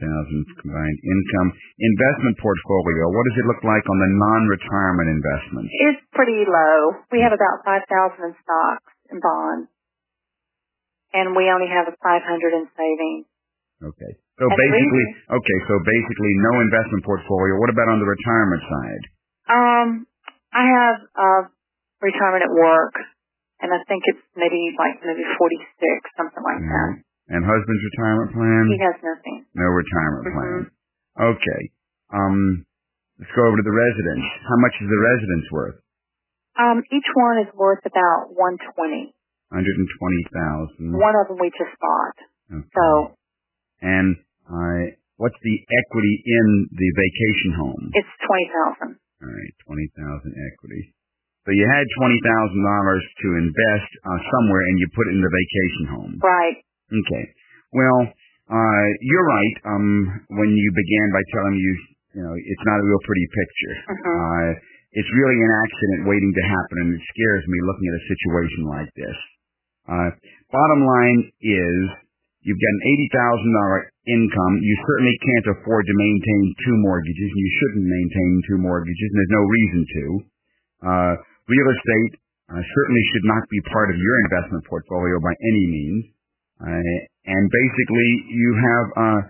80,000 0.00 0.62
combined 0.64 0.98
income. 1.04 1.48
Investment 1.78 2.34
portfolio, 2.40 3.04
what 3.12 3.24
does 3.28 3.38
it 3.44 3.46
look 3.50 3.62
like 3.62 3.84
on 3.86 3.98
the 4.00 4.10
non-retirement 4.18 5.08
investments? 5.12 5.70
It's 5.92 6.02
pretty 6.16 6.42
low. 6.48 7.04
We 7.12 7.20
have 7.20 7.36
about 7.36 7.60
5,000 7.66 7.84
in 8.24 8.32
stocks 8.40 8.92
and 9.12 9.20
bonds. 9.20 9.68
And 11.12 11.36
we 11.36 11.52
only 11.52 11.68
have 11.68 11.92
a 11.92 11.94
500 12.00 12.24
in 12.56 12.64
savings. 12.72 13.28
Okay. 13.84 14.12
So 14.40 14.48
That's 14.48 14.58
basically, 14.58 15.06
okay, 15.28 15.58
so 15.68 15.72
basically 15.84 16.32
no 16.40 16.52
investment 16.64 17.02
portfolio. 17.04 17.52
What 17.60 17.68
about 17.68 17.88
on 17.92 18.00
the 18.00 18.08
retirement 18.08 18.62
side? 18.64 19.04
Um, 19.52 19.88
I 20.56 20.64
have, 20.64 20.96
uh, 21.14 21.42
retirement 22.00 22.42
at 22.48 22.52
work, 22.52 22.96
and 23.60 23.70
I 23.70 23.78
think 23.86 24.02
it's 24.08 24.24
maybe 24.34 24.72
like 24.80 24.98
maybe 25.04 25.22
46, 25.36 26.16
something 26.16 26.42
like 26.42 26.58
that. 26.64 26.90
And 27.32 27.44
husband's 27.46 27.84
retirement 27.94 28.28
plan? 28.34 28.62
He 28.72 28.80
has 28.82 28.98
nothing. 29.04 29.44
No 29.54 29.68
retirement 29.68 30.24
Mhm. 30.26 30.32
plan. 30.34 30.60
Okay. 31.36 31.62
Um, 32.10 32.64
let's 33.20 33.32
go 33.32 33.46
over 33.46 33.56
to 33.56 33.62
the 33.62 33.72
residence. 33.72 34.26
How 34.48 34.56
much 34.64 34.74
is 34.80 34.88
the 34.88 34.98
residence 34.98 35.46
worth? 35.52 35.78
Um, 36.56 36.82
each 36.90 37.08
one 37.14 37.38
is 37.38 37.52
worth 37.54 37.84
about 37.86 38.34
120. 38.34 39.14
120,000. 39.52 40.92
One 40.92 41.16
of 41.16 41.28
them 41.28 41.38
we 41.38 41.50
just 41.50 41.78
bought. 41.80 42.18
Okay. 42.52 42.68
So 42.74 43.14
And 43.82 44.16
uh, 44.46 44.80
what's 45.18 45.38
the 45.42 45.56
equity 45.82 46.14
in 46.24 46.46
the 46.70 46.88
vacation 46.94 47.50
home? 47.58 47.84
it's 47.92 48.14
20,000. 48.88 48.96
All 48.96 49.30
right, 49.30 49.54
20,000 49.66 50.48
equity. 50.54 50.94
So 51.42 51.50
you 51.50 51.66
had 51.66 51.86
$20,000 51.98 52.22
to 52.22 53.28
invest 53.42 53.90
uh, 54.06 54.20
somewhere 54.30 54.62
and 54.62 54.76
you 54.78 54.86
put 54.94 55.10
it 55.10 55.14
in 55.18 55.22
the 55.22 55.30
vacation 55.34 55.84
home. 55.90 56.12
Right. 56.22 56.58
Okay. 56.86 57.24
Well, 57.74 58.00
uh, 58.46 58.84
you're 59.02 59.26
right. 59.26 59.54
Um, 59.66 60.22
when 60.38 60.50
you 60.54 60.68
began 60.70 61.06
by 61.10 61.22
telling 61.34 61.54
me 61.58 61.60
you, 61.62 61.74
you 62.14 62.22
know, 62.22 62.34
it's 62.38 62.66
not 62.68 62.78
a 62.78 62.84
real 62.86 63.02
pretty 63.02 63.26
picture. 63.26 63.74
Mhm. 63.90 64.14
Uh, 64.14 64.50
it's 64.92 65.08
really 65.16 65.38
an 65.40 65.52
accident 65.64 66.00
waiting 66.06 66.30
to 66.36 66.44
happen, 66.46 66.76
and 66.84 66.90
it 66.94 67.02
scares 67.10 67.42
me 67.48 67.58
looking 67.64 67.88
at 67.88 67.96
a 67.96 68.04
situation 68.12 68.60
like 68.68 68.90
this. 68.92 69.18
Uh, 69.88 70.10
bottom 70.52 70.80
line 70.84 71.20
is, 71.40 71.78
you've 72.42 72.62
got 72.62 72.74
an 72.78 72.84
eighty 72.90 73.08
thousand 73.10 73.50
dollar 73.54 73.80
income. 74.06 74.54
You 74.62 74.74
certainly 74.86 75.16
can't 75.22 75.48
afford 75.58 75.82
to 75.86 75.94
maintain 75.94 76.42
two 76.66 76.76
mortgages, 76.82 77.28
and 77.30 77.42
you 77.42 77.52
shouldn't 77.58 77.86
maintain 77.86 78.32
two 78.50 78.58
mortgages, 78.58 79.08
and 79.10 79.18
there's 79.18 79.38
no 79.38 79.44
reason 79.46 79.80
to. 79.82 80.04
Uh, 80.82 81.12
real 81.46 81.68
estate 81.70 82.12
uh, 82.50 82.62
certainly 82.62 83.04
should 83.14 83.26
not 83.26 83.46
be 83.48 83.60
part 83.70 83.88
of 83.90 83.96
your 83.96 84.16
investment 84.28 84.62
portfolio 84.66 85.16
by 85.22 85.32
any 85.32 85.64
means. 85.70 86.02
Uh, 86.58 86.96
and 87.26 87.44
basically, 87.50 88.10
you 88.34 88.50
have 88.58 88.86
uh, 88.98 89.20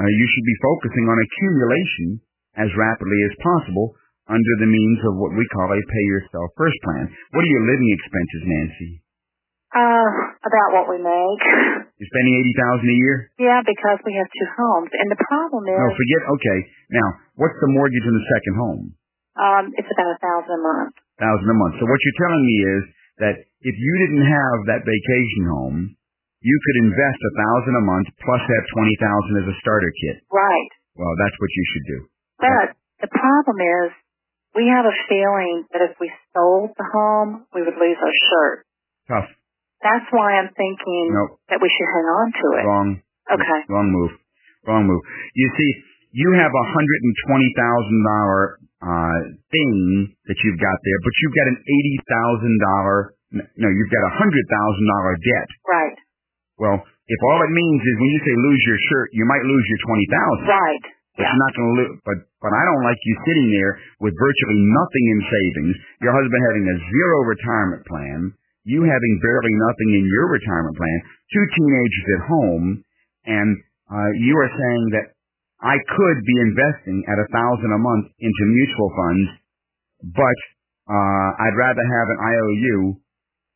uh, 0.00 0.08
you 0.08 0.26
should 0.32 0.46
be 0.48 0.58
focusing 0.64 1.04
on 1.08 1.16
accumulation 1.20 2.08
as 2.56 2.68
rapidly 2.76 3.20
as 3.28 3.44
possible 3.44 3.92
under 4.28 4.54
the 4.60 4.70
means 4.70 5.00
of 5.08 5.20
what 5.20 5.36
we 5.36 5.44
call 5.52 5.68
a 5.68 5.80
pay 5.80 6.04
yourself 6.08 6.48
first 6.56 6.76
plan. 6.84 7.08
What 7.36 7.44
are 7.44 7.52
your 7.52 7.66
living 7.68 7.90
expenses, 7.92 8.42
Nancy? 8.48 8.92
Uh, 9.72 10.08
about 10.44 10.68
what 10.76 10.86
we 10.92 11.00
make. 11.00 11.40
You're 11.96 12.12
spending 12.12 12.34
eighty 12.44 12.54
thousand 12.60 12.86
a 12.92 12.98
year? 12.98 13.16
Yeah, 13.40 13.60
because 13.64 13.98
we 14.04 14.12
have 14.20 14.28
two 14.28 14.48
homes. 14.52 14.92
And 14.92 15.08
the 15.08 15.16
problem 15.16 15.64
is, 15.64 15.78
No, 15.80 15.88
forget. 15.96 16.20
Okay, 16.36 16.58
now 16.92 17.08
what's 17.40 17.56
the 17.64 17.72
mortgage 17.72 18.04
in 18.04 18.12
the 18.12 18.26
second 18.36 18.54
home? 18.60 18.82
um, 19.40 19.64
it's 19.80 19.88
about 19.88 20.12
a 20.12 20.20
thousand 20.20 20.52
a 20.52 20.60
month. 20.60 20.92
Thousand 21.16 21.48
a 21.48 21.56
month. 21.56 21.74
So 21.80 21.88
what 21.88 21.96
you're 22.04 22.20
telling 22.20 22.44
me 22.44 22.56
is 22.76 22.82
that 23.24 23.34
if 23.64 23.74
you 23.80 23.92
didn't 24.04 24.28
have 24.28 24.56
that 24.68 24.84
vacation 24.84 25.48
home, 25.48 25.96
you 26.44 26.56
could 26.68 26.78
invest 26.84 27.16
a 27.24 27.32
thousand 27.40 27.72
a 27.80 27.84
month 27.88 28.08
plus 28.20 28.42
have 28.44 28.64
twenty 28.76 28.96
thousand 29.00 29.32
as 29.40 29.46
a 29.48 29.56
starter 29.64 29.92
kit. 30.04 30.20
Right. 30.28 30.72
Well, 31.00 31.16
that's 31.16 31.36
what 31.40 31.48
you 31.48 31.64
should 31.72 31.86
do. 31.88 31.98
But 32.44 32.66
the 33.00 33.08
problem 33.08 33.56
is, 33.56 33.88
we 34.52 34.68
have 34.68 34.84
a 34.84 34.96
feeling 35.08 35.64
that 35.72 35.80
if 35.88 35.96
we 35.96 36.12
sold 36.36 36.76
the 36.76 36.84
home, 36.92 37.48
we 37.56 37.64
would 37.64 37.78
lose 37.80 37.96
our 38.04 38.16
shirt. 38.28 38.58
Tough. 39.08 39.30
That's 39.82 40.06
why 40.14 40.38
I'm 40.38 40.50
thinking 40.54 41.04
Nope. 41.10 41.42
that 41.50 41.58
we 41.58 41.68
should 41.68 41.90
hang 41.90 42.06
on 42.06 42.26
to 42.30 42.46
it. 42.58 42.64
Wrong. 42.66 42.88
Okay. 43.34 43.60
Wrong 43.68 43.88
move. 43.90 44.12
Wrong 44.66 44.86
move. 44.86 45.02
You 45.34 45.48
see, 45.58 45.70
you 46.14 46.28
have 46.38 46.52
a 46.54 46.66
hundred 46.70 47.00
and 47.02 47.14
twenty 47.26 47.50
thousand 47.58 48.00
dollar 48.06 48.40
uh 48.82 49.18
thing 49.50 49.72
that 50.26 50.38
you've 50.42 50.60
got 50.62 50.76
there, 50.82 50.98
but 51.02 51.14
you've 51.22 51.36
got 51.38 51.46
an 51.54 51.58
eighty 51.66 51.96
thousand 52.06 52.54
dollar 52.62 52.96
no, 53.32 53.68
you've 53.72 53.88
got 53.94 54.04
a 54.06 54.14
hundred 54.20 54.44
thousand 54.50 54.86
dollar 54.92 55.12
debt. 55.16 55.48
Right. 55.64 55.96
Well, 56.60 56.78
if 56.84 57.20
all 57.32 57.40
it 57.48 57.52
means 57.56 57.80
is 57.80 57.94
when 57.96 58.10
you 58.12 58.20
say 58.28 58.34
lose 58.38 58.62
your 58.68 58.80
shirt, 58.92 59.08
you 59.16 59.24
might 59.24 59.42
lose 59.42 59.64
your 59.72 59.80
twenty 59.88 60.06
thousand. 60.12 60.46
Right. 60.52 60.84
But 61.16 61.22
Yeah. 61.24 61.28
you're 61.32 61.42
not 61.44 61.52
going 61.56 61.68
to 61.72 61.76
lose. 61.80 61.94
But 62.04 62.18
but 62.44 62.52
I 62.52 62.62
don't 62.68 62.84
like 62.84 63.00
you 63.02 63.14
sitting 63.24 63.48
there 63.50 63.72
with 64.04 64.12
virtually 64.14 64.60
nothing 64.68 65.04
in 65.16 65.18
savings. 65.26 65.74
Your 66.04 66.12
husband 66.12 66.40
having 66.52 66.64
a 66.70 66.76
zero 66.76 67.16
retirement 67.24 67.82
plan. 67.88 68.20
You 68.62 68.86
having 68.86 69.14
barely 69.18 69.54
nothing 69.58 69.90
in 69.98 70.04
your 70.06 70.26
retirement 70.30 70.76
plan. 70.78 70.98
Two 71.34 71.44
teenagers 71.58 72.06
at 72.14 72.22
home, 72.30 72.66
and 73.26 73.50
uh, 73.90 74.10
you 74.22 74.34
are 74.38 74.50
saying 74.50 74.84
that 74.94 75.06
I 75.62 75.78
could 75.78 76.18
be 76.22 76.36
investing 76.46 77.02
at 77.10 77.18
a 77.18 77.26
thousand 77.34 77.70
a 77.74 77.80
month 77.82 78.06
into 78.22 78.42
mutual 78.46 78.90
funds, 78.94 79.28
but 80.14 80.38
uh, 80.90 81.28
I'd 81.42 81.58
rather 81.58 81.82
have 81.82 82.08
an 82.14 82.18
IOU 82.22 82.78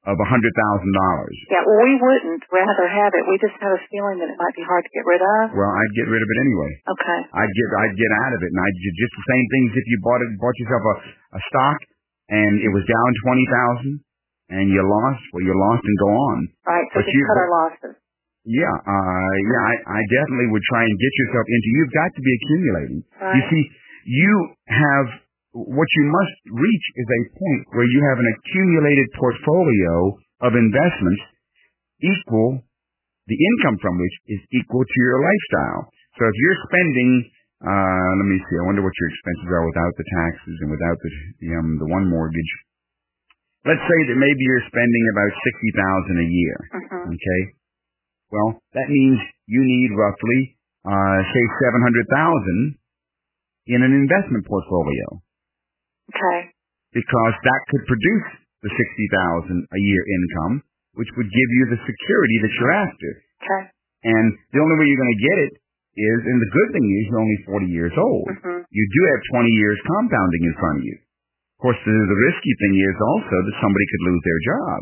of 0.07 0.15
a 0.15 0.27
hundred 0.31 0.55
thousand 0.55 0.91
dollars. 0.95 1.37
Yeah, 1.51 1.67
well, 1.67 1.83
we 1.83 1.99
wouldn't 1.99 2.43
rather 2.47 2.87
have 2.87 3.11
it. 3.11 3.27
We 3.27 3.43
just 3.43 3.59
have 3.59 3.75
a 3.75 3.83
feeling 3.91 4.23
that 4.23 4.31
it 4.31 4.39
might 4.39 4.55
be 4.55 4.63
hard 4.63 4.87
to 4.87 4.93
get 4.95 5.03
rid 5.03 5.19
of. 5.19 5.51
Well, 5.51 5.67
I'd 5.71 5.95
get 5.99 6.07
rid 6.07 6.23
of 6.23 6.29
it 6.31 6.39
anyway. 6.47 6.71
Okay. 6.95 7.21
I'd 7.35 7.51
get 7.55 7.67
I'd 7.75 7.97
get 7.99 8.13
out 8.23 8.33
of 8.39 8.41
it, 8.43 8.51
and 8.55 8.61
I'd 8.63 8.79
do 8.79 8.91
just 8.91 9.15
the 9.19 9.27
same 9.27 9.47
things 9.51 9.69
if 9.75 9.87
you 9.91 9.99
bought 10.07 10.23
it 10.23 10.31
bought 10.39 10.57
yourself 10.63 10.83
a, 10.83 10.95
a 11.39 11.41
stock 11.51 11.79
and 12.31 12.59
it 12.63 12.71
was 12.71 12.87
down 12.87 13.11
twenty 13.27 13.47
thousand 13.51 13.93
and 14.51 14.71
you 14.71 14.81
lost. 14.83 15.23
Well, 15.35 15.45
you 15.45 15.55
lost 15.55 15.83
and 15.83 15.97
go 15.99 16.11
on. 16.11 16.39
Right. 16.67 16.87
So 16.93 17.01
But 17.01 17.05
just 17.07 17.15
you- 17.15 17.27
cut 17.27 17.39
our 17.43 17.51
losses. 17.51 17.95
Yeah, 18.47 18.71
uh, 18.71 19.35
yeah, 19.43 19.63
I, 19.67 19.75
I 19.99 20.01
definitely 20.07 20.55
would 20.55 20.63
try 20.71 20.87
and 20.87 20.95
get 20.95 21.13
yourself 21.19 21.47
into. 21.51 21.67
You've 21.83 21.97
got 21.99 22.11
to 22.15 22.23
be 22.23 22.33
accumulating. 22.39 23.01
You 23.35 23.43
see, 23.51 23.63
you 24.07 24.33
have 24.71 25.07
what 25.51 25.89
you 25.99 26.05
must 26.07 26.37
reach 26.55 26.87
is 26.95 27.09
a 27.11 27.23
point 27.35 27.63
where 27.75 27.91
you 27.91 28.01
have 28.07 28.23
an 28.23 28.29
accumulated 28.39 29.09
portfolio 29.19 29.95
of 30.47 30.55
investments 30.55 31.23
equal 31.99 32.63
the 33.27 33.35
income 33.35 33.83
from 33.83 33.99
which 33.99 34.17
is 34.31 34.41
equal 34.55 34.85
to 34.87 34.99
your 35.03 35.19
lifestyle. 35.19 35.91
So 36.15 36.23
if 36.31 36.37
you're 36.39 36.61
spending, 36.71 37.11
uh, 37.67 38.11
let 38.23 38.27
me 38.31 38.39
see, 38.39 38.57
I 38.63 38.65
wonder 38.71 38.87
what 38.87 38.95
your 38.95 39.09
expenses 39.11 39.51
are 39.51 39.67
without 39.67 39.95
the 39.99 40.07
taxes 40.23 40.57
and 40.63 40.71
without 40.71 40.99
the 41.03 41.11
the, 41.43 41.49
um, 41.59 41.71
the 41.83 41.89
one 41.91 42.07
mortgage. 42.07 42.53
Let's 43.67 43.83
say 43.83 44.01
that 44.09 44.19
maybe 44.19 44.41
you're 44.47 44.67
spending 44.71 45.05
about 45.13 45.31
sixty 45.43 45.71
thousand 45.75 46.17
a 46.23 46.29
year. 46.31 46.57
Mhm. 46.71 47.03
Okay. 47.19 47.41
Well, 48.31 48.63
that 48.79 48.89
means 48.89 49.19
you 49.47 49.63
need 49.63 49.91
roughly, 49.95 50.57
uh, 50.87 51.19
say 51.35 51.43
seven 51.67 51.81
hundred 51.83 52.07
thousand 52.11 52.79
in 53.67 53.83
an 53.83 53.91
investment 53.93 54.47
portfolio 54.47 55.19
Okay. 56.15 56.55
because 56.95 57.35
that 57.43 57.61
could 57.75 57.85
produce 57.91 58.29
the 58.63 58.71
sixty 58.71 59.07
thousand 59.11 59.67
a 59.75 59.81
year 59.83 60.03
income, 60.15 60.63
which 60.95 61.11
would 61.19 61.27
give 61.27 61.51
you 61.59 61.65
the 61.75 61.81
security 61.83 62.37
that 62.47 62.53
you're 62.59 62.73
after. 62.87 63.11
Okay. 63.43 63.63
And 64.07 64.27
the 64.55 64.61
only 64.63 64.77
way 64.79 64.87
you're 64.87 65.03
going 65.03 65.19
to 65.19 65.27
get 65.27 65.39
it 65.51 65.53
is, 65.99 66.19
and 66.31 66.39
the 66.41 66.51
good 66.55 66.71
thing 66.73 66.87
is 66.87 67.03
you're 67.11 67.19
only 67.19 67.41
40 67.47 67.67
years 67.67 67.95
old. 67.99 68.29
Mhm. 68.31 68.63
You 68.71 68.85
do 68.95 69.01
have 69.11 69.21
20 69.35 69.51
years 69.51 69.79
compounding 69.87 70.43
in 70.45 70.55
front 70.55 70.79
of 70.79 70.85
you. 70.85 70.97
Of 71.57 71.73
course, 71.73 71.81
the, 71.89 71.93
the 71.93 72.19
risky 72.21 72.53
thing 72.61 72.75
is 72.77 72.97
also 73.01 73.37
that 73.49 73.57
somebody 73.65 73.87
could 73.89 74.05
lose 74.13 74.23
their 74.23 74.41
job. 74.45 74.81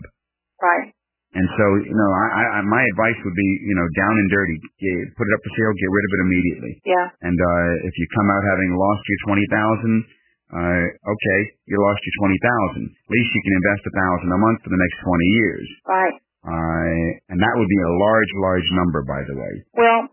Right. 0.59 0.89
And 1.35 1.47
so, 1.59 1.65
you 1.83 1.95
know, 1.95 2.11
I, 2.15 2.43
I, 2.59 2.61
my 2.63 2.83
advice 2.95 3.19
would 3.27 3.35
be, 3.35 3.49
you 3.67 3.75
know, 3.75 3.87
down 3.99 4.15
and 4.15 4.29
dirty. 4.31 4.55
Get, 4.79 5.15
put 5.19 5.27
it 5.27 5.35
up 5.35 5.43
for 5.43 5.53
sale, 5.55 5.75
get 5.75 5.91
rid 5.91 6.05
of 6.07 6.13
it 6.15 6.21
immediately. 6.31 6.73
Yeah. 6.87 7.07
And 7.27 7.35
uh, 7.35 7.91
if 7.91 7.95
you 7.99 8.07
come 8.15 8.31
out 8.31 8.43
having 8.55 8.71
lost 8.75 9.03
your 9.07 9.35
20000 9.35 10.07
uh, 10.55 10.87
okay, 10.87 11.41
you 11.67 11.75
lost 11.83 11.99
your 12.07 12.31
20000 12.31 12.87
At 12.87 13.11
least 13.11 13.31
you 13.35 13.43
can 13.43 13.55
invest 13.59 13.83
a 13.91 13.93
1000 14.23 14.31
a 14.31 14.39
month 14.39 14.59
for 14.63 14.71
the 14.71 14.79
next 14.79 14.97
20 15.03 15.39
years. 15.43 15.67
Right. 15.83 16.17
Uh, 16.47 17.07
and 17.33 17.39
that 17.43 17.55
would 17.57 17.71
be 17.71 17.81
a 17.83 17.93
large, 17.99 18.31
large 18.39 18.69
number, 18.79 19.03
by 19.03 19.25
the 19.27 19.35
way. 19.35 19.53
Well, 19.75 20.13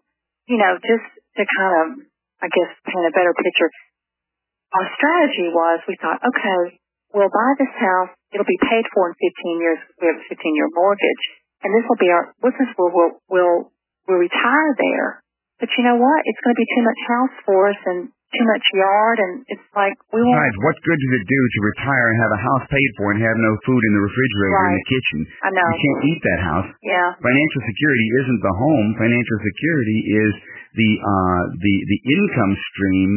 you 0.49 0.57
know, 0.57 0.73
just 0.81 1.05
to 1.37 1.43
kind 1.45 1.73
of, 1.77 1.87
I 2.41 2.47
guess, 2.49 2.71
paint 2.87 3.05
a 3.05 3.13
better 3.13 3.35
picture, 3.37 3.69
our 4.71 4.87
strategy 4.95 5.51
was 5.51 5.83
we 5.87 5.95
thought, 5.99 6.19
okay, 6.23 6.79
we'll 7.11 7.31
buy 7.31 7.51
this 7.59 7.73
house. 7.75 8.11
It'll 8.31 8.47
be 8.47 8.59
paid 8.63 8.87
for 8.95 9.11
in 9.11 9.15
15 9.19 9.63
years. 9.63 9.79
We 9.99 10.07
have 10.07 10.19
a 10.19 10.25
15 10.31 10.55
year 10.55 10.69
mortgage. 10.71 11.23
And 11.61 11.69
this 11.75 11.85
will 11.85 11.99
be 11.99 12.09
our, 12.09 12.33
this 12.41 12.71
where 12.79 12.89
we'll, 12.89 13.13
we'll, 13.29 13.59
we'll 14.07 14.23
retire 14.23 14.71
there. 14.79 15.21
But 15.61 15.69
you 15.77 15.85
know 15.85 15.99
what? 15.99 16.19
It's 16.25 16.41
going 16.41 16.57
to 16.57 16.61
be 16.61 16.69
too 16.73 16.83
much 16.87 17.01
house 17.05 17.35
for 17.45 17.59
us 17.69 17.77
and 17.85 18.09
too 18.09 18.47
much 18.49 18.65
yard. 18.73 19.17
And 19.21 19.33
it's 19.45 19.67
like, 19.77 19.93
we 20.09 20.23
won't, 20.25 20.33
Besides, 20.33 20.57
what 20.57 20.75
good 20.81 20.97
does 20.97 21.13
it 21.21 21.25
do 21.27 21.41
to 21.53 21.59
retire 21.75 22.07
and 22.09 22.17
have 22.17 22.33
a 22.33 22.41
house 22.41 22.65
paid 22.71 22.89
for 22.97 23.13
and 23.13 23.21
have 23.21 23.37
no 23.37 23.53
food 23.67 23.77
in 23.77 23.91
the 23.93 24.03
refrigerator 24.07 24.57
in 24.57 24.73
the 24.79 24.87
kitchen? 24.89 25.19
I 25.45 25.49
know. 25.53 25.67
You 25.69 25.77
can't 25.85 26.01
eat 26.09 26.21
that 26.25 26.41
house. 26.41 26.69
Yeah. 26.81 27.07
Financial 27.19 27.61
security 27.67 28.07
isn't 28.25 28.41
the 28.41 28.55
home. 28.57 28.87
Financial 28.97 29.37
security 29.43 29.99
is 30.17 30.31
the 30.71 30.91
uh, 31.03 31.41
the 31.59 31.75
the 31.91 31.99
income 32.15 32.53
stream 32.71 33.09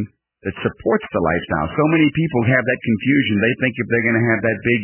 that 0.45 0.55
supports 0.61 1.07
the 1.13 1.23
lifestyle. 1.25 1.69
So 1.73 1.85
many 1.89 2.09
people 2.13 2.41
have 2.53 2.65
that 2.65 2.81
confusion. 2.85 3.35
They 3.41 3.55
think 3.65 3.73
if 3.81 3.87
they're 3.89 4.07
going 4.13 4.21
to 4.21 4.29
have 4.33 4.41
that 4.45 4.59
big 4.65 4.83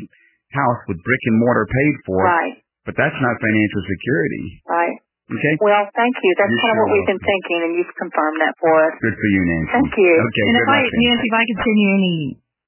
house 0.56 0.80
with 0.88 0.98
brick 1.04 1.22
and 1.30 1.36
mortar 1.38 1.68
paid 1.68 1.94
for, 2.08 2.20
Right. 2.24 2.56
but 2.88 2.96
that's 2.96 3.18
not 3.20 3.34
financial 3.38 3.82
security. 3.86 4.44
Right. 4.66 4.96
Okay. 5.30 5.54
Well, 5.62 5.86
thank 5.94 6.16
you. 6.26 6.30
That's 6.42 6.50
You're 6.50 6.64
kind 6.66 6.74
of 6.74 6.78
what 6.82 6.90
we've 6.90 7.06
been 7.06 7.22
thinking, 7.22 7.58
and 7.62 7.72
you've 7.78 7.94
confirmed 7.94 8.38
that 8.42 8.50
for 8.58 8.72
us. 8.90 8.92
Good 8.98 9.14
for 9.14 9.28
you, 9.30 9.42
Nancy. 9.46 9.72
Thank 9.78 9.92
you. 9.94 10.12
Okay. 10.26 10.44
and 10.50 10.54
good 10.58 10.66
if 10.66 10.74
I, 10.74 10.78
luck, 10.82 10.90
Nancy. 10.90 11.06
Nancy, 11.06 11.26
if 11.30 11.36
I 11.38 11.44
could 11.46 11.60
send 11.62 11.76
you 11.78 11.90
any 11.94 12.16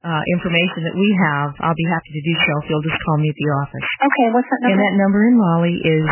uh, 0.07 0.23
information 0.39 0.81
that 0.87 0.95
we 0.95 1.09
have, 1.27 1.49
I'll 1.59 1.75
be 1.75 1.89
happy 1.91 2.11
to 2.15 2.23
do 2.23 2.35
so 2.39 2.51
if 2.63 2.65
you'll 2.71 2.87
just 2.87 3.01
call 3.03 3.19
me 3.19 3.35
at 3.35 3.39
the 3.41 3.49
office. 3.67 3.87
Okay, 3.99 4.27
what's 4.31 4.47
that 4.47 4.61
number? 4.63 4.71
And 4.71 4.79
that 4.79 4.95
number 4.95 5.21
in 5.27 5.35
Raleigh 5.43 5.81
is 5.83 6.07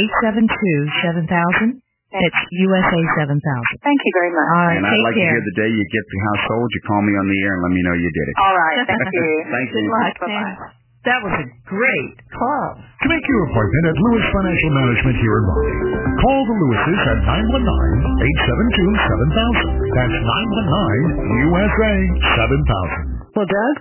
eight 0.00 0.12
seven 0.24 0.48
two 0.48 0.78
seven 1.04 1.24
thousand. 1.28 1.83
It's 2.14 2.40
USA 2.62 3.00
7000. 3.26 3.42
Thank 3.82 3.98
you 4.06 4.12
very 4.14 4.30
much. 4.30 4.46
All 4.54 4.70
right, 4.70 4.78
and 4.78 4.86
take 4.86 4.94
I'd 4.94 5.02
like 5.02 5.18
care. 5.18 5.26
to 5.26 5.34
hear 5.34 5.42
the 5.50 5.56
day 5.58 5.66
you 5.74 5.82
get 5.82 6.04
the 6.06 6.18
house 6.30 6.42
sold. 6.46 6.70
You 6.70 6.78
call 6.86 7.02
me 7.02 7.10
on 7.18 7.26
the 7.26 7.38
air 7.42 7.58
and 7.58 7.62
let 7.66 7.74
me 7.74 7.82
know 7.82 7.90
you 7.98 8.06
did 8.14 8.26
it. 8.30 8.34
All 8.38 8.54
right, 8.54 8.86
thank 8.86 9.02
you. 9.10 9.26
Thank 9.54 9.66
Good 9.74 9.82
you. 9.82 9.90
luck. 9.90 10.14
Bye-bye. 10.22 10.78
That 11.04 11.20
was 11.20 11.36
a 11.36 11.44
great 11.68 12.16
call. 12.32 12.80
To 12.80 13.06
make 13.12 13.20
your 13.28 13.42
appointment 13.50 13.84
at 13.92 13.96
Lewis 14.00 14.24
Financial 14.32 14.70
Management 14.72 15.16
here 15.20 15.36
in 15.36 15.44
Raleigh, 15.52 15.76
call 16.24 16.40
the 16.48 16.56
Lewises 16.56 17.02
at 17.12 17.18
919-872-7000. 17.28 19.84
That's 19.92 20.16
919-USA 20.16 21.92
7000. 22.40 23.36
Well, 23.36 23.44
Doug, 23.44 23.74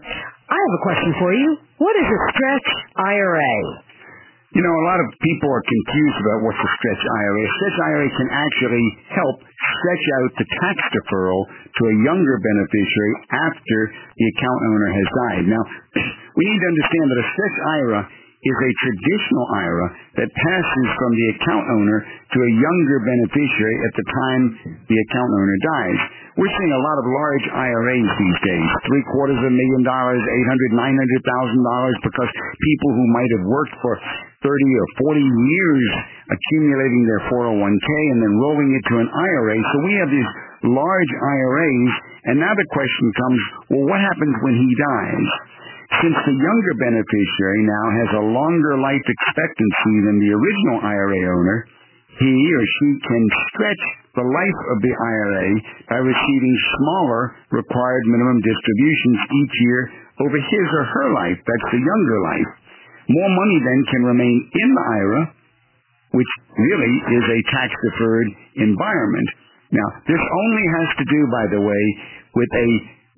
I 0.51 0.57
have 0.59 0.73
a 0.75 0.81
question 0.83 1.15
for 1.21 1.31
you. 1.31 1.55
What 1.79 1.95
is 1.95 2.03
a 2.11 2.19
stretch 2.35 2.67
IRA? 2.97 3.55
You 4.53 4.61
know, 4.61 4.69
a 4.69 4.85
lot 4.85 5.01
of 5.01 5.09
people 5.17 5.49
are 5.49 5.65
confused 5.65 6.19
about 6.21 6.45
what's 6.45 6.61
a 6.61 6.71
stretch 6.77 7.01
IRA. 7.01 7.41
A 7.41 7.53
stretch 7.57 7.77
IRA 7.89 8.07
can 8.21 8.29
actually 8.29 8.85
help 9.09 9.41
stretch 9.41 10.05
out 10.21 10.29
the 10.37 10.47
tax 10.61 10.77
deferral 10.93 11.41
to 11.49 11.81
a 11.89 11.95
younger 12.05 12.37
beneficiary 12.37 13.13
after 13.33 13.77
the 14.13 14.25
account 14.37 14.59
owner 14.69 14.89
has 14.93 15.07
died. 15.25 15.43
Now, 15.49 15.63
we 16.37 16.43
need 16.45 16.61
to 16.61 16.69
understand 16.69 17.05
that 17.09 17.19
a 17.25 17.27
stretch 17.33 17.57
IRA 17.65 18.01
is 18.43 18.57
a 18.59 18.71
traditional 18.75 19.45
IRA 19.55 19.87
that 20.19 20.29
passes 20.29 20.87
from 20.99 21.11
the 21.15 21.27
account 21.33 21.65
owner 21.79 21.97
to 22.03 22.37
a 22.43 22.51
younger 22.53 22.99
beneficiary 22.99 23.77
at 23.81 23.93
the 23.95 24.05
time 24.05 24.41
the 24.85 24.97
account 25.09 25.31
owner 25.33 25.57
dies. 25.63 25.99
We're 26.35 26.51
seeing 26.51 26.73
a 26.73 26.83
lot 26.83 26.97
of 26.97 27.05
large 27.07 27.45
IRAs 27.55 28.09
these 28.19 28.39
days, 28.41 28.67
three 28.89 29.05
quarters 29.15 29.37
of 29.37 29.47
a 29.47 29.53
million 29.53 29.81
dollars, 29.85 30.17
eight 30.17 30.47
hundred, 30.49 30.69
nine 30.75 30.97
hundred 30.97 31.21
thousand 31.23 31.61
dollars, 31.61 31.95
because 32.03 32.29
people 32.57 32.89
who 32.97 33.05
might 33.13 33.31
have 33.37 33.45
worked 33.47 33.75
for 33.79 33.93
30 34.43 34.51
or 34.51 34.87
40 35.15 35.23
years 35.23 35.87
accumulating 36.27 37.03
their 37.07 37.23
401k 37.31 37.89
and 38.11 38.19
then 38.19 38.33
rolling 38.43 38.69
it 38.75 38.83
to 38.91 38.95
an 38.99 39.09
IRA. 39.09 39.55
So 39.55 39.75
we 39.87 39.93
have 40.03 40.11
these 40.11 40.31
large 40.67 41.11
IRAs, 41.15 41.91
and 42.27 42.35
now 42.43 42.51
the 42.51 42.67
question 42.71 43.07
comes, 43.15 43.39
well, 43.71 43.85
what 43.87 43.99
happens 44.03 44.35
when 44.43 44.55
he 44.59 44.69
dies? 44.75 45.29
Since 46.03 46.17
the 46.25 46.35
younger 46.35 46.73
beneficiary 46.83 47.63
now 47.63 47.85
has 48.03 48.09
a 48.19 48.27
longer 48.33 48.75
life 48.81 49.05
expectancy 49.07 49.95
than 50.03 50.17
the 50.19 50.31
original 50.35 50.77
IRA 50.83 51.21
owner, 51.31 51.57
he 52.19 52.33
or 52.33 52.65
she 52.65 52.89
can 53.01 53.23
stretch 53.49 53.83
the 54.13 54.25
life 54.25 54.59
of 54.73 54.77
the 54.85 54.93
IRA 54.93 55.47
by 55.89 55.99
receiving 56.01 56.55
smaller 56.77 57.33
required 57.49 58.05
minimum 58.05 58.37
distributions 58.41 59.17
each 59.25 59.55
year 59.65 59.81
over 60.21 60.37
his 60.37 60.67
or 60.77 60.85
her 60.85 61.07
life. 61.13 61.39
That's 61.41 61.69
the 61.73 61.81
younger 61.81 62.17
life. 62.21 62.51
More 63.09 63.31
money 63.31 63.57
then 63.59 63.79
can 63.91 64.03
remain 64.03 64.37
in 64.53 64.69
the 64.73 64.85
IRA, 64.99 65.23
which 66.15 66.31
really 66.57 66.93
is 67.19 67.25
a 67.25 67.39
tax-deferred 67.51 68.29
environment. 68.61 69.29
Now, 69.71 69.89
this 70.05 70.21
only 70.21 70.65
has 70.79 70.89
to 71.01 71.05
do, 71.09 71.19
by 71.33 71.45
the 71.49 71.61
way, 71.65 71.83
with 72.35 72.51
a 72.53 72.67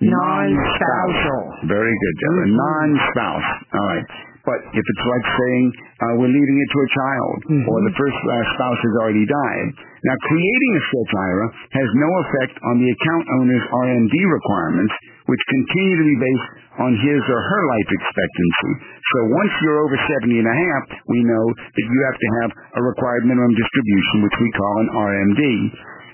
Non-spousal. 0.01 1.71
Very 1.71 1.95
good, 1.95 2.15
Jeff. 2.19 2.35
A 2.35 2.43
mm-hmm. 2.43 2.57
non-spouse. 2.59 3.49
All 3.71 3.87
right. 3.87 4.09
But 4.45 4.61
if 4.77 4.85
it's 4.85 5.05
like 5.09 5.25
saying 5.25 5.65
uh, 6.05 6.13
we're 6.21 6.29
leaving 6.29 6.57
it 6.61 6.69
to 6.69 6.79
a 6.85 6.89
child, 6.93 7.37
or 7.65 7.77
the 7.81 7.95
first 7.97 8.13
uh, 8.13 8.33
spouse 8.53 8.81
has 8.85 8.95
already 9.01 9.25
died. 9.25 9.67
Now, 10.05 10.15
creating 10.29 10.71
a 10.77 10.81
stretch 10.85 11.13
IRA 11.17 11.47
has 11.81 11.89
no 11.97 12.09
effect 12.21 12.55
on 12.61 12.77
the 12.77 12.89
account 12.93 13.25
owner's 13.41 13.65
RMD 13.73 14.13
requirements, 14.21 14.93
which 15.25 15.41
continue 15.49 15.97
to 15.97 16.05
be 16.05 16.17
based 16.21 16.49
on 16.77 16.91
his 16.93 17.21
or 17.25 17.41
her 17.41 17.61
life 17.73 17.89
expectancy. 17.89 18.71
So 19.01 19.17
once 19.33 19.53
you're 19.65 19.81
over 19.81 19.97
70 19.97 20.29
and 20.29 20.49
a 20.51 20.57
half, 20.61 20.83
we 21.09 21.25
know 21.25 21.45
that 21.49 21.85
you 21.89 21.99
have 22.05 22.19
to 22.21 22.29
have 22.43 22.49
a 22.53 22.81
required 22.85 23.25
minimum 23.25 23.49
distribution, 23.57 24.29
which 24.29 24.37
we 24.37 24.49
call 24.53 24.73
an 24.85 24.89
RMD. 24.93 25.41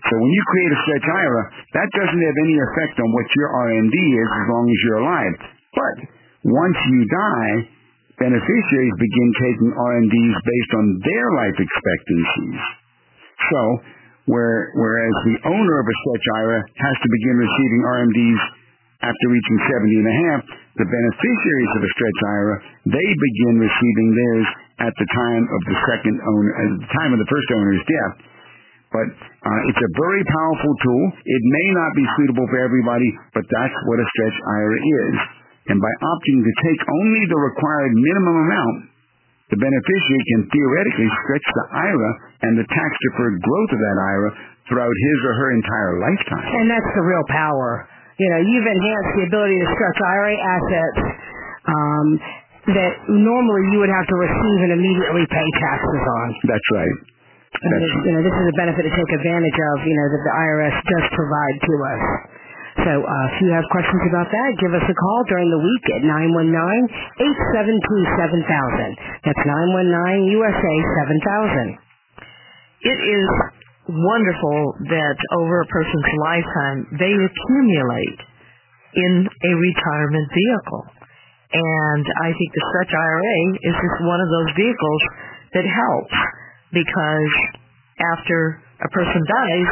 So 0.07 0.13
when 0.15 0.31
you 0.31 0.43
create 0.55 0.71
a 0.71 0.79
stretch 0.87 1.07
IRA, 1.11 1.43
that 1.75 1.89
doesn't 1.99 2.23
have 2.23 2.37
any 2.47 2.55
effect 2.57 2.95
on 2.95 3.09
what 3.11 3.27
your 3.35 3.49
RMD 3.59 3.95
is 3.99 4.29
as 4.39 4.45
long 4.47 4.65
as 4.71 4.79
you're 4.87 5.01
alive. 5.03 5.35
But 5.75 5.95
once 6.47 6.79
you 6.87 6.99
die, 7.11 7.53
beneficiaries 8.21 8.95
begin 9.01 9.29
taking 9.41 9.69
RMDs 9.73 10.37
based 10.45 10.73
on 10.77 10.85
their 11.01 11.27
life 11.41 11.57
expectancies. 11.57 12.61
So, 13.49 13.61
where, 14.29 14.69
whereas 14.77 15.15
the 15.25 15.37
owner 15.49 15.75
of 15.81 15.85
a 15.89 15.95
stretch 16.05 16.25
IRA 16.37 16.61
has 16.61 16.95
to 17.01 17.09
begin 17.09 17.35
receiving 17.41 17.81
RMDs 17.81 18.41
after 19.01 19.25
reaching 19.33 19.57
70 19.65 20.01
and 20.05 20.09
a 20.13 20.17
half, 20.29 20.41
the 20.77 20.85
beneficiaries 20.85 21.73
of 21.73 21.81
a 21.81 21.91
stretch 21.97 22.19
IRA, 22.21 22.55
they 22.93 23.09
begin 23.17 23.55
receiving 23.57 24.09
theirs 24.13 24.47
at 24.85 24.93
the 24.93 25.07
time 25.09 25.43
of 25.49 25.61
the 25.65 25.77
second 25.89 26.15
owner, 26.21 26.51
at 26.53 26.69
the 26.85 26.91
time 26.93 27.11
of 27.17 27.19
the 27.19 27.29
first 27.29 27.49
owner's 27.57 27.81
death. 27.89 28.15
But 28.93 29.07
uh, 29.09 29.69
it's 29.71 29.81
a 29.81 29.91
very 29.97 30.23
powerful 30.27 30.73
tool. 30.83 31.05
It 31.17 31.43
may 31.47 31.67
not 31.73 31.91
be 31.95 32.05
suitable 32.19 32.45
for 32.51 32.59
everybody, 32.59 33.09
but 33.33 33.47
that's 33.47 33.77
what 33.89 33.97
a 33.97 34.07
stretch 34.13 34.37
IRA 34.37 34.79
is. 34.79 35.40
And 35.71 35.79
by 35.79 35.93
opting 36.03 36.43
to 36.43 36.53
take 36.67 36.81
only 36.83 37.23
the 37.31 37.39
required 37.39 37.95
minimum 37.95 38.37
amount, 38.43 38.77
the 39.55 39.59
beneficiary 39.59 40.23
can 40.35 40.41
theoretically 40.51 41.09
stretch 41.23 41.47
the 41.47 41.65
IRA 41.75 42.11
and 42.43 42.53
the 42.59 42.67
tax-deferred 42.67 43.39
growth 43.39 43.71
of 43.71 43.79
that 43.79 43.97
IRA 44.03 44.31
throughout 44.67 44.91
his 44.91 45.17
or 45.27 45.33
her 45.39 45.49
entire 45.55 45.93
lifetime. 46.03 46.47
And 46.59 46.67
that's 46.71 46.91
the 46.95 47.03
real 47.07 47.23
power. 47.31 47.87
You 48.19 48.29
know, 48.35 48.39
you've 48.43 48.67
enhanced 48.67 49.11
the 49.15 49.23
ability 49.31 49.55
to 49.63 49.67
stretch 49.71 49.99
IRA 50.03 50.35
assets 50.35 50.99
um, 51.67 52.07
that 52.75 52.93
normally 53.07 53.71
you 53.71 53.79
would 53.79 53.91
have 53.91 54.07
to 54.11 54.17
receive 54.19 54.59
and 54.67 54.71
immediately 54.75 55.23
pay 55.31 55.47
taxes 55.59 56.03
on. 56.03 56.27
That's 56.51 56.69
right. 56.75 56.97
And 57.51 57.71
this, 57.79 57.91
you 58.07 58.11
know, 58.15 58.23
this 58.23 58.35
is 58.35 58.47
a 58.47 58.55
benefit 58.55 58.83
to 58.87 58.93
take 58.95 59.11
advantage 59.19 59.57
of, 59.71 59.75
you 59.83 59.95
know, 59.99 60.07
that 60.15 60.21
the 60.23 60.33
IRS 60.35 60.75
does 60.83 61.05
provide 61.11 61.57
to 61.59 61.73
us. 61.95 62.03
So 62.81 62.97
uh, 62.97 63.29
if 63.29 63.45
you 63.45 63.53
have 63.53 63.61
questions 63.69 64.01
about 64.09 64.33
that, 64.33 64.57
give 64.57 64.73
us 64.73 64.81
a 64.81 64.97
call 64.97 65.21
during 65.29 65.53
the 65.53 65.61
week 65.61 65.85
at 65.93 66.01
919-872-7000. 66.01 68.97
That's 69.21 69.37
919-USA 69.45 70.73
7000. 71.77 71.77
It 72.81 72.97
is 72.97 73.29
wonderful 73.85 74.73
that 74.89 75.13
over 75.37 75.61
a 75.61 75.69
person's 75.69 76.09
lifetime 76.25 76.89
they 76.97 77.13
accumulate 77.13 78.17
in 78.97 79.29
a 79.29 79.51
retirement 79.53 80.25
vehicle. 80.33 80.81
And 81.53 82.05
I 82.23 82.31
think 82.33 82.49
the 82.55 82.63
Stretch 82.71 82.95
IRA 82.95 83.59
is 83.61 83.75
just 83.75 84.07
one 84.07 84.23
of 84.23 84.29
those 84.31 84.55
vehicles 84.55 85.03
that 85.53 85.67
helps 85.67 86.15
because 86.71 87.33
after 88.15 88.63
a 88.81 88.89
person 88.89 89.21
dies, 89.27 89.67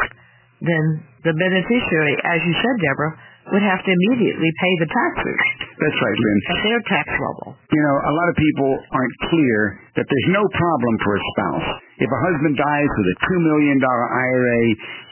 then 0.60 1.02
the 1.24 1.34
beneficiary, 1.36 2.16
as 2.24 2.40
you 2.44 2.54
said, 2.56 2.76
Deborah, 2.80 3.14
would 3.50 3.64
have 3.66 3.82
to 3.82 3.90
immediately 3.90 4.50
pay 4.62 4.72
the 4.84 4.88
taxes 4.88 5.40
That's 5.80 5.98
right, 5.98 6.18
Lynn. 6.22 6.38
at 6.54 6.58
their 6.60 6.80
tax 6.86 7.06
level. 7.08 7.56
You 7.72 7.82
know, 7.82 7.96
a 8.06 8.12
lot 8.14 8.28
of 8.30 8.36
people 8.36 8.70
aren't 8.94 9.16
clear 9.32 9.58
that 9.96 10.06
there's 10.06 10.30
no 10.30 10.44
problem 10.54 10.94
for 11.02 11.12
a 11.16 11.22
spouse. 11.34 11.68
If 11.98 12.08
a 12.08 12.20
husband 12.30 12.54
dies 12.54 12.90
with 12.94 13.08
a 13.10 13.16
$2 13.26 13.48
million 13.50 13.76
IRA, 13.80 14.62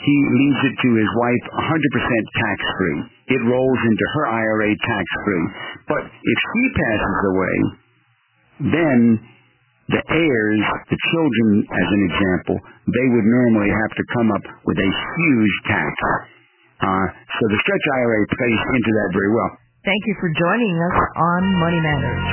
he 0.04 0.16
leaves 0.38 0.61
it 0.70 0.74
to 0.86 0.90
his 0.92 1.11
wife 1.18 1.44
100% 1.66 1.72
tax-free. 1.72 2.98
It 3.34 3.42
rolls 3.48 3.80
into 3.84 4.04
her 4.14 4.24
IRA 4.28 4.70
tax-free. 4.76 5.46
But 5.88 6.02
if 6.06 6.38
she 6.52 6.62
passes 6.78 7.18
away, 7.32 7.56
then 8.76 8.98
the 9.89 10.03
heirs, 10.05 10.64
the 10.93 11.01
children, 11.12 11.64
as 11.64 11.89
an 11.89 12.03
example, 12.12 12.57
they 12.93 13.07
would 13.09 13.24
normally 13.24 13.72
have 13.72 13.93
to 13.97 14.05
come 14.12 14.28
up 14.36 14.45
with 14.68 14.76
a 14.76 14.91
huge 14.93 15.57
tax. 15.64 15.95
Uh, 16.78 17.07
so 17.09 17.43
the 17.49 17.59
stretch 17.64 17.84
IRA 17.97 18.20
plays 18.28 18.61
into 18.76 18.91
that 18.93 19.11
very 19.16 19.32
well. 19.32 19.51
Thank 19.89 20.03
you 20.05 20.14
for 20.20 20.28
joining 20.36 20.76
us 20.76 20.99
on 21.16 21.41
Money 21.57 21.80
Matters. 21.80 22.28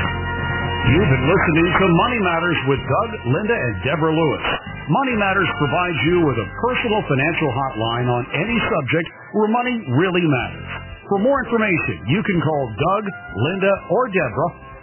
You've 0.86 1.10
been 1.10 1.28
listening 1.32 1.68
to 1.82 1.86
Money 1.98 2.20
Matters 2.22 2.60
with 2.70 2.82
Doug, 2.84 3.10
Linda, 3.32 3.58
and 3.58 3.74
Deborah 3.88 4.14
Lewis. 4.14 4.46
Money 4.92 5.16
Matters 5.18 5.50
provides 5.58 6.00
you 6.06 6.28
with 6.28 6.38
a 6.38 6.48
personal 6.62 7.02
financial 7.08 7.50
hotline 7.56 8.08
on 8.12 8.24
any 8.38 8.58
subject 8.70 9.08
where 9.34 9.50
money 9.50 9.76
really 9.98 10.28
matters. 10.28 10.70
For 11.10 11.18
more 11.24 11.42
information, 11.42 12.06
you 12.06 12.22
can 12.22 12.38
call 12.38 12.64
Doug, 12.70 13.04
Linda, 13.34 13.74
or 13.90 14.12
Deborah 14.14 14.65